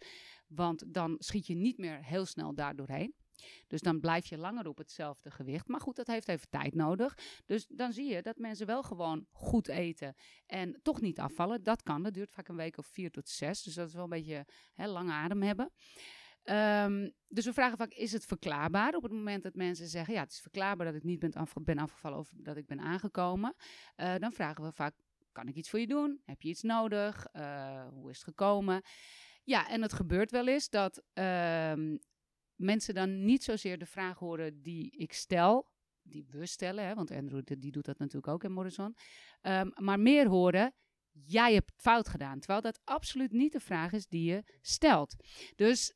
Want 0.48 0.94
dan 0.94 1.16
schiet 1.20 1.48
je 1.48 1.56
niet 1.56 1.78
meer 1.78 2.04
heel 2.04 2.26
snel 2.26 2.56
daar 2.56 2.76
doorheen. 2.76 3.16
Dus 3.68 3.82
dan 3.82 4.00
blijf 4.00 4.26
je 4.26 4.38
langer 4.38 4.68
op 4.68 4.78
hetzelfde 4.78 5.32
gewicht. 5.32 5.68
Maar 5.68 5.82
goed, 5.82 5.96
dat 5.96 6.08
heeft 6.08 6.28
even 6.28 6.50
tijd 6.50 6.76
nodig. 6.76 7.18
Dus 7.46 7.66
dan 7.68 7.94
zie 7.94 8.14
je 8.14 8.22
dat 8.22 8.38
mensen 8.38 8.66
wel 8.66 8.84
gewoon 8.84 9.26
goed 9.32 9.68
eten 9.68 10.16
en 10.46 10.80
toch 10.82 11.02
niet 11.02 11.20
afvallen. 11.20 11.64
Dat 11.64 11.84
kan. 11.84 12.04
Dat 12.04 12.14
duurt 12.14 12.32
vaak 12.32 12.48
een 12.48 12.56
week 12.56 12.78
of 12.78 12.88
vier 12.88 13.12
tot 13.12 13.30
zes. 13.30 13.64
Dus 13.64 13.74
dat 13.74 13.88
is 13.88 13.94
wel 13.94 14.04
een 14.04 14.10
beetje 14.10 14.46
hè, 14.74 14.88
lange 14.88 15.12
adem 15.12 15.42
hebben. 15.42 15.72
Um, 16.50 17.14
dus 17.28 17.46
we 17.46 17.54
vragen 17.54 17.78
vaak, 17.78 17.92
is 17.92 18.12
het 18.12 18.26
verklaarbaar? 18.26 18.96
Op 18.96 19.04
het 19.04 19.12
moment 19.12 19.44
dat 19.44 19.56
mensen 19.56 19.88
zeggen, 19.88 20.14
ja, 20.14 20.22
het 20.22 20.32
is 20.32 20.40
verklaarbaar 20.40 20.86
dat 20.86 20.96
ik 20.96 21.04
niet 21.04 21.20
ben, 21.20 21.32
afge 21.32 21.62
ben 21.62 21.78
afgevallen 21.78 22.18
of 22.18 22.32
dat 22.36 22.58
ik 22.58 22.66
ben 22.66 22.80
aangekomen. 22.80 23.56
Uh, 23.98 24.16
dan 24.18 24.32
vragen 24.32 24.64
we 24.64 24.72
vaak, 24.72 24.96
kan 25.32 25.48
ik 25.48 25.56
iets 25.56 25.70
voor 25.70 25.80
je 25.80 25.88
doen? 25.88 26.22
Heb 26.24 26.42
je 26.42 26.50
iets 26.50 26.62
nodig? 26.62 27.28
Uh, 27.34 27.88
hoe 27.88 28.10
is 28.10 28.16
het 28.16 28.26
gekomen? 28.26 28.82
Ja, 29.44 29.70
en 29.70 29.82
het 29.82 29.94
gebeurt 29.94 30.32
wel 30.32 30.48
eens 30.48 30.70
dat 30.70 31.04
um, 31.14 32.00
mensen 32.56 32.94
dan 32.94 33.26
niet 33.26 33.44
zozeer 33.44 33.78
de 33.78 33.86
vraag 33.86 34.18
horen 34.18 34.62
die 34.62 34.92
ik 34.92 35.14
stel, 35.14 35.70
die 36.02 36.26
we 36.30 36.46
stellen, 36.46 36.86
hè, 36.86 36.94
want 36.94 37.12
Andrew 37.12 37.42
die 37.60 37.72
doet 37.72 37.86
dat 37.86 37.98
natuurlijk 37.98 38.28
ook 38.28 38.44
in 38.44 38.52
Morrison, 38.52 38.96
um, 39.42 39.72
maar 39.76 40.00
meer 40.00 40.28
horen, 40.28 40.74
jij 41.12 41.54
hebt 41.54 41.72
fout 41.76 42.10
gedaan. 42.10 42.40
Terwijl 42.40 42.62
dat 42.62 42.80
absoluut 42.84 43.32
niet 43.32 43.52
de 43.52 43.60
vraag 43.60 43.92
is 43.92 44.08
die 44.08 44.32
je 44.32 44.44
stelt. 44.62 45.16
Dus 45.56 45.94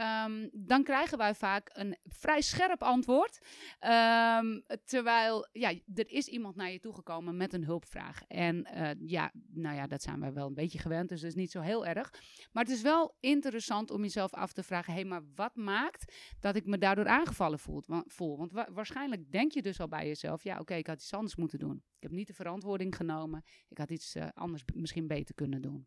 Um, 0.00 0.50
dan 0.52 0.82
krijgen 0.82 1.18
wij 1.18 1.34
vaak 1.34 1.70
een 1.72 1.96
vrij 2.04 2.40
scherp 2.40 2.82
antwoord. 2.82 3.38
Um, 3.80 4.62
terwijl, 4.84 5.48
ja, 5.52 5.70
er 5.94 6.10
is 6.10 6.28
iemand 6.28 6.56
naar 6.56 6.70
je 6.70 6.78
toegekomen 6.78 7.36
met 7.36 7.52
een 7.52 7.64
hulpvraag. 7.64 8.22
En 8.28 8.68
uh, 8.74 8.90
ja, 8.98 9.32
nou 9.52 9.76
ja, 9.76 9.86
dat 9.86 10.02
zijn 10.02 10.20
wij 10.20 10.32
wel 10.32 10.46
een 10.46 10.54
beetje 10.54 10.78
gewend, 10.78 11.08
dus 11.08 11.20
dat 11.20 11.30
is 11.30 11.36
niet 11.36 11.50
zo 11.50 11.60
heel 11.60 11.86
erg. 11.86 12.10
Maar 12.52 12.64
het 12.64 12.72
is 12.72 12.82
wel 12.82 13.16
interessant 13.20 13.90
om 13.90 14.02
jezelf 14.02 14.34
af 14.34 14.52
te 14.52 14.62
vragen: 14.62 14.92
hé, 14.92 15.00
hey, 15.00 15.08
maar 15.08 15.22
wat 15.34 15.56
maakt 15.56 16.14
dat 16.40 16.56
ik 16.56 16.66
me 16.66 16.78
daardoor 16.78 17.08
aangevallen 17.08 17.58
voel? 17.58 17.82
voel? 18.06 18.36
Want 18.36 18.52
wa 18.52 18.68
waarschijnlijk 18.72 19.32
denk 19.32 19.52
je 19.52 19.62
dus 19.62 19.80
al 19.80 19.88
bij 19.88 20.06
jezelf: 20.06 20.44
ja, 20.44 20.58
oké, 20.58 20.74
ik 20.74 20.86
had 20.86 20.96
iets 20.96 21.14
anders 21.14 21.36
moeten 21.36 21.58
doen. 21.58 21.76
Ik 21.76 22.02
heb 22.02 22.10
niet 22.10 22.26
de 22.26 22.34
verantwoording 22.34 22.96
genomen. 22.96 23.44
Ik 23.68 23.78
had 23.78 23.90
iets 23.90 24.16
uh, 24.16 24.26
anders 24.34 24.62
misschien 24.74 25.06
beter 25.06 25.34
kunnen 25.34 25.62
doen. 25.62 25.86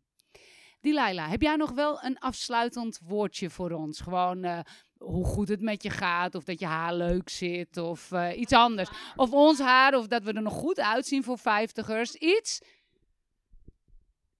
Delilah, 0.80 1.30
heb 1.30 1.42
jij 1.42 1.56
nog 1.56 1.70
wel 1.70 2.02
een 2.02 2.18
afsluitend 2.18 3.00
woordje 3.04 3.50
voor 3.50 3.70
ons? 3.70 4.00
Gewoon 4.00 4.44
uh, 4.44 4.60
hoe 4.98 5.24
goed 5.24 5.48
het 5.48 5.60
met 5.60 5.82
je 5.82 5.90
gaat, 5.90 6.34
of 6.34 6.44
dat 6.44 6.60
je 6.60 6.66
haar 6.66 6.94
leuk 6.94 7.28
zit, 7.28 7.76
of 7.76 8.10
uh, 8.10 8.38
iets 8.38 8.52
anders. 8.52 8.90
Of 9.16 9.32
ons 9.32 9.58
haar, 9.58 9.94
of 9.94 10.06
dat 10.06 10.22
we 10.22 10.32
er 10.32 10.42
nog 10.42 10.52
goed 10.52 10.80
uitzien 10.80 11.24
voor 11.24 11.38
vijftigers. 11.38 12.14
Iets? 12.14 12.60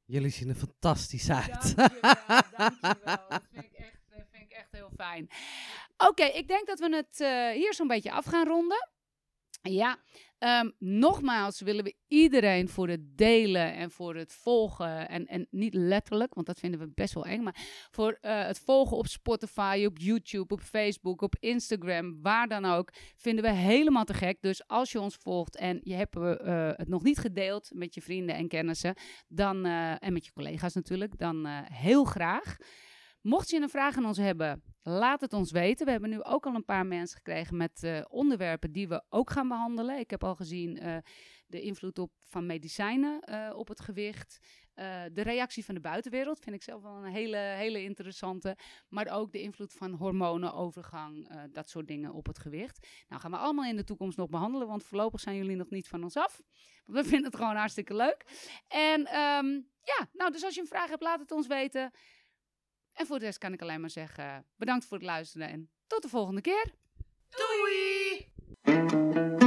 Jullie 0.04 0.30
zien 0.30 0.48
er 0.48 0.54
fantastisch 0.54 1.30
uit. 1.30 1.76
Dankjewel, 1.76 2.14
dankjewel. 2.56 3.28
Dat 3.28 3.42
vind 3.52 3.64
ik 3.64 3.72
echt, 3.72 3.98
vind 4.30 4.44
ik 4.44 4.52
echt 4.52 4.68
heel 4.70 4.90
fijn. 4.96 5.30
Oké, 5.96 6.06
okay, 6.10 6.30
ik 6.30 6.48
denk 6.48 6.66
dat 6.66 6.78
we 6.78 6.96
het 6.96 7.20
uh, 7.20 7.50
hier 7.50 7.74
zo'n 7.74 7.86
beetje 7.86 8.12
af 8.12 8.24
gaan 8.24 8.46
ronden. 8.46 8.88
Ja, 9.62 9.98
Ehm, 10.40 10.70
nogmaals 10.78 11.60
willen 11.60 11.84
we 11.84 11.94
iedereen 12.08 12.68
voor 12.68 12.88
het 12.88 13.18
delen 13.18 13.74
en 13.74 13.90
voor 13.90 14.14
het 14.16 14.32
volgen. 14.32 15.08
En, 15.08 15.26
en 15.26 15.46
niet 15.50 15.74
letterlijk, 15.74 16.34
want 16.34 16.46
dat 16.46 16.58
vinden 16.58 16.80
we 16.80 16.92
best 16.94 17.14
wel 17.14 17.26
eng. 17.26 17.42
Maar 17.42 17.56
voor 17.90 18.18
eh, 18.20 18.46
het 18.46 18.58
volgen 18.58 18.96
op 18.96 19.06
Spotify, 19.06 19.84
op 19.86 19.98
YouTube, 19.98 20.54
op 20.54 20.60
Facebook, 20.60 21.22
op 21.22 21.36
Instagram, 21.40 22.22
waar 22.22 22.48
dan 22.48 22.64
ook. 22.64 22.92
Vinden 23.16 23.44
we 23.44 23.50
helemaal 23.50 24.04
te 24.04 24.14
gek. 24.14 24.38
Dus 24.40 24.66
als 24.66 24.92
je 24.92 25.00
ons 25.00 25.16
volgt 25.16 25.56
en 25.56 25.80
je 25.82 25.94
hebt 25.94 26.16
eh, 26.16 26.70
het 26.72 26.88
nog 26.88 27.02
niet 27.02 27.18
gedeeld 27.18 27.70
met 27.74 27.94
je 27.94 28.02
vrienden 28.02 28.34
en 28.34 28.48
kennissen. 28.48 28.94
Dan, 29.28 29.64
eh, 29.64 30.02
en 30.02 30.12
met 30.12 30.24
je 30.24 30.32
collega's 30.32 30.74
natuurlijk. 30.74 31.18
Dan 31.18 31.46
heel 31.72 32.04
graag. 32.04 32.56
Mocht 33.20 33.50
je 33.50 33.60
een 33.60 33.68
vraag 33.68 33.96
aan 33.96 34.04
ons 34.04 34.16
hebben, 34.16 34.62
laat 34.82 35.20
het 35.20 35.32
ons 35.32 35.50
weten. 35.50 35.86
We 35.86 35.92
hebben 35.92 36.10
nu 36.10 36.22
ook 36.22 36.46
al 36.46 36.54
een 36.54 36.64
paar 36.64 36.86
mensen 36.86 37.16
gekregen 37.16 37.56
met 37.56 37.82
uh, 37.82 38.00
onderwerpen 38.08 38.72
die 38.72 38.88
we 38.88 39.02
ook 39.08 39.30
gaan 39.30 39.48
behandelen. 39.48 39.98
Ik 39.98 40.10
heb 40.10 40.24
al 40.24 40.34
gezien 40.34 40.82
uh, 40.82 40.96
de 41.46 41.60
invloed 41.60 41.98
op, 41.98 42.12
van 42.26 42.46
medicijnen 42.46 43.22
uh, 43.30 43.50
op 43.54 43.68
het 43.68 43.80
gewicht. 43.80 44.38
de 45.12 45.22
reactie 45.22 45.64
van 45.64 45.74
de 45.74 45.80
buitenwereld 45.80 46.38
vind 46.40 46.56
ik 46.56 46.62
zelf 46.62 46.82
wel 46.82 46.96
een 46.96 47.12
hele, 47.12 47.36
hele 47.36 47.82
interessante. 47.82 48.56
Maar 48.88 49.08
ook 49.08 49.32
de 49.32 49.40
invloed 49.40 49.72
van 49.72 49.92
hormonen, 49.92 50.54
overgang, 50.54 51.30
dat 51.52 51.68
soort 51.68 51.88
dingen 51.88 52.12
op 52.12 52.26
het 52.26 52.38
gewicht. 52.38 52.88
Nou 53.08 53.20
gaan 53.20 53.30
we 53.30 53.36
allemaal 53.36 53.64
in 53.64 53.76
de 53.76 53.84
toekomst 53.84 54.16
nog 54.16 54.28
behandelen, 54.28 54.66
want 54.66 54.84
voorlopig 54.84 55.20
zijn 55.20 55.36
jullie 55.36 55.56
nog 55.56 55.70
niet 55.70 55.88
van 55.88 56.02
ons 56.02 56.16
af. 56.16 56.42
We 56.84 57.04
vinden 57.04 57.24
het 57.24 57.36
gewoon 57.36 57.56
hartstikke 57.56 57.94
leuk. 57.94 58.24
En 58.68 59.00
um, 59.00 59.68
ja, 59.82 60.08
nou 60.12 60.32
dus 60.32 60.44
als 60.44 60.54
je 60.54 60.60
een 60.60 60.66
vraag 60.66 60.88
hebt, 60.88 61.02
laat 61.02 61.20
het 61.20 61.30
ons 61.30 61.46
weten. 61.46 61.90
En 62.92 63.06
voor 63.06 63.18
de 63.18 63.24
rest 63.24 63.38
kan 63.38 63.52
ik 63.52 63.62
alleen 63.62 63.80
maar 63.80 63.90
zeggen: 63.90 64.46
bedankt 64.56 64.84
voor 64.84 64.96
het 64.96 65.06
luisteren 65.06 65.48
en 65.48 65.70
tot 65.86 66.02
de 66.02 66.08
volgende 66.08 66.40
keer. 66.40 66.74
Doei! 67.28 69.39